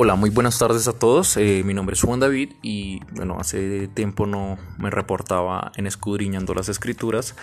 Hola, 0.00 0.14
muy 0.14 0.30
buenas 0.30 0.56
tardes 0.60 0.86
a 0.86 0.92
todos. 0.92 1.36
Eh, 1.38 1.64
mi 1.64 1.74
nombre 1.74 1.94
es 1.94 2.02
Juan 2.02 2.20
David 2.20 2.52
y 2.62 3.00
bueno, 3.16 3.40
hace 3.40 3.88
tiempo 3.88 4.26
no 4.26 4.56
me 4.78 4.90
reportaba 4.90 5.72
en 5.74 5.88
Escudriñando 5.88 6.54
las 6.54 6.68
Escrituras. 6.68 7.34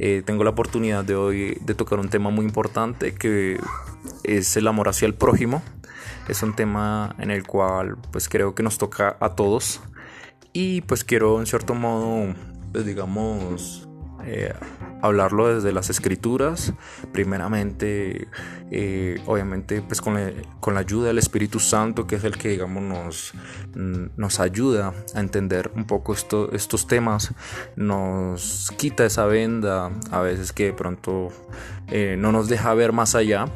Eh, 0.00 0.24
tengo 0.26 0.42
la 0.42 0.50
oportunidad 0.50 1.04
de 1.04 1.14
hoy 1.14 1.58
de 1.60 1.74
tocar 1.76 2.00
un 2.00 2.08
tema 2.08 2.30
muy 2.30 2.44
importante 2.44 3.14
que 3.14 3.60
es 4.24 4.56
el 4.56 4.66
amor 4.66 4.88
hacia 4.88 5.06
el 5.06 5.14
prójimo. 5.14 5.62
Es 6.26 6.42
un 6.42 6.56
tema 6.56 7.14
en 7.20 7.30
el 7.30 7.46
cual 7.46 7.96
pues 8.10 8.28
creo 8.28 8.56
que 8.56 8.64
nos 8.64 8.76
toca 8.76 9.16
a 9.20 9.36
todos 9.36 9.80
y 10.52 10.80
pues 10.80 11.04
quiero 11.04 11.38
en 11.38 11.46
cierto 11.46 11.74
modo 11.74 12.34
pues 12.72 12.84
digamos 12.86 13.88
eh, 14.24 14.52
hablarlo 15.02 15.54
desde 15.54 15.72
las 15.72 15.90
escrituras, 15.90 16.72
primeramente, 17.12 18.28
eh, 18.70 19.20
obviamente, 19.26 19.82
pues 19.82 20.00
con 20.00 20.14
la, 20.14 20.80
ayuda 20.80 21.08
del 21.08 21.18
Espíritu 21.18 21.58
Santo, 21.58 22.06
que 22.06 22.16
es 22.16 22.24
el 22.24 22.36
que, 22.36 22.48
digamos, 22.50 22.82
nos, 22.82 23.32
mm, 23.74 24.10
nos 24.16 24.40
ayuda 24.40 24.94
a 25.14 25.20
entender 25.20 25.70
un 25.74 25.84
poco 25.86 26.12
esto, 26.12 26.52
estos 26.52 26.86
temas, 26.86 27.32
nos 27.76 28.72
quita 28.76 29.04
esa 29.04 29.26
venda, 29.26 29.90
a 30.10 30.20
veces 30.20 30.52
que 30.52 30.66
de 30.66 30.72
pronto 30.72 31.28
eh, 31.88 32.16
no 32.18 32.32
nos 32.32 32.48
deja 32.48 32.74
ver 32.74 32.92
más 32.92 33.14
allá. 33.14 33.46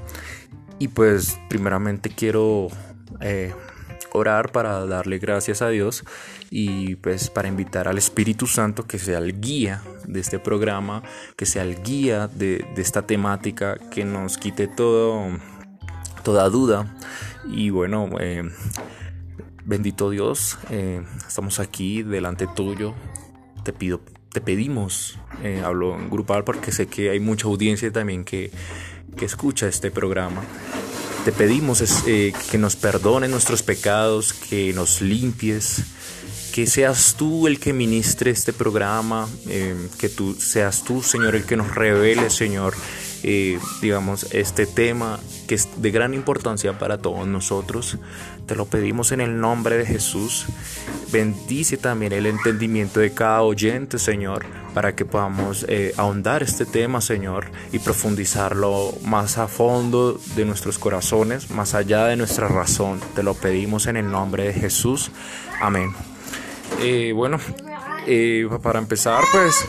Y 0.79 0.89
pues, 0.89 1.39
primeramente 1.49 2.11
quiero 2.11 2.69
orar 4.13 4.53
para 4.53 4.87
darle 4.87 5.19
gracias 5.19 5.61
a 5.61 5.69
Dios 5.69 6.05
y 6.51 6.97
pues 6.97 7.31
para 7.31 7.49
invitar 7.49 7.89
al 7.89 7.99
Espíritu 7.99 8.47
Santo 8.47 8.87
que 8.87 8.99
sea 8.99 9.19
el 9.19 9.41
guía 9.41 9.83
de 10.07 10.21
este 10.21 10.39
programa, 10.39 11.03
que 11.37 11.47
sea 11.47 11.63
el 11.63 11.83
guía 11.83 12.29
de, 12.29 12.65
esta 12.77 13.07
temática, 13.07 13.79
que 13.91 14.05
nos 14.05 14.39
quite 14.39 14.69
todo, 14.69 15.29
toda 16.23 16.49
duda. 16.49 16.97
Y 17.51 17.71
bueno, 17.71 18.09
eh, 18.21 18.43
bendito 19.65 20.11
Dios, 20.11 20.59
eh, 20.71 21.03
estamos 21.27 21.61
aquí 21.61 22.03
delante 22.03 22.47
tuyo. 22.47 22.95
Te 23.65 23.73
pido, 23.73 24.01
te 24.33 24.41
pedimos, 24.41 25.19
eh, 25.43 25.63
hablo 25.65 25.95
en 25.99 26.11
grupal 26.11 26.45
porque 26.45 26.73
sé 26.73 26.87
que 26.87 27.11
hay 27.11 27.21
mucha 27.21 27.47
audiencia 27.47 27.91
también 27.93 28.25
que, 28.25 28.51
que 29.17 29.25
escucha 29.25 29.67
este 29.69 29.91
programa. 29.91 30.43
Te 31.25 31.33
pedimos 31.33 31.83
eh, 32.07 32.35
que 32.51 32.59
nos 32.59 32.77
perdones 32.77 33.31
nuestros 33.31 33.63
pecados, 33.63 34.35
que 34.35 34.75
nos 34.75 35.01
limpies, 35.01 35.83
que 36.55 36.69
seas 36.69 37.17
tú 37.19 37.49
el 37.49 37.59
que 37.59 37.73
ministre 37.73 38.31
este 38.31 38.53
programa, 38.53 39.29
eh, 39.49 39.75
que 39.99 40.09
tú 40.09 40.35
seas 40.35 40.85
tú, 40.85 41.03
Señor, 41.03 41.35
el 41.35 41.43
que 41.47 41.57
nos 41.57 41.75
revele, 41.75 42.31
Señor, 42.31 42.75
eh, 43.25 43.59
digamos, 43.83 44.29
este 44.31 44.65
tema 44.65 45.19
que 45.49 45.57
es 45.57 45.83
de 45.83 45.91
gran 45.91 46.15
importancia 46.15 46.79
para 46.79 46.99
todos 46.99 47.27
nosotros. 47.27 47.99
Te 48.47 48.55
lo 48.55 48.67
pedimos 48.67 49.11
en 49.11 49.21
el 49.21 49.41
nombre 49.41 49.77
de 49.77 49.85
Jesús. 49.85 50.47
Bendice 51.11 51.77
también 51.77 52.13
el 52.13 52.25
entendimiento 52.25 53.01
de 53.01 53.13
cada 53.13 53.43
oyente, 53.43 53.99
Señor, 53.99 54.47
para 54.75 54.95
que 54.95 55.05
podamos 55.05 55.67
eh, 55.69 55.93
ahondar 55.97 56.45
este 56.45 56.67
tema, 56.67 57.01
Señor, 57.01 57.47
y 57.73 57.81
profundizarlo 57.81 58.95
más 59.03 59.39
a 59.39 59.49
fondo 59.49 60.21
de 60.37 60.45
nuestros 60.45 60.79
corazones, 60.79 61.51
más 61.51 61.75
allá 61.75 62.07
de 62.07 62.15
nuestra 62.15 62.47
razón. 62.47 63.01
Te 63.17 63.25
lo 63.25 63.35
pedimos 63.35 63.89
en 63.89 63.97
el 63.97 64.09
nombre 64.09 64.45
de 64.45 64.53
Jesús. 64.53 65.11
Amén. 65.61 66.14
Eh, 66.81 67.13
bueno, 67.15 67.39
para 68.63 68.79
empezar, 68.79 69.25
pues 69.33 69.65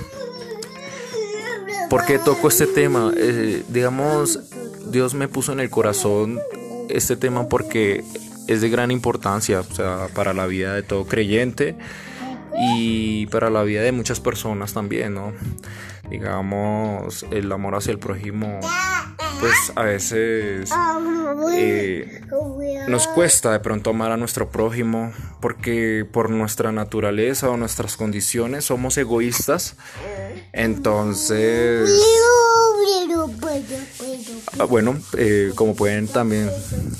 ¿Por 1.90 2.06
qué 2.06 2.20
toco 2.20 2.48
este 2.48 2.68
tema? 2.68 3.14
Eh, 3.16 3.64
digamos, 3.70 4.40
Dios 4.88 5.14
me 5.14 5.28
puso 5.28 5.54
en 5.54 5.60
el 5.60 5.70
corazón 5.70 6.40
este 6.90 7.16
tema 7.16 7.48
porque 7.48 8.04
es 8.48 8.62
de 8.62 8.70
gran 8.70 8.92
importancia 8.92 9.62
o 9.62 9.64
sea, 9.64 10.08
para 10.14 10.34
la 10.34 10.46
vida 10.46 10.74
de 10.74 10.84
todo 10.84 11.06
creyente 11.06 11.76
y 12.60 13.28
para 13.28 13.50
la 13.50 13.64
vida 13.64 13.82
de 13.82 13.92
muchas 13.92 14.20
personas 14.20 14.74
también, 14.74 15.14
¿no? 15.14 15.34
Digamos, 16.10 17.26
el 17.32 17.52
amor 17.52 17.76
hacia 17.76 17.92
el 17.92 18.00
prójimo, 18.00 18.60
pues 19.40 19.74
a 19.76 19.84
veces 19.84 20.70
eh, 21.54 22.22
nos 22.88 23.08
cuesta 23.08 23.52
de 23.52 23.60
pronto 23.60 23.90
amar 23.90 24.12
a 24.12 24.18
nuestro 24.18 24.50
prójimo 24.50 25.12
porque 25.42 26.08
por 26.10 26.30
nuestra 26.30 26.72
naturaleza 26.72 27.50
o 27.50 27.58
nuestras 27.58 27.98
condiciones 27.98 28.66
somos 28.66 28.98
egoístas 28.98 29.76
entonces... 30.56 31.90
Ah, 34.58 34.64
bueno, 34.64 34.98
eh, 35.18 35.52
como 35.56 35.76
pueden 35.76 36.08
también 36.08 36.50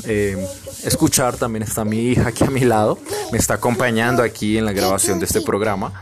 eh, 0.04 0.46
escuchar, 0.84 1.38
también 1.38 1.64
está 1.64 1.86
mi 1.86 2.00
hija 2.00 2.28
aquí 2.28 2.44
a 2.44 2.50
mi 2.50 2.62
lado, 2.62 2.98
me 3.32 3.38
está 3.38 3.56
acompañando 3.56 4.24
aquí 4.24 4.58
en 4.58 4.66
la 4.66 4.74
grabación 4.74 5.20
de 5.20 5.26
este 5.26 5.42
programa. 5.42 5.94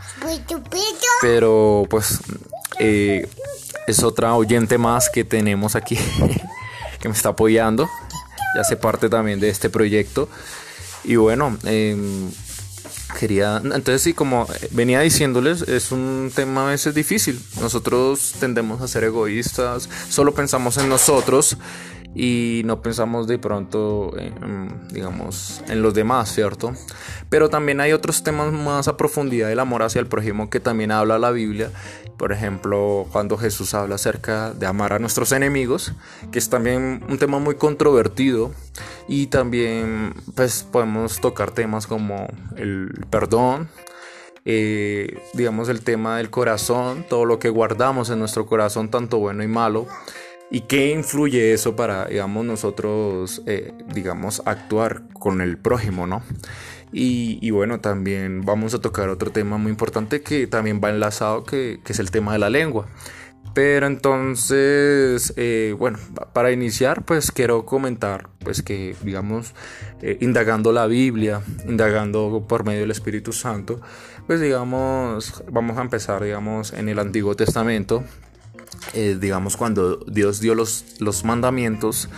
Pero 1.20 1.86
pues 1.88 2.20
eh, 2.78 3.28
es 3.86 4.02
otra 4.02 4.34
oyente 4.34 4.78
más 4.78 5.10
que 5.10 5.24
tenemos 5.24 5.76
aquí 5.76 5.98
que 7.00 7.08
me 7.08 7.14
está 7.14 7.30
apoyando, 7.30 7.88
ya 8.54 8.60
hace 8.62 8.76
parte 8.76 9.08
también 9.08 9.40
de 9.40 9.48
este 9.48 9.70
proyecto. 9.70 10.28
Y 11.04 11.16
bueno, 11.16 11.56
em, 11.64 12.30
quería, 13.18 13.60
entonces 13.62 14.02
sí, 14.02 14.14
como 14.14 14.46
venía 14.70 15.00
diciéndoles, 15.00 15.62
es 15.62 15.92
un 15.92 16.32
tema 16.34 16.66
a 16.66 16.70
veces 16.70 16.94
difícil. 16.94 17.40
Nosotros 17.60 18.34
tendemos 18.40 18.80
a 18.80 18.88
ser 18.88 19.04
egoístas, 19.04 19.88
solo 20.08 20.32
pensamos 20.32 20.78
en 20.78 20.88
nosotros 20.88 21.58
y 22.14 22.62
no 22.64 22.80
pensamos 22.80 23.26
de 23.26 23.38
pronto, 23.38 24.14
en, 24.16 24.88
digamos, 24.88 25.62
en 25.68 25.82
los 25.82 25.94
demás, 25.94 26.32
¿cierto? 26.32 26.72
Pero 27.28 27.48
también 27.48 27.80
hay 27.80 27.92
otros 27.92 28.22
temas 28.22 28.52
más 28.52 28.86
a 28.86 28.96
profundidad 28.96 29.48
del 29.48 29.58
amor 29.58 29.82
hacia 29.82 30.00
el 30.00 30.06
prójimo 30.06 30.48
que 30.48 30.60
también 30.60 30.92
habla 30.92 31.18
la 31.18 31.32
Biblia. 31.32 31.70
Por 32.16 32.32
ejemplo, 32.32 33.06
cuando 33.10 33.36
Jesús 33.36 33.74
habla 33.74 33.96
acerca 33.96 34.52
de 34.52 34.66
amar 34.66 34.92
a 34.92 34.98
nuestros 34.98 35.32
enemigos, 35.32 35.92
que 36.30 36.38
es 36.38 36.48
también 36.48 37.04
un 37.08 37.18
tema 37.18 37.38
muy 37.38 37.56
controvertido. 37.56 38.52
Y 39.08 39.26
también, 39.26 40.14
pues, 40.34 40.62
podemos 40.62 41.20
tocar 41.20 41.50
temas 41.50 41.86
como 41.86 42.28
el 42.56 43.04
perdón, 43.10 43.68
eh, 44.46 45.18
digamos 45.34 45.68
el 45.68 45.82
tema 45.82 46.18
del 46.18 46.30
corazón, 46.30 47.04
todo 47.08 47.24
lo 47.24 47.38
que 47.38 47.48
guardamos 47.48 48.10
en 48.10 48.18
nuestro 48.18 48.46
corazón, 48.46 48.90
tanto 48.90 49.18
bueno 49.18 49.42
y 49.42 49.48
malo, 49.48 49.86
¿Y 50.50 50.60
qué 50.60 50.90
influye 50.92 51.52
eso 51.52 51.74
para, 51.74 52.06
digamos, 52.06 52.44
nosotros, 52.44 53.42
eh, 53.46 53.72
digamos, 53.92 54.42
actuar 54.44 55.02
con 55.14 55.40
el 55.40 55.58
prójimo, 55.58 56.06
¿no? 56.06 56.22
Y, 56.96 57.50
bueno, 57.50 57.80
también 57.80 58.42
vamos 58.42 58.72
a 58.72 58.80
tocar 58.80 59.08
otro 59.08 59.32
tema 59.32 59.58
muy 59.58 59.70
importante 59.72 60.22
que 60.22 60.46
también 60.46 60.80
va 60.82 60.90
enlazado, 60.90 61.42
que, 61.42 61.80
es 61.84 61.98
el 61.98 62.12
tema 62.12 62.32
de 62.32 62.38
la 62.38 62.50
lengua. 62.50 62.86
Pero 63.52 63.88
entonces, 63.88 65.34
eh, 65.36 65.74
bueno, 65.76 65.98
para 66.32 66.52
iniciar, 66.52 67.04
pues 67.04 67.32
quiero 67.32 67.66
comentar, 67.66 68.28
pues 68.38 68.62
que, 68.62 68.94
digamos, 69.02 69.54
eh, 70.02 70.18
indagando 70.20 70.72
la 70.72 70.86
Biblia, 70.86 71.42
indagando 71.66 72.44
por 72.48 72.64
medio 72.64 72.82
del 72.82 72.92
Espíritu 72.92 73.32
Santo, 73.32 73.80
pues 74.28 74.40
digamos, 74.40 75.42
vamos 75.50 75.76
a 75.78 75.82
empezar, 75.82 76.22
digamos, 76.22 76.72
en 76.72 76.88
el 76.88 77.00
Antiguo 77.00 77.34
Testamento, 77.34 78.04
eh, 78.92 79.18
digamos, 79.20 79.56
cuando 79.56 79.96
Dios 80.06 80.40
dio 80.40 80.54
los, 80.54 81.00
los 81.00 81.24
mandamientos, 81.24 82.08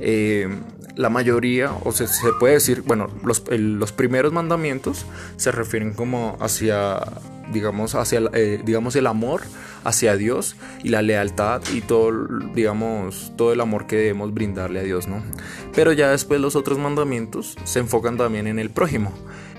eh, 0.00 0.48
la 0.96 1.08
mayoría, 1.08 1.72
o 1.84 1.92
se, 1.92 2.06
se 2.06 2.32
puede 2.38 2.54
decir, 2.54 2.82
bueno, 2.82 3.08
los, 3.24 3.44
los, 3.50 3.92
primeros 3.92 4.32
mandamientos 4.32 5.06
se 5.36 5.50
refieren 5.52 5.94
como 5.94 6.36
hacia, 6.40 7.00
digamos, 7.52 7.94
hacia, 7.94 8.20
eh, 8.34 8.60
digamos, 8.64 8.96
el 8.96 9.06
amor 9.06 9.42
hacia 9.84 10.16
Dios 10.16 10.56
y 10.84 10.90
la 10.90 11.02
lealtad 11.02 11.62
y 11.72 11.80
todo, 11.80 12.12
digamos, 12.54 13.32
todo 13.36 13.52
el 13.52 13.60
amor 13.60 13.86
que 13.86 13.96
debemos 13.96 14.34
brindarle 14.34 14.80
a 14.80 14.82
Dios, 14.82 15.08
¿no? 15.08 15.22
Pero 15.74 15.92
ya 15.92 16.10
después 16.10 16.40
los 16.40 16.56
otros 16.56 16.78
mandamientos 16.78 17.56
se 17.64 17.80
enfocan 17.80 18.16
también 18.16 18.46
en 18.46 18.58
el 18.58 18.70
prójimo, 18.70 19.12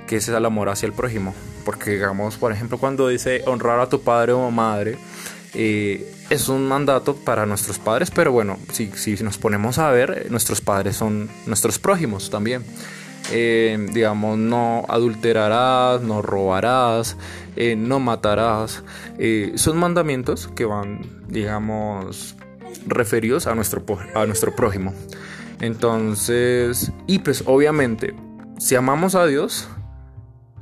que 0.07 0.17
es 0.17 0.27
el 0.27 0.45
amor 0.45 0.69
hacia 0.69 0.85
el 0.85 0.93
prójimo. 0.93 1.33
Porque, 1.65 1.91
digamos, 1.91 2.37
por 2.37 2.51
ejemplo, 2.51 2.77
cuando 2.77 3.07
dice 3.07 3.41
honrar 3.45 3.79
a 3.79 3.89
tu 3.89 4.01
padre 4.01 4.33
o 4.33 4.51
madre, 4.51 4.97
eh, 5.53 6.13
es 6.33 6.49
un 6.49 6.67
mandato 6.67 7.15
para 7.15 7.45
nuestros 7.45 7.79
padres, 7.79 8.11
pero 8.11 8.31
bueno, 8.31 8.57
si, 8.71 8.87
si, 8.95 9.21
nos 9.23 9.37
ponemos 9.37 9.77
a 9.77 9.91
ver, 9.91 10.27
nuestros 10.31 10.61
padres 10.61 10.95
son 10.95 11.29
nuestros 11.45 11.79
prójimos 11.79 12.29
también. 12.29 12.63
Eh, 13.31 13.87
digamos, 13.93 14.37
no 14.37 14.83
adulterarás, 14.89 16.01
no 16.01 16.21
robarás, 16.21 17.15
eh, 17.55 17.75
no 17.75 17.99
matarás. 17.99 18.83
son 19.55 19.77
mandamientos 19.77 20.49
que 20.55 20.65
van, 20.65 21.23
digamos, 21.27 22.35
referidos 22.85 23.47
a 23.47 23.55
nuestro, 23.55 23.83
a 24.15 24.25
nuestro 24.25 24.55
prójimo. 24.55 24.93
Entonces, 25.61 26.91
y 27.07 27.19
pues 27.19 27.43
obviamente, 27.45 28.13
si 28.57 28.75
amamos 28.75 29.15
a 29.15 29.25
Dios, 29.25 29.67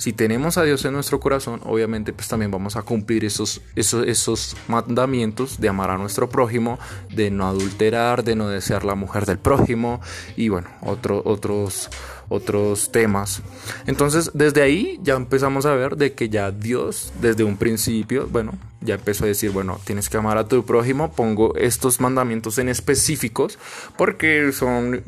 si 0.02 0.14
tenemos 0.14 0.58
a 0.58 0.64
Dios 0.64 0.84
en 0.86 0.94
nuestro 0.94 1.20
corazón, 1.20 1.62
obviamente 1.64 2.12
pues 2.12 2.28
también 2.28 2.50
vamos 2.50 2.76
a 2.76 2.82
cumplir 2.82 3.24
esos, 3.24 3.62
esos, 3.76 4.58
mandamientos 4.68 5.62
de 5.62 5.70
amar 5.70 5.92
a 5.92 6.00
nuestro 6.00 6.28
prójimo, 6.28 6.80
de 7.14 7.30
no 7.30 7.48
adulterar, 7.48 8.24
de 8.24 8.36
no 8.36 8.48
desear 8.48 8.84
la 8.84 8.96
mujer 8.96 9.28
del 9.28 9.38
prójimo 9.38 10.02
y 10.36 10.50
bueno, 10.50 10.70
otro, 10.82 11.22
otros 11.24 11.88
otros 12.30 12.94
temas. 12.94 13.42
Entonces, 13.86 14.32
desde 14.34 14.62
ahí 14.62 14.98
ya 15.04 15.16
empezamos 15.16 15.66
a 15.66 15.76
ver 15.76 15.98
de 15.98 16.14
que 16.14 16.30
ya 16.30 16.50
Dios, 16.50 17.12
desde 17.20 17.44
un 17.44 17.58
principio, 17.58 18.26
bueno, 18.32 18.54
ya 18.80 18.96
empezó 18.96 19.26
a 19.26 19.28
decir, 19.28 19.52
bueno, 19.52 19.82
tienes 19.84 20.08
que 20.08 20.16
amar 20.16 20.38
a 20.38 20.48
tu 20.48 20.66
prójimo, 20.66 21.12
pongo 21.12 21.56
estos 21.58 22.00
mandamientos 22.00 22.58
en 22.58 22.70
específicos, 22.70 23.60
porque 23.98 24.54
son, 24.54 25.04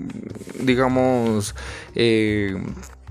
digamos, 0.60 1.56
eh, 1.96 2.62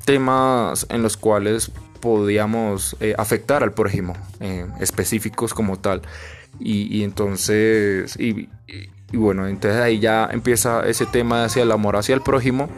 temas 0.04 0.86
en 0.90 1.02
los 1.02 1.16
cuales 1.16 1.70
podíamos 2.00 2.96
eh, 3.00 3.14
afectar 3.16 3.62
al 3.62 3.72
prójimo, 3.72 4.14
eh, 4.40 4.66
específicos 4.80 5.54
como 5.54 5.78
tal. 5.78 6.02
Y, 6.60 7.02
entonces, 7.02 8.14
y, 8.20 8.48
bueno, 9.12 9.48
entonces 9.48 9.80
ahí 9.80 9.98
ya 9.98 10.28
empieza 10.30 10.86
ese 10.86 11.06
tema 11.06 11.44
hacia 11.44 11.62
el 11.62 11.72
amor 11.72 11.96
hacia 11.96 12.14
el 12.14 12.20
prójimo 12.20 12.68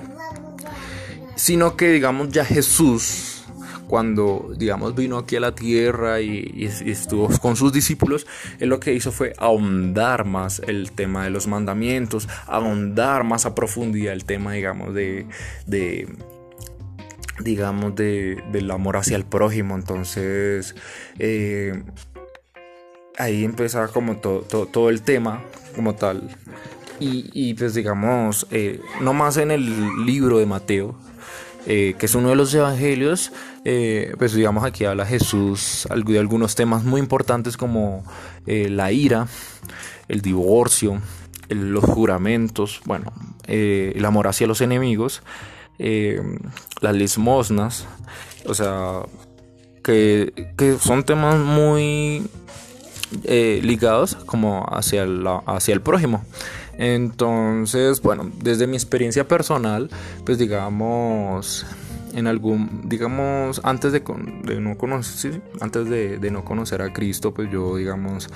sino 1.36 1.76
que 1.76 1.92
digamos 1.92 2.30
ya 2.30 2.44
Jesús 2.44 3.44
cuando 3.86 4.52
digamos 4.56 4.94
vino 4.94 5.18
aquí 5.18 5.36
a 5.36 5.40
la 5.40 5.54
tierra 5.54 6.20
y, 6.20 6.64
estuvo 6.86 7.28
con 7.40 7.54
sus 7.54 7.72
discípulos, 7.72 8.26
él 8.58 8.70
lo 8.70 8.80
que 8.80 8.94
hizo 8.94 9.12
fue 9.12 9.34
ahondar 9.38 10.24
más 10.24 10.60
el 10.66 10.92
tema 10.92 11.24
de 11.24 11.30
los 11.30 11.46
mandamientos, 11.46 12.28
ahondar 12.46 13.24
más 13.24 13.46
a 13.46 13.54
profundidad 13.54 14.14
el 14.14 14.24
tema 14.24 14.52
digamos 14.52 14.94
de 14.94 15.26
digamos 17.40 17.94
de, 17.94 18.42
del 18.52 18.70
amor 18.70 18.96
hacia 18.96 19.16
el 19.16 19.24
prójimo. 19.24 19.74
Entonces 19.74 20.74
eh, 21.18 21.82
ahí 23.18 23.44
empezaba 23.44 23.88
como 23.88 24.16
todo, 24.16 24.90
el 24.90 25.02
tema 25.02 25.42
como 25.74 25.94
tal. 25.94 26.36
Y, 27.00 27.52
pues 27.54 27.74
digamos 27.74 28.46
eh, 28.50 28.80
no 29.02 29.12
más 29.12 29.36
en 29.36 29.50
el 29.50 30.06
libro 30.06 30.38
de 30.38 30.46
Mateo 30.46 30.96
eh, 31.66 31.96
que 31.98 32.06
es 32.06 32.14
uno 32.14 32.30
de 32.30 32.36
los 32.36 32.54
evangelios, 32.54 33.32
pues 34.18 34.32
digamos 34.32 34.64
aquí 34.64 34.84
habla 34.84 35.04
Jesús 35.04 35.88
de 36.06 36.18
algunos 36.18 36.54
temas 36.54 36.84
muy 36.84 37.00
importantes 37.00 37.56
como 37.56 38.04
la 38.46 38.92
ira, 38.92 39.26
el 40.08 40.20
divorcio, 40.20 41.00
los 41.48 41.84
juramentos, 41.84 42.80
bueno, 42.84 43.12
el 43.46 44.04
amor 44.04 44.28
hacia 44.28 44.46
los 44.46 44.60
enemigos, 44.60 45.22
las 45.78 46.94
limosnas, 46.94 47.86
o 48.46 48.54
sea, 48.54 49.00
que, 49.82 50.52
que 50.56 50.78
son 50.78 51.04
temas 51.04 51.38
muy 51.38 52.26
ligados 53.22 54.16
como 54.26 54.66
hacia, 54.70 55.06
hacia 55.46 55.74
el 55.74 55.80
prójimo. 55.80 56.24
Entonces, 56.78 58.02
bueno, 58.02 58.30
desde 58.42 58.66
mi 58.66 58.76
experiencia 58.76 59.26
personal, 59.28 59.90
pues 60.24 60.38
digamos, 60.38 61.66
en 62.14 62.26
algún, 62.26 62.82
digamos, 62.84 63.60
antes 63.64 63.92
de, 63.92 64.00
no 64.60 64.76
conocer, 64.76 65.42
antes 65.60 65.88
de, 65.88 66.30
no 66.30 66.44
conocer 66.44 66.82
a 66.82 66.92
Cristo, 66.92 67.34
pues 67.34 67.50
yo, 67.50 67.76
digamos, 67.76 68.28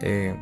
eh, 0.00 0.36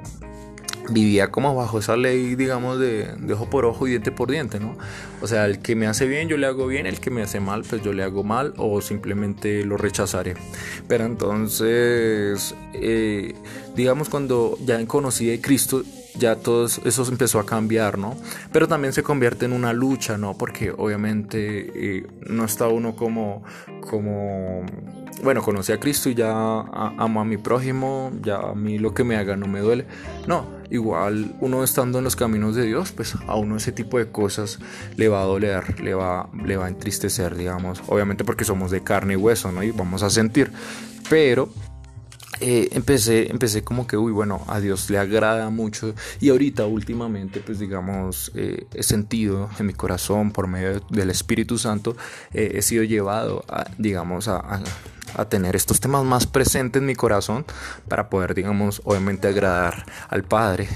vivía 0.91 1.31
como 1.31 1.55
bajo 1.55 1.79
esa 1.79 1.97
ley, 1.97 2.35
digamos, 2.35 2.79
de, 2.79 3.15
ojo 3.33 3.49
por 3.51 3.65
ojo 3.65 3.87
y 3.87 3.91
diente 3.91 4.13
por 4.13 4.31
diente, 4.31 4.61
¿no? 4.61 4.77
O 5.23 5.27
sea, 5.27 5.47
el 5.47 5.61
que 5.61 5.75
me 5.77 5.87
hace 5.87 6.07
bien, 6.07 6.29
yo 6.29 6.37
le 6.37 6.47
hago 6.47 6.67
bien, 6.67 6.87
el 6.87 7.01
que 7.01 7.11
me 7.11 7.23
hace 7.23 7.41
mal, 7.41 7.65
pues 7.69 7.83
yo 7.83 7.93
le 7.93 8.03
hago 8.03 8.23
mal 8.23 8.55
o 8.57 8.81
simplemente 8.81 9.65
lo 9.65 9.77
rechazaré. 9.77 10.35
Pero 10.89 11.05
entonces, 11.05 12.55
eh, 12.75 13.35
digamos, 13.75 14.09
cuando 14.09 14.59
ya 14.65 14.85
conocí 14.87 15.33
a 15.33 15.41
Cristo, 15.41 15.83
ya 16.17 16.37
todo 16.37 16.67
eso 16.67 17.09
empezó 17.09 17.39
a 17.39 17.47
cambiar, 17.47 17.99
¿no? 17.99 18.17
Pero 18.53 18.69
también 18.69 18.93
se 18.93 19.03
convierte 19.03 19.47
en 19.47 19.53
una 19.53 19.73
lucha, 19.73 20.17
¿no? 20.17 20.37
Porque 20.37 20.71
obviamente 20.71 21.73
eh, 21.75 22.07
no 22.29 22.45
está 22.45 22.69
uno 22.69 22.95
como, 22.95 23.43
como, 23.81 24.65
bueno, 25.23 25.43
conocí 25.43 25.73
a 25.73 25.81
Cristo 25.81 26.09
y 26.09 26.15
ya 26.15 26.31
amo 26.31 27.21
a 27.21 27.25
mi 27.25 27.37
prójimo, 27.37 28.13
ya 28.23 28.37
a 28.37 28.55
mí 28.55 28.79
lo 28.79 28.95
que 28.95 29.05
me 29.05 29.17
haga 29.17 29.37
no 29.37 29.47
me 29.47 29.61
duele. 29.61 29.87
No, 30.27 30.47
igual 30.71 31.35
uno 31.41 31.65
estando 31.65 31.99
en 31.99 32.05
los 32.05 32.17
caminos 32.17 32.57
de 32.57 32.67
Dios, 32.67 32.93
pues 32.93 33.15
a 33.27 33.37
uno 33.37 33.57
ese 33.57 33.73
tipo 33.73 33.99
de 33.99 34.11
cosas 34.11 34.59
le 34.97 35.09
va 35.09 35.23
a 35.23 35.25
doler, 35.25 35.81
le 35.81 35.95
va, 35.95 36.29
le 36.45 36.57
va 36.57 36.67
a 36.67 36.69
entristecer, 36.69 37.37
digamos. 37.37 37.83
Obviamente 37.89 38.25
porque 38.25 38.45
somos 38.45 38.71
de 38.71 38.83
carne 38.83 39.15
y 39.15 39.17
hueso, 39.17 39.53
¿no? 39.53 39.63
Y 39.63 39.71
vamos 39.71 40.03
a 40.03 40.11
sentir. 40.11 40.53
Pero 41.09 41.49
eh, 42.41 42.69
empecé, 42.73 43.31
empecé 43.31 43.63
como 43.63 43.87
que, 43.87 43.97
uy, 43.97 44.13
bueno, 44.13 44.45
a 44.49 44.61
Dios 44.61 44.91
le 44.91 44.99
agrada 44.99 45.51
mucho 45.51 45.95
y 46.21 46.31
ahorita 46.31 46.67
últimamente, 46.67 47.41
pues 47.41 47.59
digamos, 47.59 48.33
eh, 48.35 48.67
he 48.75 48.83
sentido 48.83 49.49
en 49.59 49.67
mi 49.67 49.73
corazón 49.73 50.33
por 50.33 50.47
medio 50.47 50.81
del 50.91 51.11
Espíritu 51.11 51.59
Santo, 51.59 51.97
eh, 52.33 52.53
he 52.55 52.63
sido 52.63 52.83
llevado, 52.83 53.45
a, 53.49 53.67
digamos, 53.79 54.29
a, 54.29 54.63
a, 55.17 55.25
tener 55.29 55.55
estos 55.55 55.81
temas 55.81 56.05
más 56.05 56.27
presentes 56.27 56.81
en 56.81 56.87
mi 56.87 56.97
corazón 56.97 57.45
para 57.89 58.11
poder, 58.11 58.35
digamos, 58.35 58.83
obviamente 58.85 59.29
agradar 59.29 59.85
al 60.09 60.25
Padre. 60.25 60.69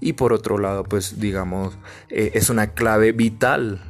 Y 0.00 0.14
por 0.14 0.32
otro 0.34 0.58
lado, 0.58 0.84
pues 0.84 1.18
digamos, 1.18 1.78
es 2.10 2.50
una 2.50 2.68
clave 2.68 3.12
vital 3.12 3.80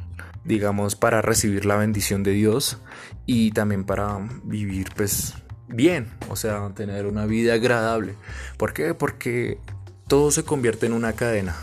digamos, 0.45 0.95
para 0.95 1.21
recibir 1.21 1.65
la 1.65 1.75
bendición 1.75 2.23
de 2.23 2.31
Dios 2.31 2.77
y 3.25 3.51
también 3.51 3.83
para 3.83 4.17
vivir, 4.45 4.87
pues, 4.95 5.33
bien, 5.67 6.07
o 6.29 6.35
sea, 6.35 6.69
tener 6.75 7.05
una 7.05 7.25
vida 7.25 7.53
agradable. 7.53 8.15
¿Por 8.57 8.73
qué? 8.73 8.93
Porque 8.93 9.59
todo 10.07 10.31
se 10.31 10.43
convierte 10.43 10.85
en 10.85 10.93
una 10.93 11.13
cadena. 11.13 11.55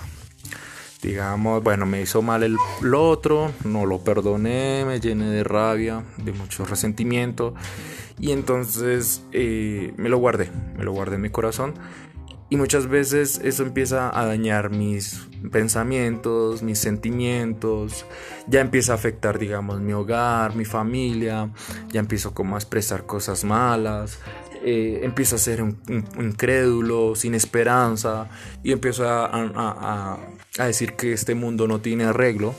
Digamos, 1.02 1.62
bueno, 1.62 1.84
me 1.84 2.00
hizo 2.00 2.22
mal 2.22 2.42
el, 2.42 2.56
otro, 2.94 3.52
no 3.64 3.84
lo 3.84 4.02
perdoné, 4.02 4.84
me 4.86 5.00
llené 5.00 5.30
de 5.30 5.44
rabia, 5.44 6.02
de 6.16 6.32
mucho 6.32 6.64
resentimiento 6.64 7.54
y 8.18 8.32
entonces 8.32 9.22
eh, 9.32 9.92
me 9.98 10.08
lo 10.08 10.16
guardé, 10.16 10.50
me 10.78 10.84
lo 10.84 10.92
guardé 10.92 11.16
en 11.16 11.22
mi 11.22 11.28
corazón 11.28 11.74
y 12.50 12.56
muchas 12.56 12.86
veces 12.88 13.40
eso 13.42 13.62
empieza 13.62 14.16
a 14.18 14.26
dañar 14.26 14.70
mis 14.70 15.26
pensamientos, 15.50 16.62
mis 16.62 16.78
sentimientos, 16.78 18.04
ya 18.46 18.60
empieza 18.60 18.92
a 18.92 18.96
afectar, 18.96 19.38
digamos, 19.38 19.80
mi 19.80 19.92
hogar, 19.92 20.54
mi 20.54 20.64
familia, 20.64 21.50
ya 21.90 22.00
empiezo 22.00 22.34
como 22.34 22.56
a 22.56 22.58
expresar 22.58 23.06
cosas 23.06 23.44
malas, 23.44 24.18
eh, 24.62 25.00
empiezo 25.02 25.36
a 25.36 25.38
ser 25.38 25.62
un, 25.62 25.78
incrédulo, 26.18 27.14
sin 27.14 27.34
esperanza, 27.34 28.28
y 28.62 28.72
empiezo 28.72 29.08
a, 29.08 30.18
decir 30.58 30.92
que 30.94 31.12
este 31.12 31.34
mundo 31.34 31.66
no 31.66 31.80
tiene 31.80 32.04
arreglo 32.04 32.54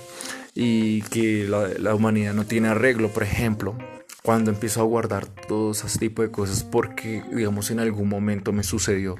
y 0.53 1.01
que 1.03 1.45
la, 1.47 1.67
la 1.79 1.95
humanidad 1.95 2.33
no 2.33 2.45
tiene 2.45 2.69
arreglo, 2.69 3.09
por 3.09 3.23
ejemplo 3.23 3.75
cuando 4.21 4.49
empiezo 4.49 4.81
a 4.81 4.85
guardar 4.85 5.27
todo 5.27 5.71
ese 5.71 5.99
tipo 5.99 6.23
de 6.23 6.31
cosas 6.31 6.63
porque 6.63 7.23
digamos 7.31 7.69
en 7.69 7.79
algún 7.79 8.09
momento 8.09 8.51
me 8.51 8.63
sucedió 8.63 9.17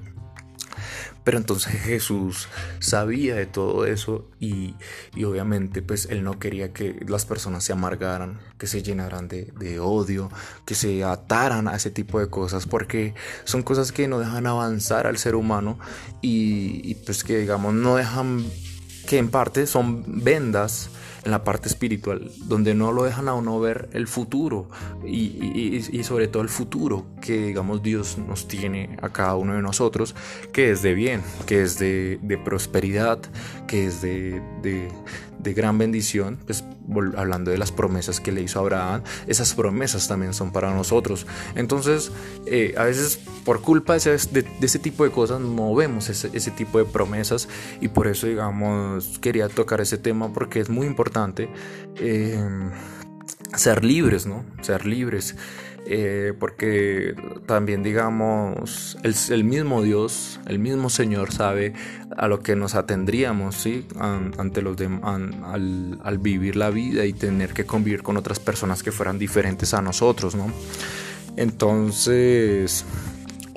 pero 1.25 1.39
entonces 1.39 1.73
Jesús 1.73 2.47
sabía 2.79 3.35
de 3.35 3.47
todo 3.47 3.85
eso 3.85 4.29
y, 4.39 4.75
obviamente 5.25 5.81
pues 5.81 6.07
él 6.09 6.23
no 6.23 6.39
quería 6.39 6.71
que 6.71 7.03
las 7.07 7.25
personas 7.25 7.63
se 7.63 7.73
amargaran, 7.73 8.39
que 8.59 8.67
se 8.67 8.83
llenaran 8.83 9.27
de, 9.27 9.79
odio, 9.81 10.31
que 10.65 10.75
se 10.75 11.03
ataran 11.03 11.67
a 11.67 11.75
ese 11.75 11.89
tipo 11.89 12.19
de 12.19 12.29
cosas, 12.29 12.67
porque 12.67 13.15
son 13.43 13.63
cosas 13.63 13.91
que 13.91 14.07
no 14.07 14.19
dejan 14.19 14.45
avanzar 14.45 15.07
al 15.07 15.17
ser 15.17 15.35
humano 15.35 15.79
y, 16.21 16.79
y 16.89 16.95
pues 16.95 17.23
que 17.23 17.39
digamos 17.39 17.73
no 17.73 17.95
dejan, 17.95 18.45
que 19.07 19.17
en 19.17 19.29
parte 19.29 19.65
son 19.65 20.23
vendas 20.23 20.91
en 21.25 21.31
la 21.31 21.43
parte 21.43 21.67
espiritual, 21.67 22.31
donde 22.45 22.75
no 22.75 22.91
lo 22.91 23.03
dejan 23.03 23.27
a 23.27 23.33
uno 23.33 23.59
ver 23.59 23.89
el 23.93 24.07
futuro 24.07 24.69
y, 25.05 25.81
sobre 26.03 26.27
todo 26.27 26.43
el 26.43 26.49
futuro 26.49 27.05
que 27.19 27.47
digamos 27.47 27.81
Dios 27.81 28.19
nos 28.19 28.47
tiene 28.47 28.97
a 29.01 29.09
cada 29.09 29.35
uno 29.35 29.55
de 29.55 29.61
nosotros, 29.61 30.15
que 30.53 30.71
es 30.71 30.83
de 30.83 30.93
bien, 30.93 31.23
que 31.47 31.63
es 31.63 31.79
de, 31.79 32.39
prosperidad, 32.45 33.19
que 33.67 33.87
es 33.87 34.01
de, 34.01 34.39
de 34.61 34.87
gran 35.53 35.77
bendición, 35.77 36.39
pues 36.45 36.63
hablando 37.15 37.51
de 37.51 37.57
las 37.57 37.71
promesas 37.71 38.19
que 38.19 38.31
le 38.31 38.41
hizo 38.41 38.59
Abraham, 38.59 39.03
esas 39.27 39.53
promesas 39.53 40.07
también 40.07 40.33
son 40.33 40.51
para 40.51 40.73
nosotros. 40.73 41.25
Entonces, 41.55 42.11
eh, 42.45 42.75
a 42.77 42.83
veces 42.85 43.19
por 43.43 43.61
culpa 43.61 43.97
de 43.97 44.15
ese, 44.15 44.79
tipo 44.79 45.03
de 45.03 45.11
cosas 45.11 45.39
no 45.39 45.73
vemos 45.75 46.09
ese, 46.09 46.51
tipo 46.51 46.79
de 46.79 46.85
promesas 46.85 47.47
y 47.81 47.87
por 47.89 48.07
eso, 48.07 48.27
digamos, 48.27 49.19
quería 49.19 49.49
tocar 49.49 49.81
ese 49.81 49.97
tema 49.97 50.33
porque 50.33 50.59
es 50.59 50.69
muy 50.69 50.87
importante 50.87 51.49
eh, 51.97 52.39
ser 53.55 53.83
libres, 53.83 54.25
¿no? 54.25 54.45
Ser 54.61 54.85
libres. 54.85 55.35
Eh, 55.87 56.33
porque 56.39 57.13
también 57.45 57.83
digamos 57.83 58.97
el, 59.03 59.43
mismo 59.43 59.83
Dios, 59.83 60.39
el 60.47 60.57
mismo 60.57 60.89
Señor 60.89 61.31
sabe 61.31 61.73
a 62.17 62.27
lo 62.27 62.39
que 62.39 62.55
nos 62.55 62.73
atendríamos 62.73 63.55
¿sí? 63.55 63.85
ante 63.99 64.63
los 64.63 64.77
al, 65.03 65.99
al, 66.03 66.17
vivir 66.17 66.55
la 66.55 66.71
vida 66.71 67.05
y 67.05 67.13
tener 67.13 67.53
que 67.53 67.67
convivir 67.67 68.01
con 68.01 68.17
otras 68.17 68.39
personas 68.39 68.81
que 68.81 68.91
fueran 68.91 69.19
diferentes 69.19 69.75
a 69.75 69.81
nosotros, 69.83 70.33
¿no? 70.33 70.51
Entonces, 71.37 72.83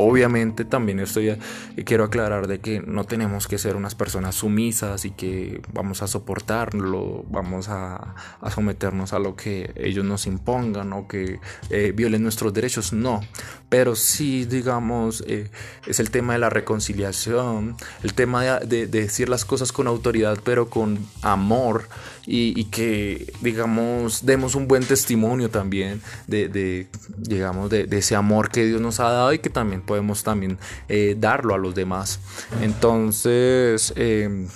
Obviamente 0.00 0.64
también 0.64 1.00
estoy 1.00 1.37
quiero 1.85 2.05
aclarar 2.05 2.47
de 2.47 2.61
que 2.61 2.81
no 2.81 3.02
tenemos 3.02 3.49
que 3.49 3.59
ser 3.59 3.75
unas 3.75 3.97
personas 3.97 4.37
sumisas 4.37 5.05
y 5.05 5.11
que 5.11 5.61
vamos 5.73 6.02
a 6.02 6.07
soportarlo, 6.07 7.25
vamos 7.28 7.69
a, 7.69 8.14
someternos 8.55 9.12
a 9.12 9.19
lo 9.19 9.35
que 9.35 9.73
ellos 9.76 10.05
nos 10.05 10.28
impongan 10.28 10.93
o 10.93 11.09
que 11.09 11.40
eh, 11.71 11.93
violen 11.95 12.23
nuestros 12.23 12.55
derechos, 12.55 12.93
no. 12.93 13.21
Pero 13.69 13.97
sí, 13.97 14.45
digamos, 14.45 15.25
eh, 15.26 15.50
es 15.87 16.00
el 16.00 16.11
tema 16.11 16.35
de 16.35 16.38
la 16.38 16.49
reconciliación, 16.49 17.76
el 18.02 18.14
tema 18.14 18.61
de, 18.61 18.87
decir 18.87 19.28
las 19.28 19.45
cosas 19.45 19.73
con 19.73 19.88
autoridad, 19.88 20.38
pero 20.45 20.71
con 20.71 20.99
amor 21.23 21.88
y, 22.31 22.64
que, 22.64 23.33
digamos, 23.40 24.26
demos 24.26 24.55
un 24.55 24.69
buen 24.69 24.85
testimonio 24.85 25.49
también 25.49 26.02
de, 26.26 26.87
digamos, 27.17 27.71
de, 27.71 27.88
ese 27.90 28.17
amor 28.17 28.50
que 28.50 28.67
Dios 28.67 28.81
nos 28.81 29.00
ha 29.00 29.11
dado 29.11 29.33
y 29.33 29.38
que 29.38 29.49
también 29.49 29.81
podemos 29.88 30.23
también 30.23 30.59
eh, 30.88 31.16
darlo 31.18 31.54
a 31.54 31.59
los 31.59 31.75
demás. 31.75 32.21
Entonces, 32.61 33.92
em, 33.97 34.47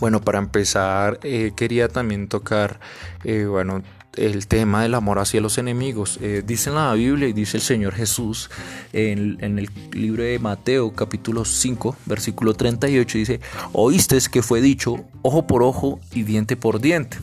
bueno, 0.00 0.22
para 0.22 0.38
empezar, 0.38 1.20
eh, 1.22 1.52
quería 1.54 1.88
también 1.88 2.28
tocar, 2.28 2.80
eh, 3.22 3.44
bueno, 3.44 3.82
el 4.16 4.46
tema 4.46 4.82
del 4.82 4.94
amor 4.94 5.18
hacia 5.18 5.40
los 5.40 5.58
enemigos. 5.58 6.20
dice 6.46 6.70
en 6.70 6.76
la 6.76 6.92
Biblia 6.94 7.26
y 7.26 7.32
dice 7.32 7.56
el 7.56 7.64
Señor 7.64 7.94
Jesús 7.94 8.48
en, 8.92 9.38
en, 9.40 9.58
el 9.58 9.68
libro 9.90 10.22
de 10.22 10.38
Mateo 10.38 10.92
capítulo 10.92 11.44
5 11.44 11.96
versículo 12.06 12.54
38 12.54 13.18
dice, 13.18 13.40
oíste 13.72 14.16
que 14.30 14.40
fue 14.40 14.60
dicho 14.60 15.04
ojo 15.22 15.48
por 15.48 15.64
ojo 15.64 15.98
y 16.12 16.22
diente 16.22 16.56
por 16.56 16.80
diente. 16.80 17.18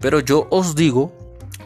Pero 0.00 0.20
yo 0.20 0.46
os 0.50 0.74
digo, 0.74 1.14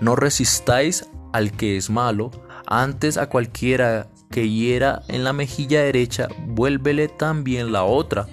no 0.00 0.14
resistáis 0.14 1.04
al 1.32 1.50
que 1.50 1.76
es 1.76 1.90
malo, 1.90 2.30
antes 2.68 3.16
a 3.16 3.28
cualquiera 3.28 4.08
que 4.30 4.48
hiera 4.48 5.02
en 5.08 5.24
la 5.24 5.32
mejilla 5.32 5.82
derecha, 5.82 6.28
vuélvele 6.46 7.08
también 7.08 7.72
la 7.72 7.84
otra. 7.84 8.26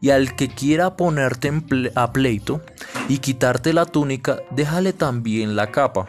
Y 0.00 0.10
al 0.10 0.34
que 0.34 0.48
quiera 0.48 0.96
ponerte 0.96 1.52
a 1.94 2.12
pleito 2.12 2.62
y 3.08 3.18
quitarte 3.18 3.72
la 3.72 3.84
túnica, 3.84 4.38
déjale 4.50 4.92
también 4.92 5.56
la 5.56 5.70
capa. 5.70 6.06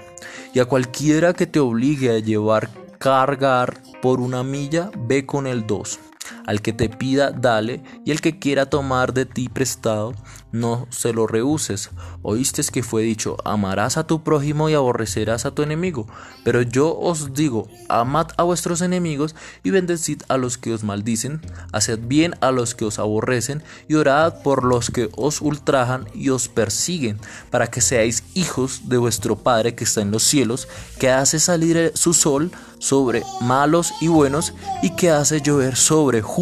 Y 0.53 0.59
a 0.59 0.65
cualquiera 0.65 1.33
que 1.33 1.45
te 1.45 1.59
obligue 1.59 2.09
a 2.11 2.19
llevar 2.19 2.69
cargar 3.01 3.81
por 3.99 4.21
una 4.21 4.43
milla, 4.43 4.91
ve 4.95 5.25
con 5.25 5.47
el 5.47 5.65
dos. 5.65 5.99
Al 6.45 6.61
que 6.61 6.73
te 6.73 6.89
pida, 6.89 7.31
dale, 7.31 7.83
y 8.05 8.11
el 8.11 8.21
que 8.21 8.39
quiera 8.39 8.67
tomar 8.67 9.13
de 9.13 9.25
ti 9.25 9.49
prestado, 9.49 10.13
no 10.51 10.87
se 10.89 11.13
lo 11.13 11.27
rehuses. 11.27 11.89
Oíste 12.21 12.61
que 12.71 12.83
fue 12.83 13.03
dicho, 13.03 13.37
amarás 13.45 13.97
a 13.97 14.05
tu 14.05 14.23
prójimo 14.23 14.69
y 14.69 14.73
aborrecerás 14.73 15.45
a 15.45 15.51
tu 15.51 15.63
enemigo. 15.63 16.07
Pero 16.43 16.61
yo 16.61 16.97
os 16.97 17.33
digo, 17.33 17.67
amad 17.89 18.27
a 18.37 18.43
vuestros 18.43 18.81
enemigos 18.81 19.35
y 19.63 19.71
bendecid 19.71 20.21
a 20.27 20.37
los 20.37 20.57
que 20.57 20.73
os 20.73 20.83
maldicen, 20.83 21.41
haced 21.71 21.99
bien 22.03 22.35
a 22.41 22.51
los 22.51 22.75
que 22.75 22.85
os 22.85 22.99
aborrecen 22.99 23.63
y 23.87 23.95
orad 23.95 24.41
por 24.43 24.63
los 24.65 24.91
que 24.91 25.09
os 25.15 25.41
ultrajan 25.41 26.07
y 26.13 26.29
os 26.29 26.49
persiguen, 26.49 27.19
para 27.49 27.67
que 27.67 27.81
seáis 27.81 28.23
hijos 28.33 28.89
de 28.89 28.97
vuestro 28.97 29.37
Padre 29.37 29.75
que 29.75 29.85
está 29.85 30.01
en 30.01 30.11
los 30.11 30.23
cielos, 30.23 30.67
que 30.99 31.09
hace 31.09 31.39
salir 31.39 31.91
su 31.95 32.13
sol 32.13 32.51
sobre 32.79 33.23
malos 33.41 33.93
y 34.01 34.07
buenos 34.07 34.53
y 34.81 34.95
que 34.95 35.11
hace 35.11 35.41
llover 35.41 35.75
sobre 35.75 36.21
justos 36.21 36.40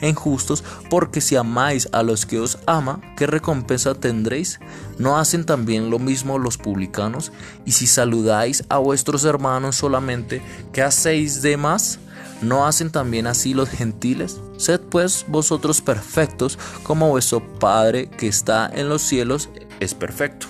e 0.00 0.08
injustos, 0.08 0.64
porque 0.90 1.20
si 1.20 1.36
amáis 1.36 1.88
a 1.92 2.02
los 2.02 2.26
que 2.26 2.38
os 2.38 2.58
ama, 2.66 3.00
que 3.16 3.26
recompensa 3.26 3.94
tendréis? 3.94 4.60
¿No 4.98 5.18
hacen 5.18 5.44
también 5.44 5.90
lo 5.90 5.98
mismo 5.98 6.38
los 6.38 6.58
publicanos? 6.58 7.32
Y 7.64 7.72
si 7.72 7.86
saludáis 7.86 8.64
a 8.68 8.78
vuestros 8.78 9.24
hermanos 9.24 9.76
solamente, 9.76 10.42
¿qué 10.72 10.82
hacéis 10.82 11.42
de 11.42 11.56
más? 11.56 11.98
¿No 12.42 12.66
hacen 12.66 12.90
también 12.90 13.26
así 13.26 13.54
los 13.54 13.68
gentiles? 13.68 14.40
Sed 14.58 14.80
pues 14.80 15.24
vosotros 15.28 15.80
perfectos, 15.80 16.58
como 16.82 17.08
vuestro 17.08 17.40
Padre 17.58 18.08
que 18.08 18.28
está 18.28 18.70
en 18.72 18.88
los 18.88 19.02
cielos 19.02 19.48
es 19.80 19.94
perfecto. 19.94 20.46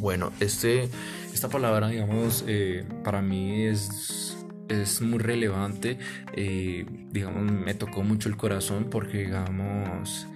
Bueno, 0.00 0.32
este, 0.40 0.88
esta 1.32 1.48
palabra, 1.48 1.88
digamos, 1.88 2.44
eh, 2.46 2.84
para 3.02 3.22
mí 3.22 3.64
es, 3.64 4.25
es 4.68 5.00
muy 5.02 5.18
relevante. 5.18 5.98
Eh, 6.34 6.86
digamos, 7.10 7.50
me 7.50 7.74
tocó 7.74 8.02
mucho 8.02 8.28
el 8.28 8.36
corazón 8.36 8.88
porque, 8.90 9.18
digamos, 9.18 10.26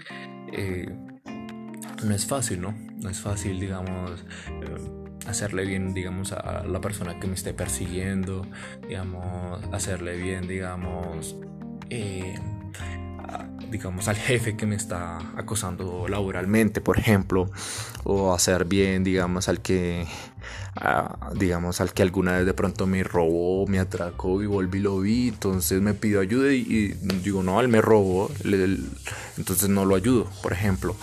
eh, 0.53 0.89
no 2.05 2.15
es 2.15 2.27
fácil, 2.27 2.61
¿no? 2.61 2.75
No 2.97 3.11
es 3.11 3.21
fácil, 3.21 3.61
digamos, 3.61 4.25
eh, 4.49 5.01
hacerle 5.27 5.65
bien, 5.65 5.95
digamos, 5.95 6.33
a 6.33 6.65
la 6.65 6.81
persona 6.81 7.19
que 7.21 7.27
me 7.27 7.35
esté 7.35 7.53
persiguiendo, 7.55 8.47
digamos, 8.89 9.63
hacerle 9.73 10.17
bien, 10.17 10.47
digamos, 10.47 11.37
eh, 11.91 12.35
digamos, 13.71 14.09
al 14.09 14.17
jefe 14.17 14.57
que 14.57 14.67
me 14.67 14.77
está 14.77 15.19
acosando 15.37 16.09
laboralmente, 16.09 16.81
por 16.81 16.99
ejemplo, 16.99 17.51
o 18.05 18.35
hacer 18.35 18.65
bien, 18.65 19.05
digamos, 19.05 19.49
al 19.49 19.61
que, 19.61 20.07
digamos, 21.35 21.81
al 21.81 21.93
que 21.93 22.03
alguna 22.03 22.39
vez 22.39 22.47
de 22.47 22.55
pronto 22.55 22.87
me 22.87 23.03
robó, 23.05 23.67
me 23.67 23.79
atracó 23.79 24.43
y 24.43 24.47
volví 24.47 24.79
y 24.79 24.83
lo 24.83 25.01
vi, 25.01 25.29
entonces 25.29 25.81
me 25.81 25.95
pidió 25.95 26.21
ayuda 26.21 26.53
y, 26.53 26.95
digo, 27.23 27.43
no, 27.43 27.61
él 27.61 27.69
me 27.69 27.81
robó, 27.81 28.31
entonces 29.37 29.69
no 29.69 29.85
lo 29.85 29.95
ayudo, 29.95 30.29
por 30.43 30.53
ejemplo 30.53 30.97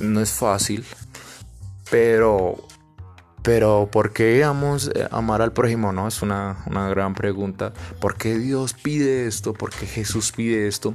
no 0.00 0.20
es 0.20 0.30
fácil, 0.30 0.84
pero, 1.90 2.56
pero 3.42 3.88
¿por 3.90 4.12
qué 4.12 4.34
digamos 4.34 4.90
eh, 4.94 5.08
amar 5.10 5.42
al 5.42 5.52
prójimo? 5.52 5.92
No, 5.92 6.08
es 6.08 6.22
una, 6.22 6.64
gran 6.90 7.14
pregunta. 7.14 7.72
¿Por 8.00 8.16
qué 8.16 8.38
Dios 8.38 8.74
pide 8.74 9.26
esto? 9.26 9.52
¿Por 9.52 9.70
qué 9.70 9.86
Jesús 9.86 10.32
pide 10.32 10.68
esto? 10.68 10.94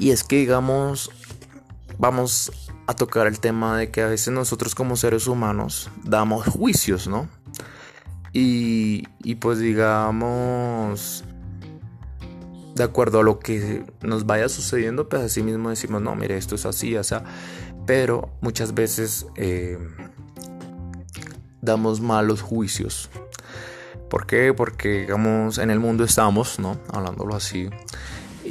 Y 0.00 0.12
es 0.12 0.24
que 0.24 0.36
digamos, 0.36 1.10
vamos 1.98 2.50
a 2.86 2.94
tocar 2.94 3.26
el 3.26 3.38
tema 3.38 3.76
de 3.76 3.90
que 3.90 4.00
a 4.00 4.06
veces 4.06 4.32
nosotros 4.32 4.74
como 4.74 4.96
seres 4.96 5.26
humanos 5.26 5.90
damos 6.04 6.46
juicios, 6.46 7.06
¿no? 7.06 7.28
Y, 8.32 9.04
y 9.22 9.34
pues 9.34 9.58
digamos, 9.58 11.22
de 12.74 12.82
acuerdo 12.82 13.20
a 13.20 13.22
lo 13.22 13.40
que 13.40 13.84
nos 14.00 14.24
vaya 14.24 14.48
sucediendo, 14.48 15.06
pues 15.06 15.22
así 15.22 15.42
mismo 15.42 15.68
decimos, 15.68 16.00
no, 16.00 16.14
mire, 16.16 16.38
esto 16.38 16.54
es 16.54 16.64
así, 16.64 16.96
o 16.96 17.04
sea, 17.04 17.22
pero 17.84 18.30
muchas 18.40 18.72
veces 18.72 19.26
eh, 19.36 19.78
damos 21.60 22.00
malos 22.00 22.40
juicios. 22.40 23.10
¿Por 24.08 24.26
qué? 24.26 24.54
Porque, 24.54 25.00
digamos, 25.00 25.58
en 25.58 25.70
el 25.70 25.78
mundo 25.78 26.04
estamos, 26.04 26.58
¿no? 26.58 26.78
Hablándolo 26.90 27.36
así. 27.36 27.68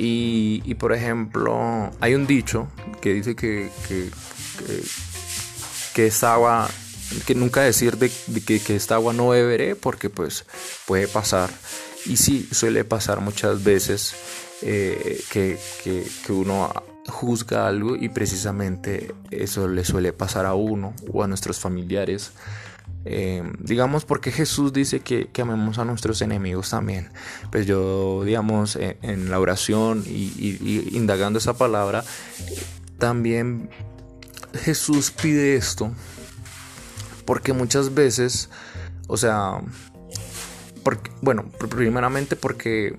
Y, 0.01 0.75
por 0.75 0.93
ejemplo, 0.93 1.91
hay 1.99 2.15
un 2.15 2.25
dicho 2.25 2.69
que 3.01 3.13
dice 3.13 3.35
que, 3.35 3.69
que, 3.87 4.09
que, 5.93 6.07
esta 6.07 6.33
agua, 6.35 6.69
que 7.25 7.35
nunca 7.35 7.61
decir 7.61 7.97
de, 7.97 8.09
que, 8.45 8.61
que 8.61 8.75
esta 8.77 8.95
agua 8.95 9.11
no 9.11 9.29
beberé, 9.29 9.75
porque 9.75 10.09
pues 10.09 10.45
puede 10.85 11.07
pasar. 11.09 11.49
Y 12.05 12.15
sí, 12.15 12.47
suele 12.51 12.85
pasar 12.85 13.19
muchas 13.19 13.63
veces 13.63 14.15
eh, 14.61 15.21
que, 15.31 15.57
uno 16.29 16.71
juzga 17.07 17.67
algo 17.67 17.95
y 17.95 18.09
precisamente 18.09 19.13
eso 19.31 19.67
le 19.67 19.83
suele 19.83 20.13
pasar 20.13 20.45
a 20.45 20.53
uno 20.53 20.93
o 21.11 21.23
a 21.23 21.27
nuestros 21.27 21.59
familiares. 21.59 22.31
Eh, 23.05 23.43
digamos 23.59 24.03
porque 24.03 24.29
Jesús 24.29 24.73
dice 24.73 24.99
que, 24.99 25.29
amemos 25.41 25.79
a 25.79 25.85
nuestros 25.85 26.21
enemigos 26.21 26.69
también. 26.69 27.09
Pues 27.51 27.65
yo, 27.65 28.23
digamos, 28.23 28.77
en, 28.79 29.29
la 29.29 29.39
oración 29.39 30.03
y, 30.05 30.89
indagando 30.91 31.39
esa 31.39 31.57
palabra, 31.57 32.03
también 32.97 33.69
Jesús 34.53 35.11
pide 35.11 35.55
esto 35.55 35.91
porque 37.25 37.53
muchas 37.53 37.93
veces, 37.93 38.49
o 39.07 39.15
sea, 39.15 39.61
bueno, 41.21 41.45
primeramente 41.69 42.35
porque, 42.35 42.97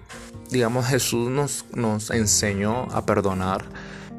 digamos, 0.51 0.87
Jesús 0.87 1.29
nos, 1.31 1.65
nos 1.75 2.11
enseñó 2.11 2.85
a 2.93 3.05
perdonar, 3.05 3.65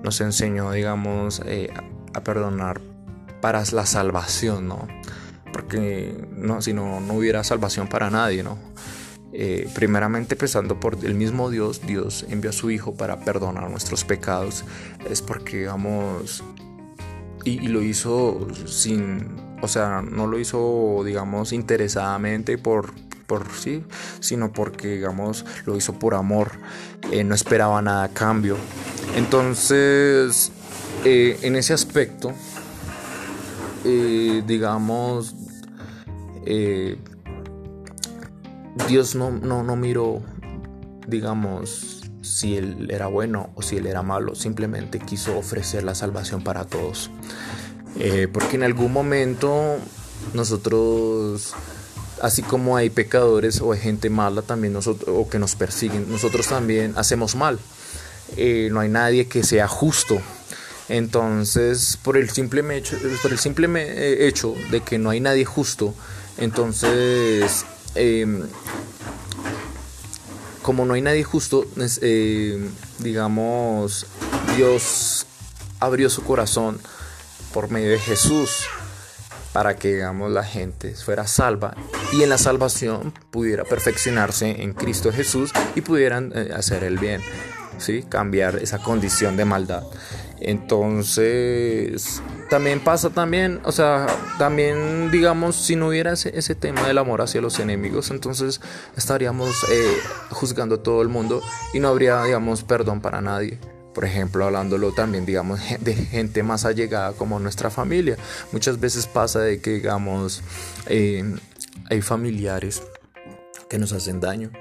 nos 0.03 0.19
enseñó, 0.19 0.71
digamos, 0.71 1.41
eh, 1.45 1.73
a 2.13 2.23
perdonar 2.25 2.81
para 3.39 3.63
la 3.71 3.85
salvación, 3.85 4.67
¿no? 4.67 4.88
Porque 5.62 6.13
no, 6.36 6.62
si 6.62 6.74
no, 6.74 7.00
no 7.00 7.13
hubiera 7.13 7.44
salvación 7.44 7.88
para 7.88 8.10
nadie, 8.10 8.44
¿no? 8.44 8.58
Eh, 9.34 9.70
primeramente 9.74 10.36
empezando 10.36 10.80
por 10.80 10.98
el 11.03 11.15
mismo 11.15 11.50
Dios, 11.50 11.82
Dios 11.88 12.25
envió 12.30 12.50
a 12.50 12.53
su 12.53 12.70
Hijo 12.70 12.96
para 12.96 13.22
perdonar 13.22 13.70
nuestros 13.70 14.03
pecados, 14.03 14.65
es 15.10 15.22
porque, 15.22 15.60
digamos, 15.60 16.44
y, 17.46 17.51
y, 17.51 17.68
lo 17.70 17.82
hizo 17.82 18.48
sin, 18.65 19.27
o 19.62 19.70
sea, 19.70 20.01
no 20.01 20.27
lo 20.27 20.38
hizo, 20.38 21.01
digamos, 21.06 21.53
interesadamente 21.53 22.58
por, 22.58 22.94
por 23.32 23.50
sí, 23.53 23.82
sino 24.20 24.51
porque, 24.51 24.89
digamos, 24.89 25.46
lo 25.65 25.77
hizo 25.77 25.94
por 25.94 26.15
amor, 26.15 26.51
eh, 27.13 27.24
no 27.24 27.34
esperaba 27.34 27.82
nada 27.82 28.03
a 28.03 28.10
cambio. 28.10 28.58
Entonces, 29.15 30.51
eh, 31.06 31.39
en 31.41 31.56
ese 31.56 31.72
aspecto, 31.72 32.34
eh, 33.86 34.44
digamos, 34.46 35.34
Dios 38.88 39.15
no, 39.15 39.31
no, 39.31 39.63
no 39.63 39.75
miró, 39.75 40.21
digamos, 41.07 42.01
si 42.21 42.57
él 42.57 42.88
era 42.91 43.07
bueno 43.07 43.51
o 43.55 43.62
si 43.62 43.77
él 43.77 43.88
era 43.88 44.03
malo, 44.03 44.36
simplemente 44.36 45.00
quiso 45.00 45.38
ofrecer 45.38 45.83
la 45.83 45.95
salvación 45.95 46.43
para 46.43 46.65
todos. 46.65 47.10
Eh, 48.00 48.27
porque 48.31 48.55
en 48.55 48.63
algún 48.63 48.93
momento 48.93 49.77
nosotros, 50.33 51.53
así 52.21 52.41
como 52.41 52.77
hay 52.77 52.89
pecadores 52.89 53.60
o 53.62 53.74
hay 53.74 53.79
gente 53.79 54.10
mala 54.10 54.41
también 54.41 54.74
nosotros, 54.74 55.13
o 55.15 55.29
que 55.29 55.39
nos 55.39 55.55
persiguen, 55.55 56.10
nosotros 56.10 56.48
también 56.48 56.93
hacemos 56.95 57.36
mal. 57.36 57.60
Eh, 58.38 58.69
no 58.71 58.79
hay 58.79 58.89
nadie 58.89 59.27
que 59.27 59.43
sea 59.43 59.67
justo. 59.67 60.21
Entonces, 60.88 61.98
por 62.01 62.17
el 62.17 62.29
simple 62.29 62.63
hecho, 62.75 62.98
por 63.21 63.31
el 63.31 63.39
simple 63.39 63.67
eh, 63.75 64.27
hecho 64.27 64.55
de 64.71 64.81
que 64.81 64.98
no 64.98 65.10
hay 65.10 65.19
nadie 65.19 65.45
justo, 65.45 65.93
entonces, 66.41 67.65
em, 67.95 68.41
como 70.62 70.86
no 70.86 70.95
hay 70.95 71.01
nadie 71.01 71.24
justo, 71.24 71.65
digamos, 73.00 74.07
Dios 74.57 75.25
abrió 75.79 76.10
su 76.10 76.24
corazón 76.24 76.79
por 77.53 77.69
medio 77.69 77.91
de 77.91 78.00
Jesús 78.00 78.65
para 79.53 79.75
que 79.75 79.93
digamos 79.95 80.31
la 80.31 80.43
gente 80.43 80.95
fuera 80.95 81.27
salva 81.27 81.75
y 82.12 82.24
en 82.24 82.29
la 82.29 82.38
salvación 82.38 83.13
pudiera 83.29 83.63
perfeccionarse 83.63 84.63
en 84.63 84.74
Cristo 84.74 85.12
Jesús 85.12 85.51
y 85.75 85.81
pudieran 85.81 86.31
eh, 86.33 86.51
hacer 86.55 86.83
el 86.83 86.98
bien, 86.98 87.21
¿sí? 87.77 88.03
cambiar 88.07 88.55
esa 88.57 88.79
condición 88.79 89.38
de 89.38 89.45
maldad. 89.45 89.83
Entonces, 90.41 92.21
también 92.50 92.79
pasa 92.79 93.12
también, 93.12 93.62
o 93.63 93.71
sea, 93.71 94.07
también 94.39 95.12
digamos, 95.12 95.55
si 95.55 95.75
no 95.75 95.89
hubiera 95.89 96.13
ese, 96.13 96.55
tema 96.55 96.88
del 96.88 96.98
amor 96.98 97.21
hacia 97.21 97.41
los 97.41 97.60
enemigos, 97.60 98.10
entonces 98.10 98.60
estaríamos 98.98 99.63
eh, 99.71 99.98
juzgando 100.31 100.75
a 100.75 100.83
todo 100.83 101.03
el 101.03 101.10
mundo 101.10 101.43
y 101.74 101.79
no 101.79 101.89
habría, 101.89 102.24
digamos, 102.24 102.63
perdón 102.63 103.01
para 103.01 103.21
nadie. 103.21 103.60
Por 103.93 104.05
ejemplo, 104.05 104.45
hablándolo 104.45 104.93
también, 104.93 105.25
digamos, 105.25 105.60
de 105.79 105.93
gente 105.93 106.41
más 106.41 106.65
allegada 106.65 107.13
como 107.13 107.39
nuestra 107.39 107.69
familia. 107.69 108.17
Muchas 108.51 108.79
veces 108.79 109.05
pasa 109.05 109.41
de 109.41 109.62
que, 109.62 109.75
digamos, 109.75 110.41
eh, 110.88 111.36
hay 111.89 112.01
familiares 112.01 112.81
que 113.69 113.77
nos 113.77 113.93
hacen 113.93 114.19
daño 114.19 114.51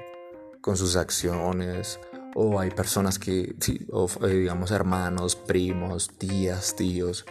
con 0.60 0.76
sus 0.76 0.96
acciones, 0.96 1.98
o 2.34 2.60
hay 2.60 2.70
personas 2.70 3.18
que, 3.18 3.54
eh, 3.66 4.26
digamos, 4.28 4.70
hermanos, 4.70 5.36
primos, 5.36 6.10
tías, 6.16 6.76
tíos, 6.76 7.24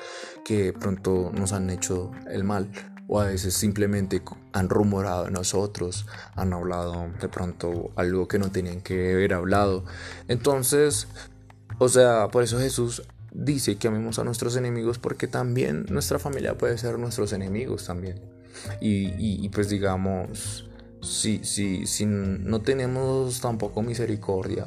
que 0.44 0.74
pronto 0.74 1.32
nos 1.34 1.54
han 1.54 1.70
hecho 1.70 2.12
el 2.30 2.44
mal. 2.44 2.70
O 3.08 3.20
a 3.20 3.26
veces 3.26 3.56
simplemente 3.56 4.22
han 4.54 4.70
rumorado 4.70 5.26
de 5.26 5.32
nosotros, 5.32 6.06
han 6.36 6.54
hablado 6.54 7.10
de 7.20 7.28
pronto 7.28 7.92
algo 7.96 8.28
que 8.28 8.38
no 8.38 8.52
tenían 8.52 8.82
que 8.82 9.14
haber 9.14 9.34
hablado. 9.34 9.84
Entonces, 10.28 11.08
o 11.80 11.90
sea, 11.90 12.28
por 12.28 12.44
eso 12.44 12.60
Jesús 12.60 13.02
dice 13.32 13.78
que 13.78 13.88
amemos 13.88 14.20
a 14.20 14.24
nuestros 14.24 14.56
enemigos 14.58 15.00
porque 15.00 15.28
también 15.28 15.86
nuestra 15.90 16.20
familia 16.20 16.58
puede 16.58 16.78
ser 16.78 17.00
nuestros 17.00 17.34
enemigos 17.34 17.86
también. 17.86 18.22
Y, 18.80 19.50
pues 19.50 19.70
digamos, 19.70 20.70
si, 21.02 21.44
si, 21.44 21.88
si 21.88 22.06
no 22.06 22.62
tenemos 22.62 23.42
tampoco 23.42 23.82
misericordia 23.82 24.66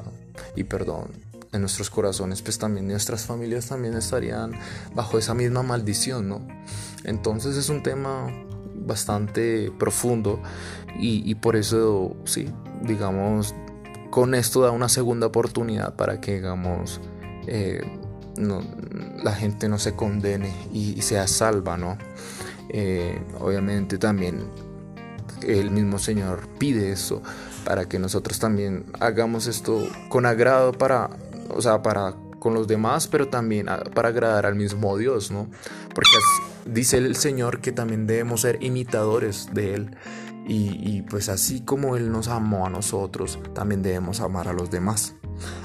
y 0.57 0.65
perdón 0.65 1.11
en 1.53 1.61
nuestros 1.61 1.91
corazones, 1.91 2.41
pues 2.41 2.59
también 2.59 2.89
nuestras 2.89 3.27
familias 3.27 3.69
también 3.69 3.95
estarían 3.95 4.53
bajo 4.95 5.19
esa 5.19 5.35
misma 5.35 5.63
maldición, 5.63 6.29
¿no? 6.29 6.47
Entonces 7.05 7.57
es 7.57 7.69
un 7.69 7.83
tema 7.83 8.33
bastante 8.75 9.71
profundo 9.79 10.41
y, 10.99 11.31
y 11.31 11.35
por 11.35 11.57
eso, 11.57 12.17
sí, 12.25 12.49
digamos, 12.83 13.55
con 14.11 14.35
esto 14.35 14.63
da 14.63 14.71
una 14.71 14.89
segunda 14.89 15.27
oportunidad 15.27 15.95
para 15.95 16.21
que, 16.21 16.37
digamos, 16.37 17.01
eh, 17.47 17.83
la 19.23 19.33
gente 19.35 19.69
no 19.69 19.79
se 19.79 19.95
condene 19.95 20.53
y, 20.73 21.01
sea 21.03 21.27
salva, 21.27 21.77
¿no? 21.77 21.99
Eh, 22.69 23.21
obviamente 23.41 23.99
también 23.99 24.45
el 25.43 25.71
mismo 25.71 25.99
Señor 25.99 26.49
pide 26.59 26.93
eso 26.93 27.23
para 27.65 27.89
que 27.89 27.99
nosotros 27.99 28.39
también 28.39 28.87
hagamos 29.01 29.47
esto 29.47 29.87
con 30.09 30.27
agrado 30.27 30.73
para, 30.73 31.11
o 31.49 31.61
sea, 31.61 31.83
para 31.83 32.15
con 32.43 32.55
los 32.55 32.67
demás, 32.67 33.07
pero 33.07 33.29
también 33.29 33.67
para 33.95 34.09
agradar 34.09 34.47
al 34.47 34.57
mismo 34.57 34.99
Dios, 34.99 35.31
¿no? 35.31 35.49
Porque 35.95 36.11
dice 36.67 36.99
el 36.99 37.15
Señor 37.15 37.61
que 37.61 37.71
también 37.71 38.09
debemos 38.09 38.41
ser 38.41 38.61
imitadores 38.65 39.51
de 39.53 39.75
Él. 39.75 39.97
Y, 40.45 41.03
pues 41.03 41.29
así 41.29 41.61
como 41.61 41.97
Él 41.97 42.11
nos 42.11 42.27
amó 42.27 42.67
a 42.67 42.71
nosotros, 42.71 43.39
también 43.55 43.83
debemos 43.83 44.21
amar 44.21 44.49
a 44.49 44.53
los 44.53 44.73
demás. 44.73 45.15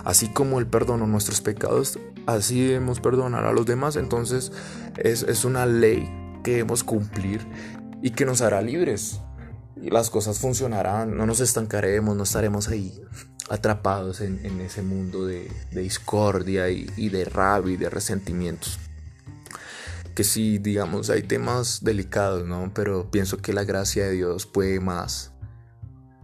Así 0.06 0.28
como 0.28 0.60
Él 0.60 0.68
perdonó 0.68 1.08
nuestros 1.08 1.42
pecados, 1.42 1.98
así 2.28 2.64
debemos 2.64 3.00
perdonar 3.00 3.46
a 3.46 3.54
los 3.54 3.66
demás. 3.66 3.96
Entonces 3.96 4.52
es, 4.98 5.24
es 5.24 5.46
una 5.46 5.66
ley 5.66 6.08
que 6.44 6.52
debemos 6.52 6.84
cumplir 6.84 7.42
y 8.04 8.12
que 8.12 8.26
nos 8.26 8.42
hará 8.42 8.62
libres. 8.62 9.20
Las 9.82 10.10
cosas 10.10 10.40
funcionarán, 10.40 11.16
no 11.16 11.26
nos 11.26 11.40
estancaremos, 11.40 12.16
no 12.16 12.24
estaremos 12.24 12.68
ahí 12.68 13.02
atrapados 13.50 14.22
en, 14.22 14.62
ese 14.62 14.82
mundo 14.82 15.26
de, 15.26 15.50
discordia 15.72 16.70
y, 16.70 16.90
y 16.98 17.10
de 17.10 17.26
rabia 17.26 17.74
y 17.74 17.78
de 17.78 17.90
resentimientos 17.90 18.80
que 20.18 20.24
sí, 20.24 20.58
digamos, 20.58 21.12
hay 21.12 21.22
temas 21.22 21.84
delicados, 21.84 22.44
¿no? 22.44 22.72
Pero 22.74 23.12
pienso 23.12 23.38
que 23.38 23.54
la 23.54 23.66
gracia 23.66 24.06
de 24.06 24.14
Dios 24.14 24.48
puede 24.48 24.80
más. 24.80 25.32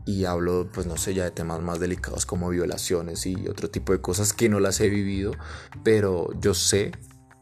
Y 0.04 0.26
hablo, 0.26 0.68
pues 0.74 0.88
no 0.88 0.98
sé, 0.98 1.13
ya 1.13 1.26
de 1.26 1.30
temas 1.30 1.62
más 1.62 1.80
delicados 1.80 2.26
como 2.26 2.50
violaciones 2.50 3.28
y 3.28 3.48
otro 3.48 3.70
tipo 3.70 3.94
de 3.94 4.02
cosas 4.02 4.34
que 4.34 4.50
no 4.50 4.60
las 4.60 4.82
he 4.82 4.89
vivido, 4.89 5.34
pero 5.84 6.28
yo 6.42 6.56
sé 6.56 6.92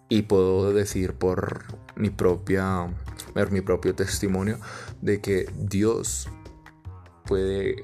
y 0.09 0.23
puedo 0.23 0.73
decir 0.73 1.13
por 1.13 1.63
mi 1.95 2.09
propia, 2.09 2.93
ver 3.33 3.51
mi 3.51 3.61
propio 3.61 3.95
testimonio 3.95 4.59
de 5.01 5.21
que 5.21 5.51
Dios 5.57 6.29
puede 7.25 7.75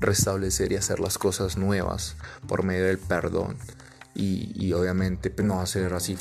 restablecer 0.00 0.72
y 0.72 0.76
hacer 0.76 1.00
las 1.00 1.18
cosas 1.18 1.56
nuevas 1.56 2.16
por 2.46 2.62
medio 2.62 2.86
del 2.86 2.98
perdón 2.98 3.56
y, 4.14 4.72
obviamente 4.72 5.30
pues, 5.30 5.46
no 5.46 5.64
ser 5.66 5.94
así 5.94 6.16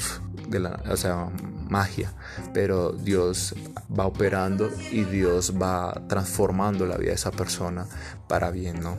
de 0.48 0.60
la, 0.60 0.82
o 0.90 0.96
sea, 0.96 1.30
magia, 1.70 2.14
pero 2.54 2.92
Dios 2.94 3.56
va 3.98 4.06
operando 4.06 4.72
y 4.92 5.04
Dios 5.04 5.56
va 5.62 6.04
transformando 6.08 6.86
la 6.86 6.98
vida 6.98 7.10
de 7.10 7.16
esa 7.16 7.32
persona 7.32 7.88
para 8.28 8.52
bien, 8.52 8.80
¿no? 8.80 8.98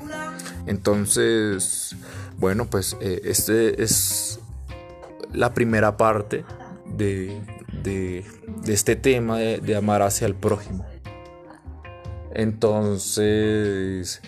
Entonces, 0.66 1.96
bueno, 2.36 2.66
pues 2.66 2.96
eh, 3.00 3.22
este 3.24 3.82
es 3.82 4.40
la 5.32 5.54
primera 5.54 5.96
parte 5.96 6.44
de, 6.86 7.40
de, 7.82 8.24
este 8.66 8.96
tema 8.96 9.38
de, 9.38 9.76
amar 9.76 10.02
hacia 10.02 10.26
el 10.26 10.34
prójimo. 10.34 10.86
Entonces, 12.32 14.20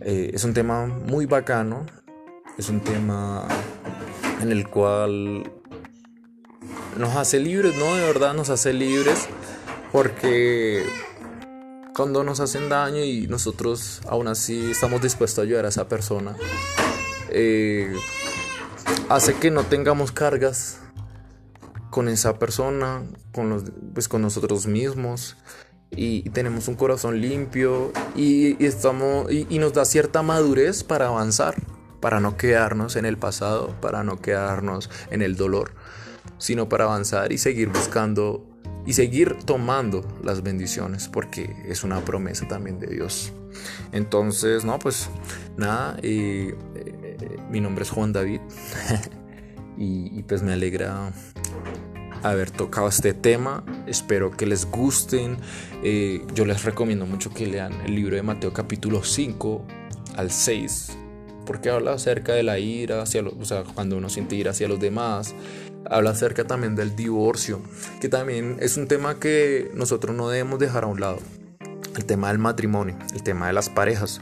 eh, 0.00 0.30
es 0.34 0.44
un 0.44 0.54
tema 0.54 0.86
muy 0.86 1.26
bacano, 1.26 1.86
es 2.58 2.68
un 2.68 2.80
tema 2.80 3.46
en 4.40 4.52
el 4.52 4.68
cual 4.68 5.50
nos 6.96 7.16
hace 7.16 7.40
libres, 7.40 7.76
¿no? 7.76 7.94
De 7.94 8.02
verdad 8.06 8.34
nos 8.34 8.50
hace 8.50 8.72
libres 8.72 9.28
porque 9.92 10.84
cuando 11.94 12.24
nos 12.24 12.40
hacen 12.40 12.68
daño 12.68 13.02
y 13.02 13.26
nosotros 13.26 14.02
aún 14.06 14.28
así 14.28 14.70
estamos 14.70 15.00
dispuestos 15.00 15.38
a 15.38 15.42
ayudar 15.42 15.64
a 15.64 15.68
esa 15.68 15.88
persona, 15.88 16.36
eh, 17.30 17.94
hace 19.08 19.34
que 19.34 19.50
no 19.50 19.64
tengamos 19.64 20.12
cargas 20.12 20.80
con 21.96 22.10
esa 22.10 22.38
persona, 22.38 23.02
con, 23.32 23.48
los, 23.48 23.64
pues 23.94 24.06
con 24.06 24.20
nosotros 24.20 24.66
mismos 24.66 25.38
y, 25.90 26.28
tenemos 26.28 26.68
un 26.68 26.74
corazón 26.74 27.22
limpio 27.22 27.90
y, 28.14 28.62
estamos, 28.62 29.32
y 29.32 29.58
nos 29.58 29.72
da 29.72 29.86
cierta 29.86 30.20
madurez 30.20 30.84
para 30.84 31.06
avanzar 31.06 31.54
para 32.02 32.20
no 32.20 32.36
quedarnos 32.36 32.96
en 32.96 33.06
el 33.06 33.16
pasado, 33.16 33.74
para 33.80 34.04
no 34.04 34.20
quedarnos 34.20 34.90
en 35.10 35.22
el 35.22 35.36
dolor, 35.36 35.72
sino 36.36 36.68
para 36.68 36.84
avanzar 36.84 37.32
y 37.32 37.38
seguir 37.38 37.70
buscando 37.70 38.46
y 38.84 38.92
seguir 38.92 39.38
tomando 39.44 40.06
las 40.22 40.42
bendiciones, 40.42 41.08
porque 41.08 41.56
es 41.66 41.82
una 41.82 42.04
promesa 42.04 42.46
también 42.46 42.78
de 42.78 42.88
Dios. 42.88 43.32
Entonces, 43.92 44.66
no, 44.66 44.78
pues 44.78 45.08
nada, 45.56 45.96
eh, 46.02 46.54
mi 47.50 47.60
nombre 47.60 47.84
es 47.84 47.90
Juan 47.90 48.12
David 48.12 48.40
y, 49.76 50.22
pues 50.24 50.42
me 50.42 50.52
alegra 50.52 51.12
haber 52.30 52.50
tocado 52.50 52.88
este 52.88 53.14
tema. 53.14 53.64
Espero 53.86 54.30
que 54.30 54.46
les 54.46 54.66
gusten. 54.66 55.38
Eh, 55.82 56.24
yo 56.34 56.44
les 56.44 56.64
recomiendo 56.64 57.06
mucho 57.06 57.32
que 57.32 57.46
lean 57.46 57.72
el 57.84 57.94
libro 57.94 58.16
de 58.16 58.22
Mateo 58.22 58.52
capítulo 58.52 59.04
5 59.04 59.64
al 60.16 60.30
6 60.30 60.98
porque 61.46 61.70
habla 61.70 61.92
acerca 61.92 62.34
de 62.34 62.42
la 62.42 62.58
ira, 62.58 63.00
hacia 63.00 63.22
o 63.22 63.44
sea, 63.44 63.62
cuando 63.62 63.96
uno 63.96 64.10
siente 64.10 64.34
ira 64.34 64.50
hacia 64.50 64.68
los 64.68 64.80
demás. 64.80 65.34
Habla 65.88 66.10
acerca 66.10 66.44
también 66.44 66.74
del 66.74 66.96
divorcio, 66.96 67.62
que 68.00 68.08
también 68.08 68.56
es 68.60 68.76
un 68.76 68.88
tema 68.88 69.20
que 69.20 69.70
nosotros 69.72 70.14
no 70.14 70.28
debemos 70.28 70.58
dejar 70.58 70.84
a 70.84 70.88
un 70.88 71.00
lado. 71.00 71.20
el 71.96 72.04
tema 72.04 72.28
del 72.28 72.38
matrimonio, 72.38 72.98
el 73.14 73.22
tema 73.22 73.46
de 73.46 73.54
las 73.54 73.70
parejas. 73.70 74.20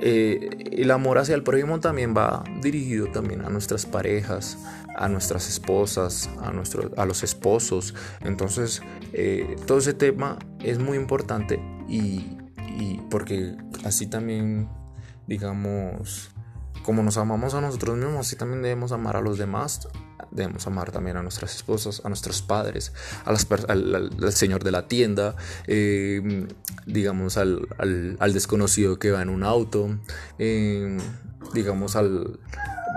Eh, 0.00 0.70
el 0.72 0.90
amor 0.90 1.18
hacia 1.18 1.34
el 1.34 1.42
prójimo 1.42 1.80
también 1.80 2.14
va 2.16 2.42
dirigido 2.60 3.06
también 3.08 3.42
a 3.42 3.48
nuestras 3.48 3.86
parejas, 3.86 4.58
a 4.96 5.08
nuestras 5.08 5.48
esposas, 5.48 6.28
a, 6.40 6.52
a 7.00 7.06
los 7.06 7.22
esposos. 7.22 7.94
Entonces, 8.20 8.82
eh, 9.12 9.56
todo 9.66 9.78
ese 9.78 9.94
tema 9.94 10.38
es 10.60 10.78
muy 10.78 10.96
importante 10.96 11.60
y, 11.88 12.36
y 12.76 13.00
porque 13.10 13.56
así 13.84 14.06
también, 14.06 14.68
digamos, 15.26 16.30
como 16.82 17.02
nos 17.02 17.16
amamos 17.16 17.54
a 17.54 17.60
nosotros 17.60 17.96
mismos, 17.96 18.26
así 18.26 18.36
también 18.36 18.62
debemos 18.62 18.92
amar 18.92 19.16
a 19.16 19.20
los 19.20 19.38
demás. 19.38 19.88
Debemos 20.34 20.66
amar 20.66 20.90
también 20.90 21.16
a 21.16 21.22
nuestras 21.22 21.54
esposas, 21.54 22.02
a 22.04 22.08
nuestros 22.08 22.42
padres, 22.42 22.92
a 23.24 23.32
las 23.32 23.46
al, 23.68 24.32
señor 24.32 24.64
de 24.64 24.72
la 24.72 24.88
tienda, 24.88 25.36
eh, 25.66 26.46
digamos 26.86 27.36
al, 27.36 27.68
al, 27.78 28.32
desconocido 28.32 28.98
que 28.98 29.12
va 29.12 29.22
en 29.22 29.28
un 29.28 29.44
auto, 29.44 29.96
eh, 30.38 30.98
digamos 31.54 31.94
al, 31.96 32.40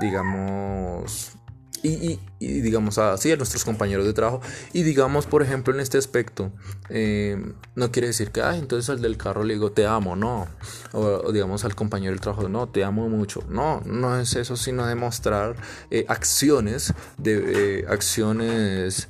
digamos 0.01 1.36
y, 1.83 2.19
digamos 2.39 2.97
así 2.97 3.31
a 3.31 3.35
nuestros 3.35 3.65
compañeros 3.65 4.05
de 4.05 4.13
trabajo. 4.13 4.41
Y 4.73 4.83
digamos 4.83 5.25
por 5.25 5.43
ejemplo 5.43 5.73
en 5.73 5.79
este 5.79 5.97
aspecto 5.97 6.51
eh, 6.89 7.53
no 7.75 7.91
quiere 7.91 8.07
decir 8.07 8.31
que 8.31 8.41
ay 8.41 8.59
entonces 8.59 8.89
al 8.89 9.01
del 9.01 9.17
carro 9.17 9.43
le 9.43 9.53
digo 9.55 9.71
te 9.71 9.85
amo 9.85 10.15
no. 10.15 10.47
O, 10.93 11.31
digamos 11.31 11.65
al 11.65 11.75
compañero 11.75 12.11
del 12.11 12.21
trabajo 12.21 12.47
no 12.49 12.69
te 12.69 12.83
amo 12.83 13.09
mucho 13.09 13.43
no 13.49 13.81
no 13.85 14.19
es 14.19 14.35
eso 14.35 14.55
sino 14.55 14.85
demostrar 14.85 15.55
eh, 15.91 16.05
acciones 16.07 16.93
de 17.17 17.79
eh, 17.79 17.85
acciones 17.89 19.07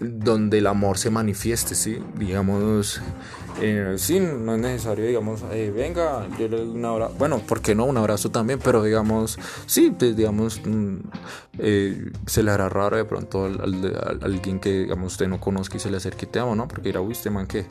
donde 0.00 0.58
el 0.58 0.66
amor 0.66 0.98
se 0.98 1.10
manifieste 1.10 1.74
sí 1.74 1.98
digamos 2.18 3.00
eh, 3.60 3.94
sí, 3.98 4.18
no 4.18 4.54
es 4.54 4.60
necesario, 4.60 5.06
digamos, 5.06 5.42
eh, 5.52 5.72
venga, 5.74 6.26
yo 6.38 6.48
le 6.48 6.56
doy 6.56 6.68
un 6.68 6.84
abrazo. 6.84 7.14
Bueno, 7.18 7.38
¿por 7.38 7.60
qué 7.60 7.74
no? 7.74 7.84
Un 7.84 7.96
abrazo 7.96 8.30
también, 8.30 8.58
pero 8.58 8.82
digamos, 8.82 9.38
sí, 9.66 9.94
digamos, 9.98 10.60
mm, 10.64 10.96
eh, 11.58 12.10
se 12.26 12.42
le 12.42 12.50
hará 12.50 12.68
raro 12.68 12.96
de 12.96 13.04
pronto 13.04 13.44
al, 13.44 14.18
alguien 14.22 14.58
que, 14.58 14.80
digamos, 14.80 15.12
usted 15.12 15.28
no 15.28 15.40
conozca 15.40 15.76
y 15.76 15.80
se 15.80 15.90
le 15.90 15.98
acerque 15.98 16.26
y 16.26 16.28
te 16.28 16.40
amo, 16.40 16.56
¿no? 16.56 16.66
Porque 16.66 16.88
dirá, 16.88 17.00
uy, 17.00 17.12
este 17.12 17.30
man 17.30 17.46
que. 17.46 17.66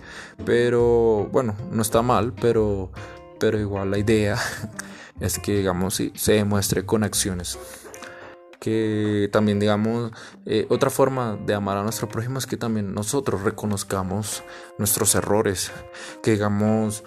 Pero, 0.45 1.27
bueno, 1.31 1.55
no 1.71 1.81
está 1.81 2.01
mal, 2.01 2.33
pero, 2.39 2.91
pero 3.39 3.59
igual 3.59 3.91
la 3.91 3.97
idea 3.97 4.38
es 5.19 5.38
que, 5.38 5.57
digamos, 5.57 5.95
sí, 5.95 6.13
se 6.15 6.33
demuestre 6.33 6.86
con 6.86 7.03
acciones 7.03 7.59
que 8.63 9.30
también 9.34 9.60
digamos 9.60 10.13
eh, 10.45 10.65
otra 10.69 10.89
forma 10.89 11.38
de 11.45 11.54
amar 11.54 11.76
a 11.76 11.84
nuestro 11.84 12.08
prójimo 12.08 12.39
es 12.39 12.45
que 12.45 12.56
también 12.56 12.93
nosotros 12.93 13.41
reconozcamos 13.41 14.41
nuestros 14.78 15.15
errores 15.15 15.73
que 16.23 16.32
digamos 16.32 17.04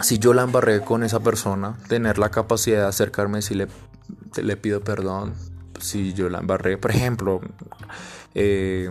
si 0.00 0.18
yo 0.18 0.32
la 0.32 0.40
embarré 0.40 0.80
con 0.80 1.04
esa 1.04 1.20
persona 1.20 1.76
tener 1.86 2.16
la 2.16 2.30
capacidad 2.30 2.78
de 2.78 2.86
acercarme 2.86 3.42
si 3.42 3.56
le, 3.56 3.68
le 4.42 4.56
pido 4.56 4.80
perdón 4.80 5.34
si 5.78 6.14
yo 6.14 6.30
la 6.30 6.38
embarré 6.38 6.78
por 6.78 6.92
ejemplo 6.92 7.42
eh, 8.34 8.90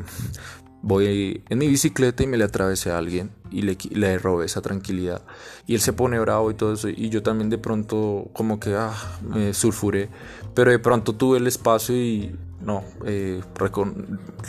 voy 0.84 1.43
en 1.49 1.58
mi 1.58 1.67
bicicleta 1.67 2.21
y 2.21 2.28
me 2.28 2.38
le 2.38 2.43
atravesé 2.43 2.91
a 2.91 2.99
alguien 2.99 3.32
y 3.49 3.63
le, 3.63 3.80
le 3.89 4.19
robé 4.19 4.45
esa 4.45 4.62
tranquilidad 4.62 5.23
y 5.65 5.73
él 5.73 5.82
se 5.82 5.91
pone 5.91 6.19
bravo 6.19 6.52
y 6.52 6.54
todo 6.54 6.73
eso 6.73 6.88
y 6.88 7.10
yo 7.10 7.23
también 7.23 7.49
de 7.49 7.58
pronto 7.58 8.30
como 8.34 8.60
que 8.60 8.75
ah, 8.75 8.93
me 9.28 9.56
sulfuré 9.56 10.10
pero 10.53 10.71
de 10.71 10.79
pronto 10.79 11.13
tuve 11.13 11.38
el 11.38 11.47
espacio 11.47 11.95
y 11.95 12.35
no 12.62 12.83
eh, 13.05 13.41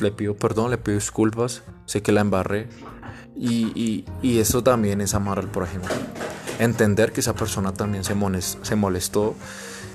le 0.00 0.10
pido 0.10 0.34
perdón 0.34 0.70
le 0.70 0.78
pido 0.78 0.96
disculpas 0.96 1.62
sé 1.90 2.02
que 2.02 2.12
la 2.12 2.20
embarré. 2.20 2.68
Y, 3.36 4.04
y, 4.20 4.38
eso 4.38 4.62
también 4.62 5.00
es 5.00 5.14
amar 5.14 5.38
al 5.38 5.48
prójimo. 5.48 5.84
Entender 6.58 7.10
que 7.10 7.20
esa 7.20 7.34
persona 7.34 7.72
también 7.72 8.04
se, 8.04 8.14
molestó 8.14 9.34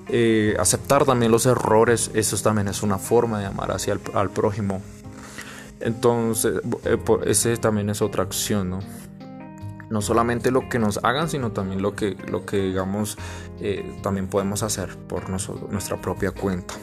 eh, 0.09 0.55
aceptar 0.59 1.05
también 1.05 1.31
los 1.31 1.45
errores 1.45 2.09
eso 2.15 2.37
también 2.37 2.67
es 2.67 2.81
una 2.81 2.97
forma 2.97 3.39
de 3.39 3.45
amar 3.45 3.71
hacia 3.71 3.99
al 4.15 4.31
prójimo. 4.31 4.81
Entonces, 5.79 6.61
eh, 6.85 6.97
ese 7.25 7.57
también 7.57 7.89
es 7.91 8.01
otra 8.01 8.23
acción, 8.23 8.71
¿no? 8.71 8.79
No 9.89 10.01
solamente 10.01 10.51
lo 10.51 10.67
que 10.67 10.79
nos 10.79 10.99
hagan, 11.03 11.29
sino 11.29 11.51
también 11.51 11.81
lo 11.81 11.95
que, 11.95 12.15
lo 12.29 12.45
que 12.45 12.57
digamos, 12.57 13.17
eh, 13.59 13.99
también 14.01 14.27
podemos 14.27 14.63
hacer 14.63 14.97
por 14.97 15.29
nuestra 15.29 16.01
propia 16.01 16.31
cuenta. 16.31 16.73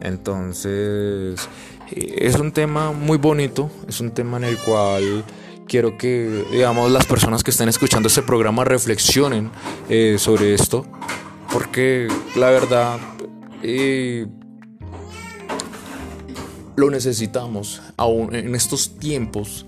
Entonces, 0.00 1.48
eh, 1.90 2.14
es 2.18 2.36
un 2.36 2.52
tema 2.52 2.92
muy 2.92 3.18
bonito, 3.18 3.70
es 3.86 4.00
un 4.00 4.12
tema 4.12 4.38
en 4.38 4.44
el 4.44 4.56
cual 4.58 5.24
quiero 5.66 5.98
que, 5.98 6.46
digamos, 6.50 6.90
las 6.90 7.06
personas 7.06 7.44
que 7.44 7.50
estén 7.50 7.68
escuchando 7.68 8.08
este 8.08 8.22
programa 8.22 8.64
reflexionen 8.64 9.50
sobre 10.16 10.54
esto, 10.54 10.86
porque 11.52 12.08
la 12.34 12.50
verdad, 12.50 12.98
lo 16.80 16.90
necesitamos 16.90 17.82
aún 17.96 18.34
en 18.34 18.54
estos 18.54 18.96
tiempos 18.98 19.66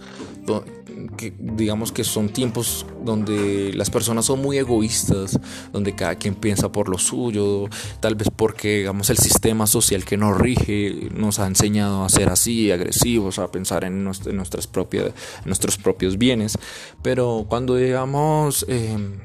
digamos 1.31 1.93
que 1.93 2.05
son 2.05 2.29
tiempos 2.29 2.87
donde 3.05 3.73
las 3.75 3.91
personas 3.91 4.25
son 4.25 4.41
muy 4.41 4.59
egoístas, 4.59 5.39
donde 5.73 5.95
cada 5.95 6.17
quien 6.17 6.35
piensa 6.35 6.73
por 6.73 6.89
lo 6.89 6.99
suyo, 6.99 7.69
tal 8.01 8.15
vez 8.15 8.29
porque 8.35 8.79
digamos 8.79 9.11
el 9.11 9.19
sistema 9.19 9.67
social 9.67 10.05
que 10.05 10.17
nos 10.17 10.37
rige 10.37 11.09
nos 11.15 11.39
ha 11.39 11.47
enseñado 11.47 12.05
a 12.05 12.09
ser 12.09 12.29
así, 12.29 12.71
agresivos, 12.71 13.39
a 13.39 13.51
pensar 13.51 13.85
en, 13.85 14.05
nuestras 14.05 14.67
propias, 14.67 15.13
nuestros 15.45 15.77
propios 15.77 16.19
bienes, 16.19 16.59
pero 17.03 17.47
cuando 17.49 17.77
digamos 17.77 18.65
em, 18.69 19.19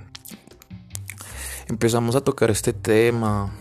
empezamos 1.68 2.16
a 2.16 2.22
tocar 2.22 2.52
este 2.52 2.74
tema, 2.74 3.54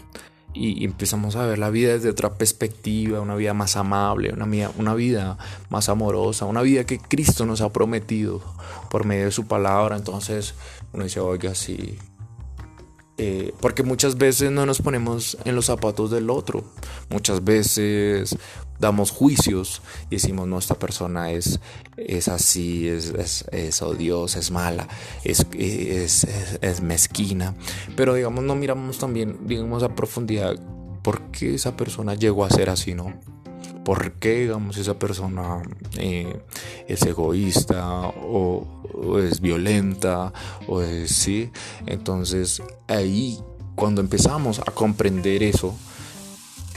y, 0.57 0.85
empezamos 0.85 1.37
a 1.37 1.47
ver 1.47 1.59
la 1.59 1.71
vida 1.71 1.93
desde 1.93 2.11
otra 2.11 2.35
perspectiva, 2.35 3.21
una 3.21 3.37
vida 3.37 3.55
más 3.55 3.77
amable, 3.77 4.33
una 4.33 4.47
vida, 4.47 4.71
una 4.79 4.95
vida 4.95 5.39
más 5.69 5.89
amorosa, 5.89 6.47
una 6.47 6.63
vida 6.63 6.85
que 6.85 6.99
Cristo 6.99 7.47
nos 7.47 7.61
ha 7.61 7.73
prometido 7.73 8.41
por 8.91 9.05
medio 9.05 9.27
de 9.27 9.31
su 9.31 9.47
palabra. 9.47 9.97
Entonces 9.97 10.55
uno 10.93 11.05
dice, 11.05 11.21
oiga, 11.21 11.55
sí. 11.55 11.99
Eh, 13.19 13.55
porque 13.61 13.83
muchas 13.83 14.19
veces 14.19 14.51
no 14.51 14.67
nos 14.67 14.83
ponemos 14.83 15.39
en 15.45 15.55
los 15.55 15.67
zapatos 15.67 16.11
del 16.11 16.29
otro. 16.29 16.65
Muchas 17.09 17.43
veces 17.43 18.37
damos 18.79 19.11
juicios 19.11 19.81
y 20.11 20.17
decimos, 20.17 20.47
no, 20.47 20.59
esta 20.59 20.75
persona 20.75 21.31
es, 21.31 21.61
es 21.97 22.29
así, 22.29 22.89
es, 22.89 23.07
es, 23.11 23.47
es 23.53 23.81
odiosa, 23.81 24.39
es 24.39 24.51
mala, 24.51 24.87
es, 25.25 25.47
es, 25.55 26.25
es, 26.61 26.81
mezquina. 26.83 27.55
Pero 27.97 28.15
digamos, 28.15 28.45
no 28.45 28.55
miramos 28.55 28.99
también, 28.99 29.39
digamos, 29.47 29.83
a 29.83 29.95
profundidad 29.95 30.57
por 31.03 31.31
qué 31.31 31.55
esa 31.55 31.77
persona 31.77 32.15
llegó 32.15 32.45
a 32.45 32.51
ser 32.51 32.69
así, 32.69 32.95
¿no? 32.95 33.19
¿Por 33.87 34.15
qué, 34.15 34.41
digamos, 34.41 34.79
esa 34.79 34.99
persona 34.99 35.63
eh, 35.97 36.43
es 36.89 37.03
egoísta 37.03 38.09
o, 38.09 38.67
es 39.21 39.41
violenta 39.41 40.33
o 40.67 40.83
es 40.83 41.13
sí? 41.13 41.53
Entonces 41.87 42.61
ahí, 42.89 43.39
cuando 43.77 44.01
empezamos 44.01 44.59
a 44.59 44.73
comprender 44.73 45.45
eso, 45.45 45.73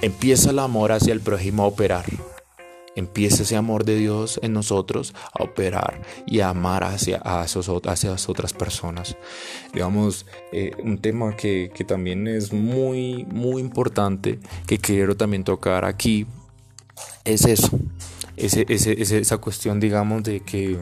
empieza 0.03 0.51
el 0.51 0.59
amor 0.59 0.91
hacia 0.91 1.11
el 1.11 1.21
prójimo 1.21 1.63
a 1.63 1.65
operar. 1.65 2.05
Empieza 2.95 3.41
ese 3.41 3.55
amor 3.55 3.85
de 3.85 3.95
Dios 3.95 4.39
en 4.43 4.53
nosotros 4.53 5.15
a 5.33 5.41
operar 5.41 6.03
y 6.27 6.41
a 6.41 6.49
amar 6.49 6.83
hacia, 6.83 7.17
hacia 7.17 7.93
esas 7.93 8.29
otras 8.29 8.53
personas. 8.53 9.17
Digamos, 9.73 10.27
eh, 10.51 10.73
un 10.83 10.99
tema 10.99 11.35
que, 11.35 11.71
también 11.87 12.27
es 12.27 12.53
muy, 12.53 13.25
muy 13.31 13.63
importante, 13.63 14.39
que 14.67 14.77
quiero 14.77 15.17
también 15.17 15.43
tocar 15.43 15.85
aquí, 15.85 16.27
es 17.25 17.45
eso. 17.45 17.69
Ese, 18.37 18.65
esa 18.69 19.37
cuestión, 19.37 19.79
digamos, 19.79 20.23
de 20.23 20.39
que 20.39 20.77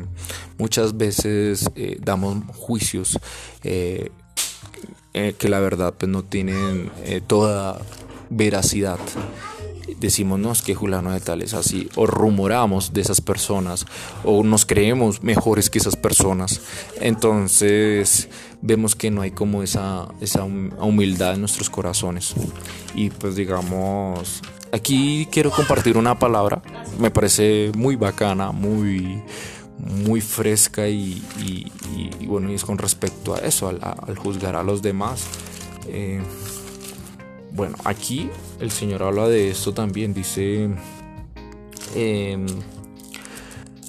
muchas 0.59 0.95
veces 0.95 1.69
eh, 1.75 1.97
damos 1.99 2.43
juicios 2.55 3.17
eh, 3.63 4.11
que 5.11 5.49
la 5.49 5.59
verdad 5.59 5.95
pues, 5.97 6.11
no 6.11 6.23
tienen 6.23 6.91
toda 7.25 7.81
veracidad. 8.29 8.99
Decimos, 9.99 10.61
que 10.61 10.75
Julano 10.75 11.11
de 11.11 11.19
tal 11.21 11.41
es 11.41 11.53
así, 11.53 11.89
o 11.95 12.05
rumoramos 12.05 12.93
de 12.93 13.01
esas 13.01 13.21
personas, 13.21 13.85
o 14.23 14.43
nos 14.43 14.65
creemos 14.65 15.23
mejores 15.23 15.69
que 15.69 15.79
esas 15.79 15.95
personas. 15.95 16.61
Entonces 17.01 18.29
vemos 18.61 18.95
que 18.95 19.09
no 19.09 19.21
hay 19.21 19.31
como 19.31 19.63
esa, 19.63 20.07
esa 20.21 20.43
humildad 20.43 21.33
en 21.33 21.39
nuestros 21.39 21.69
corazones. 21.69 22.35
Y 22.93 23.09
pues 23.09 23.35
digamos, 23.35 24.41
aquí 24.71 25.27
quiero 25.31 25.51
compartir 25.51 25.97
una 25.97 26.17
palabra, 26.19 26.61
me 26.99 27.11
parece 27.11 27.71
muy 27.75 27.95
bacana, 27.95 28.51
muy 28.51 29.23
muy 29.79 30.21
fresca 30.21 30.87
y, 30.87 31.21
bueno, 32.25 32.51
y 32.51 32.55
es 32.55 32.65
con 32.65 32.77
respecto 32.77 33.35
a 33.35 33.39
eso, 33.39 33.69
al, 33.69 34.17
juzgar 34.17 34.55
a 34.55 34.63
los 34.63 34.81
demás. 34.81 35.25
Eh, 35.87 36.21
bueno, 37.51 37.75
aquí 37.85 38.29
el 38.59 38.71
Señor 38.71 39.03
habla 39.03 39.27
de 39.27 39.49
esto 39.49 39.73
también, 39.73 40.13
dice, 40.13 40.69
em, 41.95 42.45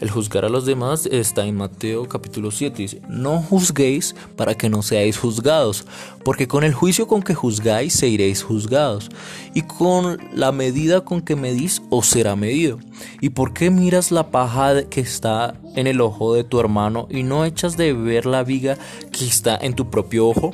El 0.01 0.11
juzgar 0.11 0.45
a 0.45 0.49
los 0.49 0.65
demás 0.65 1.07
está 1.07 1.45
en 1.45 1.57
Mateo 1.57 2.07
capítulo 2.07 2.53
7. 2.53 2.83
Dice, 2.83 3.03
no 3.09 3.43
juzguéis 3.43 4.15
para 4.37 4.55
que 4.55 4.69
no 4.69 4.83
seáis 4.83 5.19
juzgados, 5.19 5.87
porque 6.25 6.47
con 6.47 6.63
el 6.63 6.73
juicio 6.73 7.09
con 7.09 7.21
que 7.21 7.35
juzgáis 7.35 7.95
seréis 7.95 8.45
juzgados, 8.45 9.11
y 9.55 9.63
con 9.63 10.19
la 10.33 10.53
medida 10.53 11.01
con 11.01 11.21
que 11.21 11.35
medís 11.35 11.83
os 11.91 12.07
será 12.07 12.37
medido. 12.37 12.79
¿Y 13.21 13.31
por 13.31 13.53
qué 13.53 13.71
miras 13.71 14.13
la 14.13 14.31
paja 14.31 14.85
que 14.85 15.01
está 15.01 15.55
en 15.75 15.89
el 15.89 16.01
ojo 16.01 16.33
de 16.33 16.45
tu 16.45 16.61
hermano 16.61 17.09
y 17.11 17.25
no 17.25 17.45
echas 17.45 17.77
de 17.77 17.93
ver 17.93 18.25
la 18.25 18.45
viga 18.45 18.79
que 19.11 19.27
está 19.27 19.59
en 19.61 19.75
tu 19.75 19.91
propio 19.91 20.29
ojo? 20.29 20.53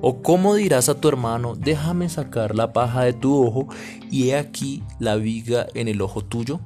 ¿O 0.00 0.22
cómo 0.22 0.54
dirás 0.54 0.88
a 0.88 0.94
tu 0.94 1.08
hermano, 1.08 1.56
déjame 1.56 2.08
sacar 2.08 2.54
la 2.54 2.72
paja 2.72 3.02
de 3.02 3.14
tu 3.14 3.44
ojo 3.44 3.66
y 4.12 4.28
he 4.28 4.36
aquí 4.36 4.84
la 5.00 5.16
viga 5.16 5.66
en 5.74 5.88
el 5.88 6.00
ojo 6.00 6.22
tuyo? 6.22 6.60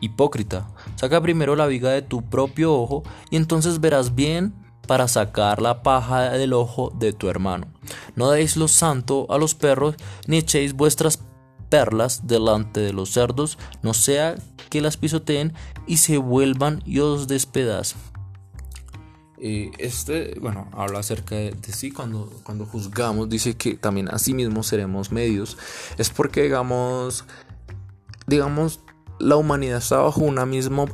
Hipócrita, 0.00 0.68
saca 0.98 1.20
primero 1.20 1.54
la 1.54 1.66
viga 1.66 1.90
de 1.90 2.02
tu 2.02 2.22
propio 2.28 2.74
ojo 2.74 3.04
y 3.30 3.36
entonces 3.36 3.80
verás 3.80 4.16
bien 4.16 4.52
para 4.88 5.06
sacar 5.06 5.62
la 5.62 5.82
paja 5.82 6.30
del 6.30 6.54
ojo 6.54 6.90
de 6.98 7.12
tu 7.12 7.28
hermano. 7.28 7.68
No 8.16 8.30
deis 8.30 8.56
lo 8.56 8.66
santo 8.66 9.26
a 9.30 9.38
los 9.38 9.54
perros, 9.54 9.94
ni 10.26 10.38
echéis 10.38 10.72
vuestras 10.72 11.20
perlas 11.68 12.26
delante 12.26 12.80
de 12.80 12.92
los 12.92 13.10
cerdos, 13.12 13.58
no 13.82 13.94
sea 13.94 14.34
que 14.70 14.80
las 14.80 14.96
pisoteen 14.96 15.52
y 15.86 15.98
se 15.98 16.18
vuelvan 16.18 16.82
y 16.84 16.98
os 16.98 17.28
despedacen. 17.28 18.00
este, 19.38 20.36
bueno, 20.40 20.68
habla 20.72 20.98
acerca 20.98 21.36
de, 21.36 21.52
de, 21.52 21.72
sí 21.72 21.92
cuando, 21.92 22.32
cuando 22.42 22.66
juzgamos, 22.66 23.28
dice 23.28 23.56
que 23.56 23.74
también 23.74 24.08
así 24.08 24.34
mismo 24.34 24.64
seremos 24.64 25.12
medios. 25.12 25.58
Es 25.96 26.10
porque, 26.10 26.42
digamos, 26.42 27.24
digamos, 28.26 28.80
la 29.18 29.36
humanidad 29.36 29.78
está 29.78 29.98
bajo 29.98 30.20
una 30.20 30.46
mismo, 30.46 30.86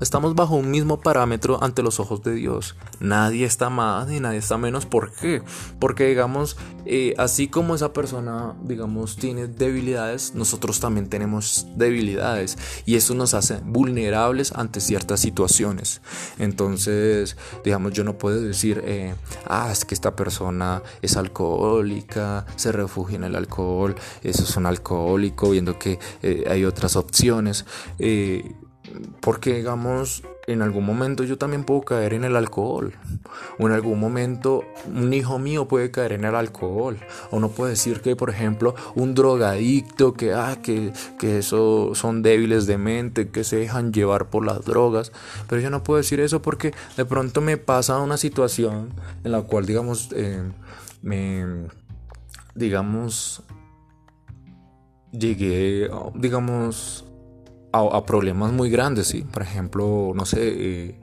estamos 0.00 0.34
bajo 0.34 0.56
un 0.56 0.70
mismo 0.70 1.00
parámetro 1.00 1.62
ante 1.62 1.82
los 1.82 2.00
ojos 2.00 2.22
de 2.22 2.32
Dios. 2.32 2.76
Nadie 3.00 3.44
está 3.44 3.70
más 3.70 4.08
ni 4.08 4.20
nadie 4.20 4.38
está 4.38 4.56
menos. 4.56 4.86
¿Por 4.86 5.12
qué? 5.12 5.42
Porque 5.78 6.06
digamos, 6.06 6.56
eh, 6.86 7.14
así 7.18 7.48
como 7.48 7.74
esa 7.74 7.92
persona, 7.92 8.54
digamos, 8.62 9.16
tiene 9.16 9.46
debilidades, 9.46 10.34
nosotros 10.34 10.80
también 10.80 11.08
tenemos 11.08 11.66
debilidades 11.76 12.56
y 12.86 12.96
eso 12.96 13.14
nos 13.14 13.34
hace 13.34 13.58
vulnerables 13.64 14.52
ante 14.52 14.80
ciertas 14.80 15.20
situaciones. 15.20 16.00
Entonces, 16.38 17.36
digamos, 17.64 17.92
yo 17.92 18.04
no 18.04 18.16
puedo 18.16 18.40
decir, 18.40 18.82
eh, 18.84 19.14
ah, 19.46 19.68
es 19.70 19.84
que 19.84 19.94
esta 19.94 20.16
persona 20.16 20.82
es 21.02 21.16
alcohólica, 21.16 22.46
se 22.56 22.72
refugia 22.72 23.16
en 23.16 23.24
el 23.24 23.36
alcohol, 23.36 23.94
eso 24.22 24.44
es 24.44 24.56
un 24.56 24.66
alcohólico, 24.66 25.50
viendo 25.50 25.78
que 25.78 25.98
eh, 26.22 26.44
hay 26.48 26.64
otras 26.64 26.96
opciones. 26.96 27.65
Eh, 27.98 28.54
porque 29.20 29.54
digamos, 29.54 30.22
en 30.46 30.62
algún 30.62 30.84
momento 30.84 31.24
yo 31.24 31.38
también 31.38 31.64
puedo 31.64 31.82
caer 31.82 32.14
en 32.14 32.24
el 32.24 32.36
alcohol. 32.36 32.94
O 33.58 33.66
en 33.66 33.72
algún 33.72 33.98
momento 33.98 34.62
un 34.94 35.12
hijo 35.12 35.38
mío 35.38 35.66
puede 35.66 35.90
caer 35.90 36.12
en 36.12 36.24
el 36.24 36.34
alcohol. 36.34 36.96
O 37.30 37.40
no 37.40 37.50
puede 37.50 37.72
decir 37.72 38.00
que, 38.00 38.16
por 38.16 38.30
ejemplo, 38.30 38.74
un 38.94 39.14
drogadicto, 39.14 40.14
que, 40.14 40.32
ah, 40.32 40.58
que, 40.62 40.92
que 41.18 41.38
eso 41.38 41.94
son 41.94 42.22
débiles 42.22 42.66
de 42.66 42.78
mente, 42.78 43.28
que 43.28 43.44
se 43.44 43.56
dejan 43.56 43.92
llevar 43.92 44.30
por 44.30 44.44
las 44.44 44.64
drogas. 44.64 45.12
Pero 45.48 45.60
yo 45.60 45.70
no 45.70 45.82
puedo 45.82 45.98
decir 45.98 46.20
eso 46.20 46.42
porque 46.42 46.72
de 46.96 47.04
pronto 47.04 47.40
me 47.40 47.56
pasa 47.56 47.98
una 47.98 48.16
situación 48.16 48.90
en 49.24 49.32
la 49.32 49.42
cual, 49.42 49.66
digamos, 49.66 50.10
eh, 50.14 50.42
me, 51.02 51.66
digamos, 52.54 53.42
llegué, 55.12 55.90
digamos, 56.14 57.05
a, 57.72 58.06
problemas 58.06 58.52
muy 58.52 58.70
grandes, 58.70 59.08
¿sí? 59.08 59.22
Por 59.22 59.42
ejemplo, 59.42 60.12
no 60.14 60.24
sé, 60.24 60.38
eh, 60.42 61.00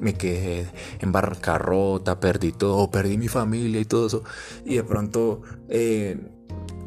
me 0.00 0.14
quedé 0.14 0.70
en 1.00 1.12
bancarrota, 1.12 2.20
perdí 2.20 2.52
todo, 2.52 2.90
perdí 2.90 3.18
mi 3.18 3.28
familia 3.28 3.80
y 3.80 3.84
todo 3.84 4.06
eso. 4.06 4.22
Y 4.64 4.76
de 4.76 4.84
pronto 4.84 5.42
eh, 5.68 6.18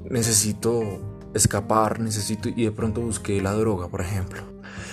necesito 0.09 0.83
escapar, 1.33 1.99
necesito, 1.99 2.49
y 2.49 2.63
de 2.63 2.71
pronto 2.71 3.01
busqué 3.01 3.41
la 3.41 3.53
droga, 3.53 3.87
por 3.87 4.01
ejemplo. 4.01 4.41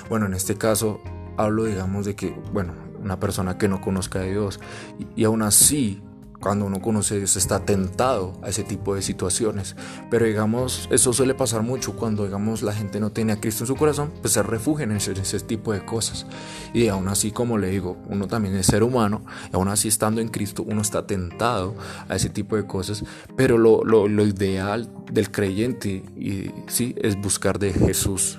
Bueno, 0.09 0.27
en 0.27 0.35
este 0.35 0.57
caso 0.57 1.01
hablo, 1.37 1.65
digamos, 1.65 2.07
de 2.07 2.15
que, 2.15 2.31
bueno, 2.53 2.75
una 3.03 3.19
persona 3.19 3.59
que 3.59 3.69
no 3.69 3.81
conozca 3.81 4.21
a 4.21 4.23
Dios 4.23 4.61
y, 4.99 5.23
y 5.23 5.25
aún 5.25 5.43
así 5.43 6.03
cuando 6.41 6.67
uno 6.67 6.81
conoce 6.81 7.15
a 7.15 7.19
Dios 7.19 7.37
está 7.37 7.61
tentado 7.61 8.33
a 8.43 8.49
ese 8.49 8.65
tipo 8.65 8.95
de 8.95 9.03
situaciones. 9.03 9.77
Pero 10.11 10.27
digamos, 10.27 10.89
eso 10.91 11.13
suele 11.13 11.35
pasar 11.35 11.63
mucho 11.63 11.97
cuando 11.97 12.25
digamos 12.25 12.63
la 12.63 12.73
gente 12.73 13.01
no 13.01 13.11
tiene 13.11 13.33
a 13.33 13.41
Cristo 13.41 13.65
en 13.65 13.69
su 13.69 13.77
corazón, 13.77 14.13
pues 14.21 14.35
se 14.35 14.43
refugian 14.43 14.91
en 14.91 14.99
ese, 14.99 15.41
tipo 15.41 15.73
de 15.73 15.85
cosas. 15.85 16.27
Y 16.73 16.89
aún 16.89 17.09
así, 17.09 17.31
como 17.31 17.59
le 17.59 17.71
digo, 17.71 17.97
uno 18.09 18.27
también 18.27 18.55
es 18.57 18.67
ser 18.67 18.83
humano, 18.83 19.25
y 19.53 19.57
aún 19.57 19.69
así 19.69 19.89
estando 19.89 20.21
en 20.21 20.29
Cristo, 20.29 20.65
uno 20.67 20.83
está 20.83 21.07
tentado 21.07 21.75
a 22.09 22.17
ese 22.17 22.29
tipo 22.29 22.57
de 22.57 22.67
cosas. 22.67 23.05
Pero 23.37 23.59
lo, 23.59 23.85
lo, 23.85 24.09
lo 24.09 24.27
ideal 24.27 24.91
del 25.13 25.31
creyente, 25.31 26.03
y, 26.17 26.51
sí, 26.69 26.95
es 27.01 27.21
buscar 27.21 27.59
de 27.59 27.73
Jesús 27.73 28.39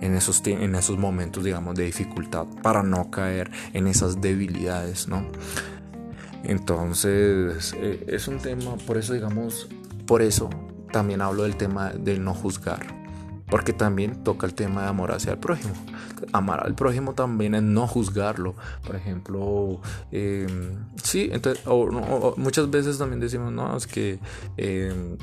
en 0.00 0.14
esos, 0.14 0.42
en 0.46 0.74
esos 0.74 0.98
momentos, 0.98 1.44
digamos, 1.44 1.74
de 1.74 1.84
dificultad, 1.84 2.46
para 2.62 2.82
no 2.82 3.10
caer 3.10 3.50
en 3.72 3.86
esas 3.86 4.20
debilidades, 4.20 5.08
¿no? 5.08 5.24
Entonces, 6.48 7.74
eh, 7.76 8.04
es 8.08 8.26
un 8.26 8.38
tema, 8.38 8.76
por 8.86 8.96
eso 8.96 9.12
digamos, 9.12 9.68
por 10.06 10.22
eso 10.22 10.48
también 10.90 11.20
hablo 11.20 11.42
del 11.42 11.56
tema 11.56 11.90
del 11.90 12.24
no 12.24 12.34
juzgar. 12.34 12.98
Porque 13.50 13.72
también 13.72 14.24
toca 14.24 14.46
el 14.46 14.54
tema 14.54 14.82
de 14.82 14.88
amor 14.88 15.12
hacia 15.12 15.32
el 15.32 15.38
prójimo. 15.38 15.74
Amar 16.32 16.64
al 16.64 16.74
prójimo 16.74 17.14
también 17.14 17.54
es 17.54 17.62
no 17.62 17.86
juzgarlo. 17.86 18.54
Por 18.86 18.96
ejemplo, 18.96 19.80
em, 20.10 20.86
sí, 21.02 21.28
entonces, 21.32 21.64
muchas 22.36 22.70
veces 22.70 22.98
también 22.98 23.20
decimos, 23.20 23.52
no, 23.52 23.76
es 23.76 23.86
que 23.86 24.18
em, 24.56 25.16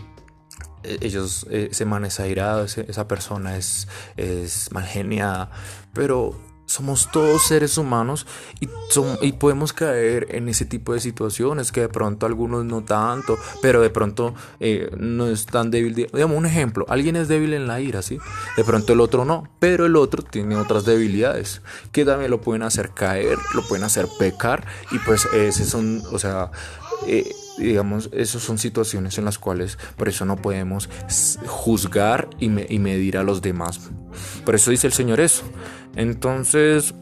e-, 0.84 0.98
ellos, 1.02 1.46
eh, 1.50 1.70
ese 1.72 1.86
man 1.86 2.06
esa 2.06 3.08
persona 3.08 3.58
es, 3.58 3.88
es 4.18 4.72
mal. 4.72 5.50
Pero 5.94 6.36
somos 6.66 7.12
todos 7.12 7.44
seres 7.44 7.78
humanos 7.78 8.26
y, 8.60 8.70
y 9.22 9.32
podemos 9.34 9.74
caer 9.74 10.28
en 10.30 10.50
ese 10.50 10.66
tipo 10.66 10.94
de 10.94 11.00
situaciones 11.00 11.72
que 11.72 11.82
de 11.82 11.90
pronto 11.90 12.26
algunos 12.26 12.66
no 12.66 12.84
tanto, 12.84 13.38
pero 13.62 13.82
de 13.82 13.90
pronto 13.90 14.34
eh, 14.60 14.90
no 14.98 15.28
es 15.28 15.46
tan 15.46 15.72
débil. 15.72 15.94
Digamos 15.94 16.38
un 16.38 16.46
ejemplo, 16.46 16.86
alguien 16.90 17.16
es 17.16 17.28
débil 17.28 17.54
en 17.54 17.68
la 17.68 17.80
ira, 17.82 18.02
¿sí? 18.02 18.18
De 18.58 18.64
pronto 18.64 18.94
el 18.94 19.00
otro 19.00 19.26
no, 19.26 19.50
pero 19.60 19.86
el 19.86 19.96
otro 19.96 20.24
tiene 20.24 20.56
otras 20.56 20.86
debilidades 20.86 21.62
que 21.92 22.06
también 22.06 22.32
lo 22.32 22.42
pueden 22.42 22.64
hacer 22.64 22.92
caer, 22.92 23.38
lo 23.54 23.62
pueden 23.68 23.84
hacer 23.84 24.08
pecar 24.20 24.66
y 24.92 25.00
pues 25.00 25.26
ese 25.34 25.66
son, 25.66 26.02
o 26.12 26.20
sea... 26.20 26.52
Eh, 27.08 27.30
digamos, 27.58 28.10
esas 28.12 28.42
son 28.42 28.58
situaciones 28.58 29.18
en 29.18 29.26
las 29.26 29.38
cuales 29.38 29.78
por 29.96 30.10
eso 30.10 30.26
no 30.26 30.36
podemos 30.38 30.90
juzgar 31.46 32.30
y, 32.40 32.46
y 32.74 32.80
medir 32.80 33.18
a 33.18 33.24
los 33.24 33.42
demás. 33.42 33.80
Por 34.44 34.56
eso 34.56 34.72
dice 34.72 34.88
el 34.88 34.94
Señor 34.94 35.20
eso. 35.20 35.44
Entonces, 35.96 36.94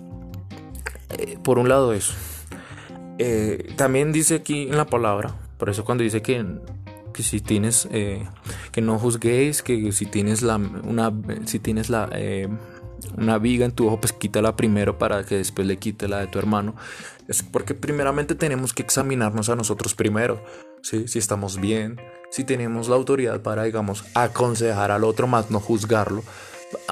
eh, 1.17 1.37
por 1.43 1.59
un 1.59 1.69
lado 1.69 1.93
eso. 1.93 2.13
Eh, 3.19 3.73
también 3.75 4.11
dice 4.11 4.35
aquí 4.35 4.63
en 4.63 4.77
la 4.77 4.85
palabra, 4.85 5.35
por 5.57 5.69
eso 5.69 5.85
cuando 5.85 6.03
dice 6.03 6.21
que, 6.21 6.45
que 7.13 7.23
si 7.23 7.39
tienes, 7.39 7.87
eh, 7.91 8.27
que 8.71 8.81
no 8.81 8.97
juzguéis, 8.97 9.61
que 9.61 9.91
si 9.91 10.05
tienes 10.05 10.41
la, 10.41 10.57
una, 10.57 11.13
si 11.45 11.59
tienes 11.59 11.89
la, 11.89 12.09
una 13.17 13.37
viga 13.37 13.65
en 13.65 13.71
tu 13.71 13.87
ojo, 13.87 13.99
pues 13.99 14.13
quítala 14.13 14.55
primero 14.55 14.97
para 14.97 15.23
que 15.25 15.35
después 15.35 15.67
le 15.67 15.77
quite 15.77 16.07
la 16.07 16.19
de 16.19 16.27
tu 16.27 16.39
hermano. 16.39 16.75
Es 17.27 17.43
porque 17.43 17.73
primeramente 17.73 18.35
tenemos 18.35 18.73
que 18.73 18.81
examinarnos 18.81 19.49
a 19.49 19.55
nosotros 19.55 19.93
primero, 19.93 20.43
¿sí? 20.81 21.07
si 21.07 21.19
estamos 21.19 21.61
bien, 21.61 22.01
si 22.31 22.43
tenemos 22.43 22.89
la 22.89 22.95
autoridad 22.95 23.41
para, 23.41 23.63
digamos, 23.63 24.03
aconsejar 24.15 24.91
al 24.91 25.03
otro 25.03 25.27
más, 25.27 25.51
no 25.51 25.59
juzgarlo 25.59 26.23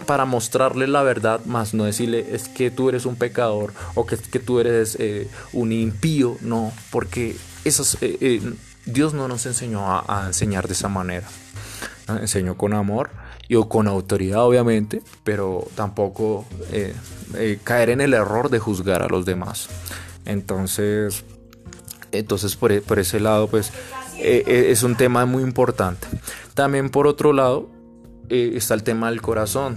para 0.06 0.26
mostrarle 0.26 0.88
la 0.88 1.04
verdad, 1.04 1.44
más 1.46 1.74
no 1.74 1.86
decirle 1.86 2.34
es 2.34 2.48
que 2.48 2.72
tú 2.72 2.90
eres 2.90 3.06
un 3.06 3.16
pecador 3.16 3.74
o 3.96 4.06
que, 4.06 4.18
que 4.18 4.40
tú 4.40 4.60
eres 4.60 4.98
eh, 5.00 5.30
un 5.54 5.72
impío, 5.72 6.38
no, 6.42 6.72
porque 6.90 7.36
eh, 7.66 8.18
eh, 8.22 8.54
Dios 8.86 9.14
no 9.14 9.28
nos 9.28 9.46
enseñó 9.46 9.88
a, 9.88 10.24
enseñar 10.28 10.68
de 10.68 10.74
esa 10.74 10.90
manera. 10.90 11.28
Enseñó 12.08 12.58
con 12.58 12.74
amor 12.74 13.10
y 13.48 13.56
o 13.56 13.70
con 13.70 13.88
autoridad, 13.88 14.44
obviamente, 14.44 15.02
pero 15.24 15.68
tampoco 15.76 16.46
caer 17.64 17.90
en 17.92 18.02
el 18.02 18.14
error 18.14 18.50
de 18.50 18.60
juzgar 18.60 19.02
a 19.02 19.08
los 19.08 19.26
demás. 19.26 19.70
Entonces, 20.26 21.24
entonces 22.12 22.56
por, 22.56 22.82
por 22.82 23.00
ese 23.00 23.20
lado, 23.20 23.48
pues 23.48 23.72
es 24.18 24.84
un 24.84 24.96
tema 24.96 25.26
muy 25.26 25.44
importante. 25.44 26.08
También 26.54 26.90
por 26.90 27.08
otro 27.08 27.32
lado, 27.34 27.70
eh, 28.32 28.54
está 28.56 28.76
el 28.76 28.84
tema 28.84 29.10
del 29.10 29.22
corazón. 29.22 29.76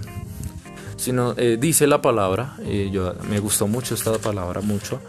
Sino, 0.95 1.33
eh, 1.35 1.57
dice 1.59 1.87
la 1.87 2.01
palabra, 2.01 2.55
eh, 2.61 2.89
yo, 2.89 3.13
me 3.29 3.39
gustó 3.39 3.67
mucho 3.67 3.95
esta 3.95 4.17
palabra, 4.17 4.61
mucho. 4.61 5.01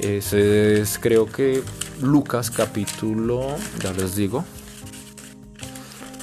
Es, 0.00 0.98
creo 1.00 1.26
que 1.26 1.62
Lucas 2.02 2.50
capítulo, 2.50 3.46
ya 3.80 3.92
les 3.92 4.16
digo. 4.16 4.44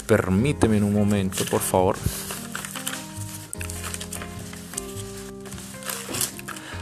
Permíteme 0.05 0.83
un 0.83 0.93
momento, 0.93 1.45
por 1.45 1.61
favor. 1.61 1.95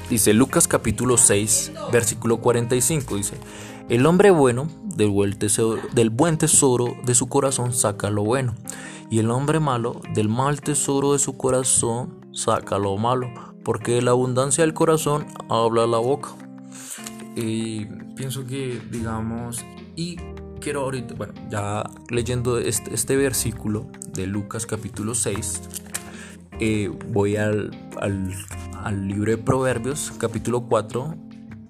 Dice 0.10 0.34
Lucas 0.34 0.68
capítulo 0.68 1.18
6, 1.18 1.72
versículo 1.92 2.38
45. 2.38 3.16
Dice, 3.16 3.36
el 3.90 4.08
hombre 4.08 4.32
bueno 4.32 4.70
del 4.84 5.10
buen 6.10 6.38
tesoro 6.38 6.96
de 7.06 7.16
su 7.16 7.30
corazón 7.30 7.74
saca 7.74 8.10
lo 8.10 8.24
bueno, 8.24 8.56
y 9.14 9.20
el 9.20 9.30
hombre 9.30 9.60
malo 9.60 10.02
del 10.16 10.28
mal 10.28 10.60
tesoro 10.60 11.14
de 11.14 11.20
su 11.20 11.38
corazón 11.38 12.26
saca 12.32 12.80
lo 12.80 12.98
malo, 12.98 13.32
porque 13.64 14.02
la 14.02 14.10
abundancia 14.10 14.64
del 14.64 14.74
corazón 14.74 15.28
habla 15.50 15.86
la 15.86 16.00
boca. 16.00 16.30
Y 17.36 17.86
pienso 18.16 18.48
que, 18.48 18.82
digamos, 18.90 19.64
y 19.96 20.16
quiero 20.60 20.82
ahorita, 20.82 21.14
bueno, 21.14 21.36
ya 21.48 21.84
leyendo 22.10 22.58
este, 22.58 22.92
este 22.92 23.16
versículo 23.16 23.86
de 24.14 24.26
Lucas 24.26 24.66
capítulo 24.66 25.14
6, 25.14 25.62
eh, 26.60 26.92
voy 27.10 27.36
al, 27.36 27.70
al, 28.00 29.08
libro 29.08 29.30
de 29.30 29.38
Proverbios 29.38 30.12
capítulo 30.18 30.62
4, 30.62 31.16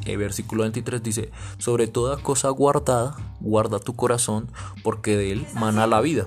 eh, 0.05 0.15
versículo 0.15 0.61
23 0.61 1.03
dice, 1.03 1.29
sobre 1.57 1.87
toda 1.87 2.15
cosa 2.23 2.47
guardada, 2.51 3.17
guarda 3.41 3.79
tu 3.79 3.97
corazón, 3.97 4.49
porque 4.81 5.17
de 5.17 5.33
él 5.33 5.45
mana 5.55 5.87
la 5.87 5.99
vida. 5.99 6.25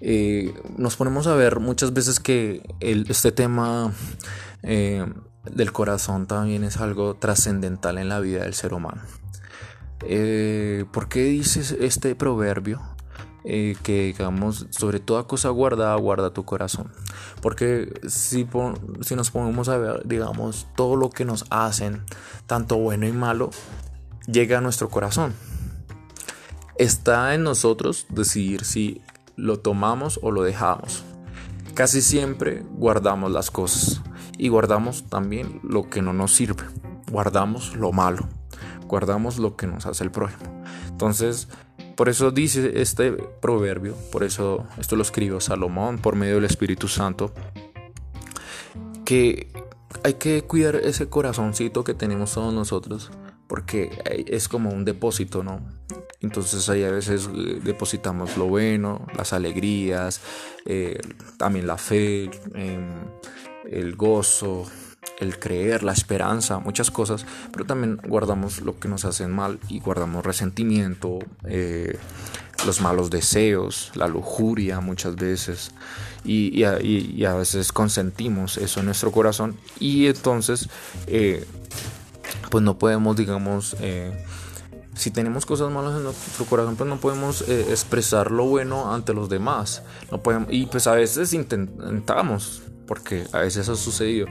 Eh, 0.00 0.54
nos 0.76 0.96
ponemos 0.96 1.26
a 1.26 1.34
ver 1.34 1.60
muchas 1.60 1.92
veces 1.92 2.20
que 2.20 2.62
este 2.80 3.32
tema 3.32 3.92
del 4.62 5.72
corazón 5.72 6.26
también 6.26 6.64
es 6.64 6.76
algo 6.78 7.14
trascendental 7.14 7.98
en 7.98 8.08
la 8.08 8.20
vida 8.20 8.42
del 8.42 8.54
ser 8.54 8.74
humano. 8.74 9.02
¿Por 10.00 11.08
qué 11.08 11.24
dices 11.24 11.76
este 11.78 12.14
proverbio? 12.14 12.80
Eh, 13.48 13.76
que 13.84 14.06
digamos, 14.06 14.66
sobre 14.70 14.98
toda 14.98 15.28
cosa 15.28 15.50
guardada, 15.50 15.94
guarda 15.94 16.32
tu 16.32 16.44
corazón. 16.44 16.90
Porque 17.40 17.92
si, 18.08 18.44
si 19.02 19.14
nos 19.14 19.30
ponemos 19.30 19.68
a 19.68 19.78
ver, 19.78 20.02
digamos, 20.04 20.66
todo 20.74 20.96
lo 20.96 21.10
que 21.10 21.24
nos 21.24 21.44
hacen, 21.50 22.02
tanto 22.48 22.76
bueno 22.76 23.06
y 23.06 23.12
malo, 23.12 23.50
llega 24.26 24.58
a 24.58 24.60
nuestro 24.60 24.88
corazón. 24.88 25.32
Está 26.78 27.34
en 27.34 27.42
nosotros 27.42 28.06
decidir 28.10 28.64
si 28.64 29.00
lo 29.34 29.58
tomamos 29.58 30.20
o 30.22 30.30
lo 30.30 30.42
dejamos. 30.42 31.04
Casi 31.74 32.02
siempre 32.02 32.64
guardamos 32.72 33.32
las 33.32 33.50
cosas 33.50 34.02
y 34.36 34.48
guardamos 34.48 35.04
también 35.08 35.60
lo 35.62 35.88
que 35.88 36.02
no 36.02 36.12
nos 36.12 36.34
sirve. 36.34 36.64
Guardamos 37.10 37.76
lo 37.76 37.92
malo. 37.92 38.28
Guardamos 38.86 39.38
lo 39.38 39.56
que 39.56 39.66
nos 39.66 39.86
hace 39.86 40.04
el 40.04 40.10
prójimo. 40.10 40.64
Entonces, 40.88 41.48
por 41.96 42.10
eso 42.10 42.30
dice 42.30 42.80
este 42.80 43.12
proverbio, 43.12 43.94
por 44.12 44.22
eso 44.22 44.66
esto 44.78 44.96
lo 44.96 45.02
escribió 45.02 45.40
Salomón 45.40 45.98
por 45.98 46.14
medio 46.14 46.34
del 46.34 46.44
Espíritu 46.44 46.88
Santo, 46.88 47.32
que 49.06 49.50
hay 50.04 50.14
que 50.14 50.42
cuidar 50.42 50.76
ese 50.76 51.08
corazoncito 51.08 51.84
que 51.84 51.94
tenemos 51.94 52.34
todos 52.34 52.52
nosotros, 52.52 53.10
porque 53.46 53.90
es 54.26 54.48
como 54.48 54.70
un 54.70 54.84
depósito, 54.84 55.42
¿no? 55.42 55.60
Entonces 56.20 56.68
ahí 56.68 56.82
a 56.84 56.90
veces 56.90 57.28
eh, 57.32 57.60
depositamos 57.62 58.36
lo 58.36 58.46
bueno, 58.46 59.06
las 59.16 59.32
alegrías, 59.32 60.20
eh, 60.64 60.98
también 61.38 61.66
la 61.66 61.76
fe, 61.76 62.30
em, 62.54 63.04
el 63.70 63.94
gozo, 63.96 64.66
el 65.18 65.38
creer, 65.38 65.82
la 65.82 65.92
esperanza, 65.92 66.58
muchas 66.58 66.90
cosas, 66.90 67.24
pero 67.52 67.64
también 67.64 67.98
guardamos 68.08 68.60
lo 68.60 68.78
que 68.78 68.88
nos 68.88 69.04
hacen 69.04 69.30
mal 69.30 69.58
y 69.68 69.80
guardamos 69.80 70.24
resentimiento, 70.24 71.18
eh, 71.44 71.98
los 72.66 72.80
malos 72.80 73.10
deseos, 73.10 73.92
la 73.94 74.08
lujuria 74.08 74.80
muchas 74.80 75.16
veces 75.16 75.72
y, 76.24 76.64
a, 76.64 77.34
veces 77.34 77.72
consentimos 77.72 78.56
eso 78.56 78.80
en 78.80 78.86
nuestro 78.86 79.12
corazón 79.12 79.56
y 79.78 80.06
entonces 80.06 80.68
eh, 81.06 81.44
pues 82.50 82.62
no 82.62 82.78
podemos 82.78 83.16
digamos 83.16 83.76
eh, 83.80 84.24
si 84.94 85.10
tenemos 85.10 85.44
cosas 85.44 85.70
malas 85.70 85.94
en 85.96 86.04
nuestro 86.04 86.46
corazón, 86.46 86.76
pues 86.76 86.88
no 86.88 86.96
podemos 86.96 87.42
expresar 87.46 88.30
lo 88.30 88.46
bueno 88.46 88.94
ante 88.94 89.12
los 89.12 89.28
demás. 89.28 89.82
No 90.10 90.22
podemos, 90.22 90.48
y 90.50 90.64
pues 90.64 90.86
a 90.86 90.94
veces 90.94 91.34
intentamos, 91.34 92.62
porque 92.86 93.26
a 93.32 93.40
veces 93.40 93.68
ha 93.68 93.76
sucedido, 93.76 94.26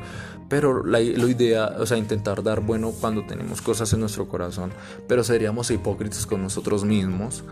pero 0.49 0.83
la, 0.83 1.01
idea, 1.01 1.75
o 1.79 1.85
sea, 1.85 1.97
intentar 1.97 2.43
dar 2.43 2.61
bueno 2.61 2.91
cuando 2.91 3.25
tenemos 3.25 3.61
cosas 3.61 3.91
en 3.93 3.99
nuestro 3.99 4.27
corazón, 4.27 4.71
pero 5.07 5.23
seríamos 5.23 5.71
hipócritas 5.71 6.25
con 6.25 6.41
nosotros 6.41 6.83
mismos, 6.83 7.43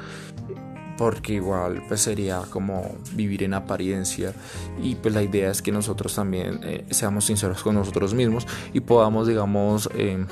porque 0.97 1.34
igual 1.34 1.84
pues 1.88 2.01
sería 2.01 2.41
como 2.49 2.95
vivir 3.13 3.43
en 3.43 3.53
apariencia 3.53 4.34
y 4.82 4.95
pues 4.95 5.13
la 5.13 5.23
idea 5.23 5.51
es 5.51 5.62
que 5.62 5.71
nosotros 5.71 6.15
también 6.15 6.60
eh, 6.63 6.86
seamos 6.91 7.25
sinceros 7.25 7.63
con 7.63 7.75
nosotros 7.75 8.13
mismos 8.13 8.47
y 8.73 8.79
podamos, 8.79 9.27
digamos, 9.27 9.89
em, 9.95 10.27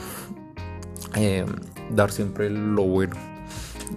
em, 1.15 1.47
dar 1.95 2.11
siempre 2.11 2.49
lo 2.49 2.83
bueno, 2.83 3.15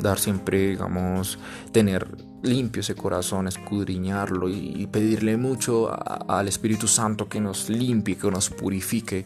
dar 0.01 0.19
siempre, 0.19 0.71
digamos, 0.71 1.39
tener 1.73 2.07
limpio 2.43 2.81
ese 2.81 2.95
corazón, 2.95 3.49
escudriñarlo 3.49 4.51
y 4.51 4.87
pedirle 4.87 5.37
mucho 5.39 5.91
al 6.31 6.47
Espíritu 6.47 6.87
Santo 6.87 7.27
que 7.27 7.41
nos 7.41 7.71
limpie, 7.71 8.17
que 8.17 8.31
nos 8.31 8.51
purifique 8.51 9.25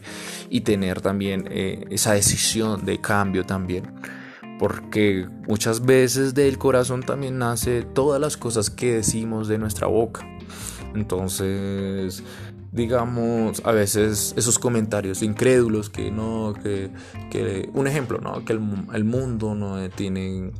y 0.49 0.61
tener 0.61 1.01
también 1.01 1.45
eh, 1.51 1.85
esa 1.89 2.13
decisión 2.13 2.85
de 2.85 2.99
cambio 3.01 3.45
también. 3.45 3.91
Porque 4.59 5.27
muchas 5.47 5.85
veces 5.85 6.35
del 6.35 6.59
corazón 6.59 7.01
también 7.01 7.39
nace 7.39 7.81
todas 7.81 8.21
las 8.21 8.37
cosas 8.37 8.69
que 8.69 8.93
decimos 8.93 9.47
de 9.47 9.57
nuestra 9.57 9.87
boca. 9.87 10.27
Entonces, 10.93 12.23
digamos, 12.71 13.61
a 13.65 13.71
veces 13.71 14.33
esos 14.37 14.59
comentarios 14.59 15.23
incrédulos 15.23 15.89
que 15.89 16.11
no, 16.11 16.53
que, 16.61 16.91
que 17.31 17.69
un 17.73 17.87
ejemplo, 17.87 18.19
¿no? 18.19 18.45
Que 18.45 18.53
el, 18.53 18.61
el 18.93 19.03
mundo 19.05 19.55
no 19.55 19.89
tiene 19.89 20.51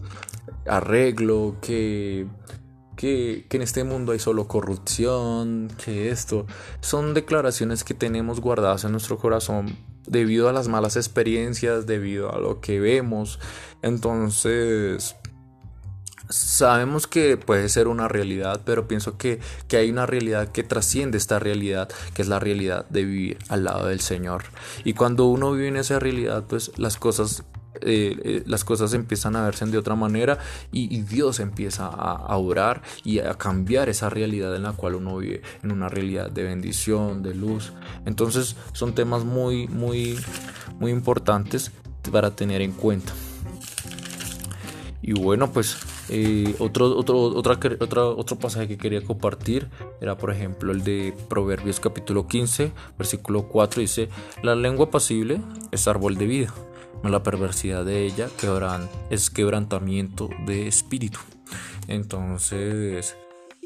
arreglo, 0.65 1.57
que, 1.61 2.27
que, 2.95 3.45
en 3.49 3.61
este 3.61 3.83
mundo 3.83 4.11
hay 4.11 4.19
solo 4.19 4.47
corrupción, 4.47 5.69
que 5.83 6.09
esto. 6.09 6.45
Son 6.81 7.13
declaraciones 7.13 7.83
que 7.83 7.93
tenemos 7.93 8.39
guardadas 8.39 8.83
en 8.83 8.91
nuestro 8.91 9.17
corazón 9.17 9.77
debido 10.09 10.49
a 10.49 10.53
las 10.53 10.67
malas 10.67 10.97
experiencias, 10.97 11.85
debido 11.87 12.33
a 12.33 12.39
lo 12.39 12.59
que 12.59 12.79
vemos. 12.79 13.39
Entonces, 13.81 15.15
sabemos 16.29 17.07
que 17.07 17.37
puede 17.37 17.69
ser 17.69 17.87
una 17.87 18.07
realidad, 18.07 18.61
pero 18.65 18.87
pienso 18.87 19.17
que, 19.17 19.39
que, 19.67 19.77
hay 19.77 19.89
una 19.89 20.05
realidad 20.05 20.49
que 20.49 20.63
trasciende 20.63 21.17
esta 21.17 21.39
realidad, 21.39 21.89
que 22.13 22.21
es 22.21 22.27
la 22.27 22.39
realidad 22.39 22.85
de 22.89 23.05
vivir 23.05 23.37
al 23.49 23.63
lado 23.63 23.87
del 23.87 24.01
Señor. 24.01 24.43
Y 24.83 24.93
cuando 24.93 25.25
uno 25.25 25.51
vive 25.53 25.69
en 25.69 25.77
esa 25.77 25.99
realidad, 25.99 26.43
pues 26.47 26.71
las 26.77 26.97
cosas 26.97 27.43
eh, 27.81 28.17
eh, 28.23 28.43
las 28.45 28.65
cosas 28.65 28.93
empiezan 28.93 29.35
a 29.35 29.45
verse 29.45 29.65
de 29.65 29.77
otra 29.77 29.95
manera 29.95 30.39
y, 30.71 31.01
Dios 31.01 31.39
empieza 31.39 31.87
a, 31.87 32.35
orar 32.37 32.81
y 33.03 33.19
a 33.19 33.35
cambiar 33.35 33.89
esa 33.89 34.09
realidad 34.09 34.55
en 34.55 34.63
la 34.63 34.73
cual 34.73 34.95
uno 34.95 35.17
vive, 35.17 35.41
en 35.63 35.71
una 35.71 35.87
realidad 35.87 36.29
de 36.31 36.43
bendición, 36.43 37.23
de 37.23 37.33
luz. 37.33 37.71
Entonces 38.05 38.55
son 38.73 38.93
temas 38.93 39.23
muy, 39.23 39.67
muy, 39.67 40.19
muy 40.79 40.91
importantes 40.91 41.71
para 42.11 42.35
tener 42.35 42.61
en 42.61 42.71
cuenta. 42.71 43.13
Y 45.01 45.13
bueno, 45.13 45.51
pues 45.51 45.77
eh, 46.09 46.55
otro, 46.59 46.97
otro, 46.97 48.17
otro 48.17 48.39
pasaje 48.39 48.67
que 48.67 48.77
quería 48.77 49.01
compartir 49.01 49.69
era, 50.01 50.17
por 50.17 50.31
ejemplo, 50.31 50.71
el 50.71 50.83
de 50.83 51.15
Proverbios 51.29 51.79
capítulo 51.79 52.27
15, 52.27 52.71
versículo 52.97 53.47
4, 53.47 53.81
dice, 53.81 54.09
la 54.43 54.55
lengua 54.55 54.91
pasible 54.91 55.41
es 55.71 55.87
árbol 55.87 56.17
de 56.17 56.25
vida 56.25 56.53
la 57.03 57.23
perversidad 57.23 57.85
de 57.85 58.05
ella 58.05 58.29
quebran, 58.39 58.89
es 59.09 59.29
quebrantamiento 59.29 60.29
de 60.45 60.67
espíritu. 60.67 61.19
Entonces, 61.87 63.15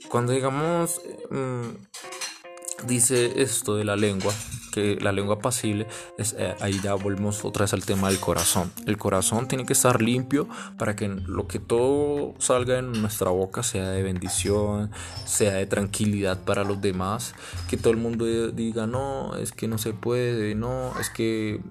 cuando 0.09 0.33
digamos, 0.33 1.01
mm, 1.29 2.87
dice 2.87 3.41
esto 3.41 3.75
de 3.75 3.85
la 3.85 3.95
lengua, 3.95 4.33
que 4.73 4.97
la 4.99 5.11
lengua 5.11 5.37
pasible, 5.37 5.85
es, 6.17 6.35
eh, 6.39 6.55
ahí 6.59 6.79
ya 6.81 6.95
volvemos 6.95 7.45
otra 7.45 7.65
vez 7.65 7.73
al 7.73 7.85
tema 7.85 8.09
del 8.09 8.19
corazón. 8.19 8.71
El 8.87 8.97
corazón 8.97 9.47
tiene 9.47 9.67
que 9.67 9.73
estar 9.73 10.01
limpio 10.01 10.47
para 10.79 10.95
que 10.95 11.07
lo 11.07 11.47
que 11.47 11.59
todo 11.59 12.33
salga 12.39 12.79
en 12.79 12.91
nuestra 12.93 13.29
boca 13.29 13.61
sea 13.61 13.91
de 13.91 14.01
bendición, 14.01 14.89
sea 15.25 15.53
de 15.53 15.67
tranquilidad 15.67 16.43
para 16.43 16.63
los 16.63 16.81
demás, 16.81 17.35
que 17.69 17.77
todo 17.77 17.91
el 17.91 17.97
mundo 17.97 18.25
diga, 18.25 18.87
no, 18.87 19.35
es 19.35 19.51
que 19.51 19.67
no 19.67 19.77
se 19.77 19.93
puede, 19.93 20.55
no, 20.55 20.91
es 20.99 21.11
que 21.11 21.61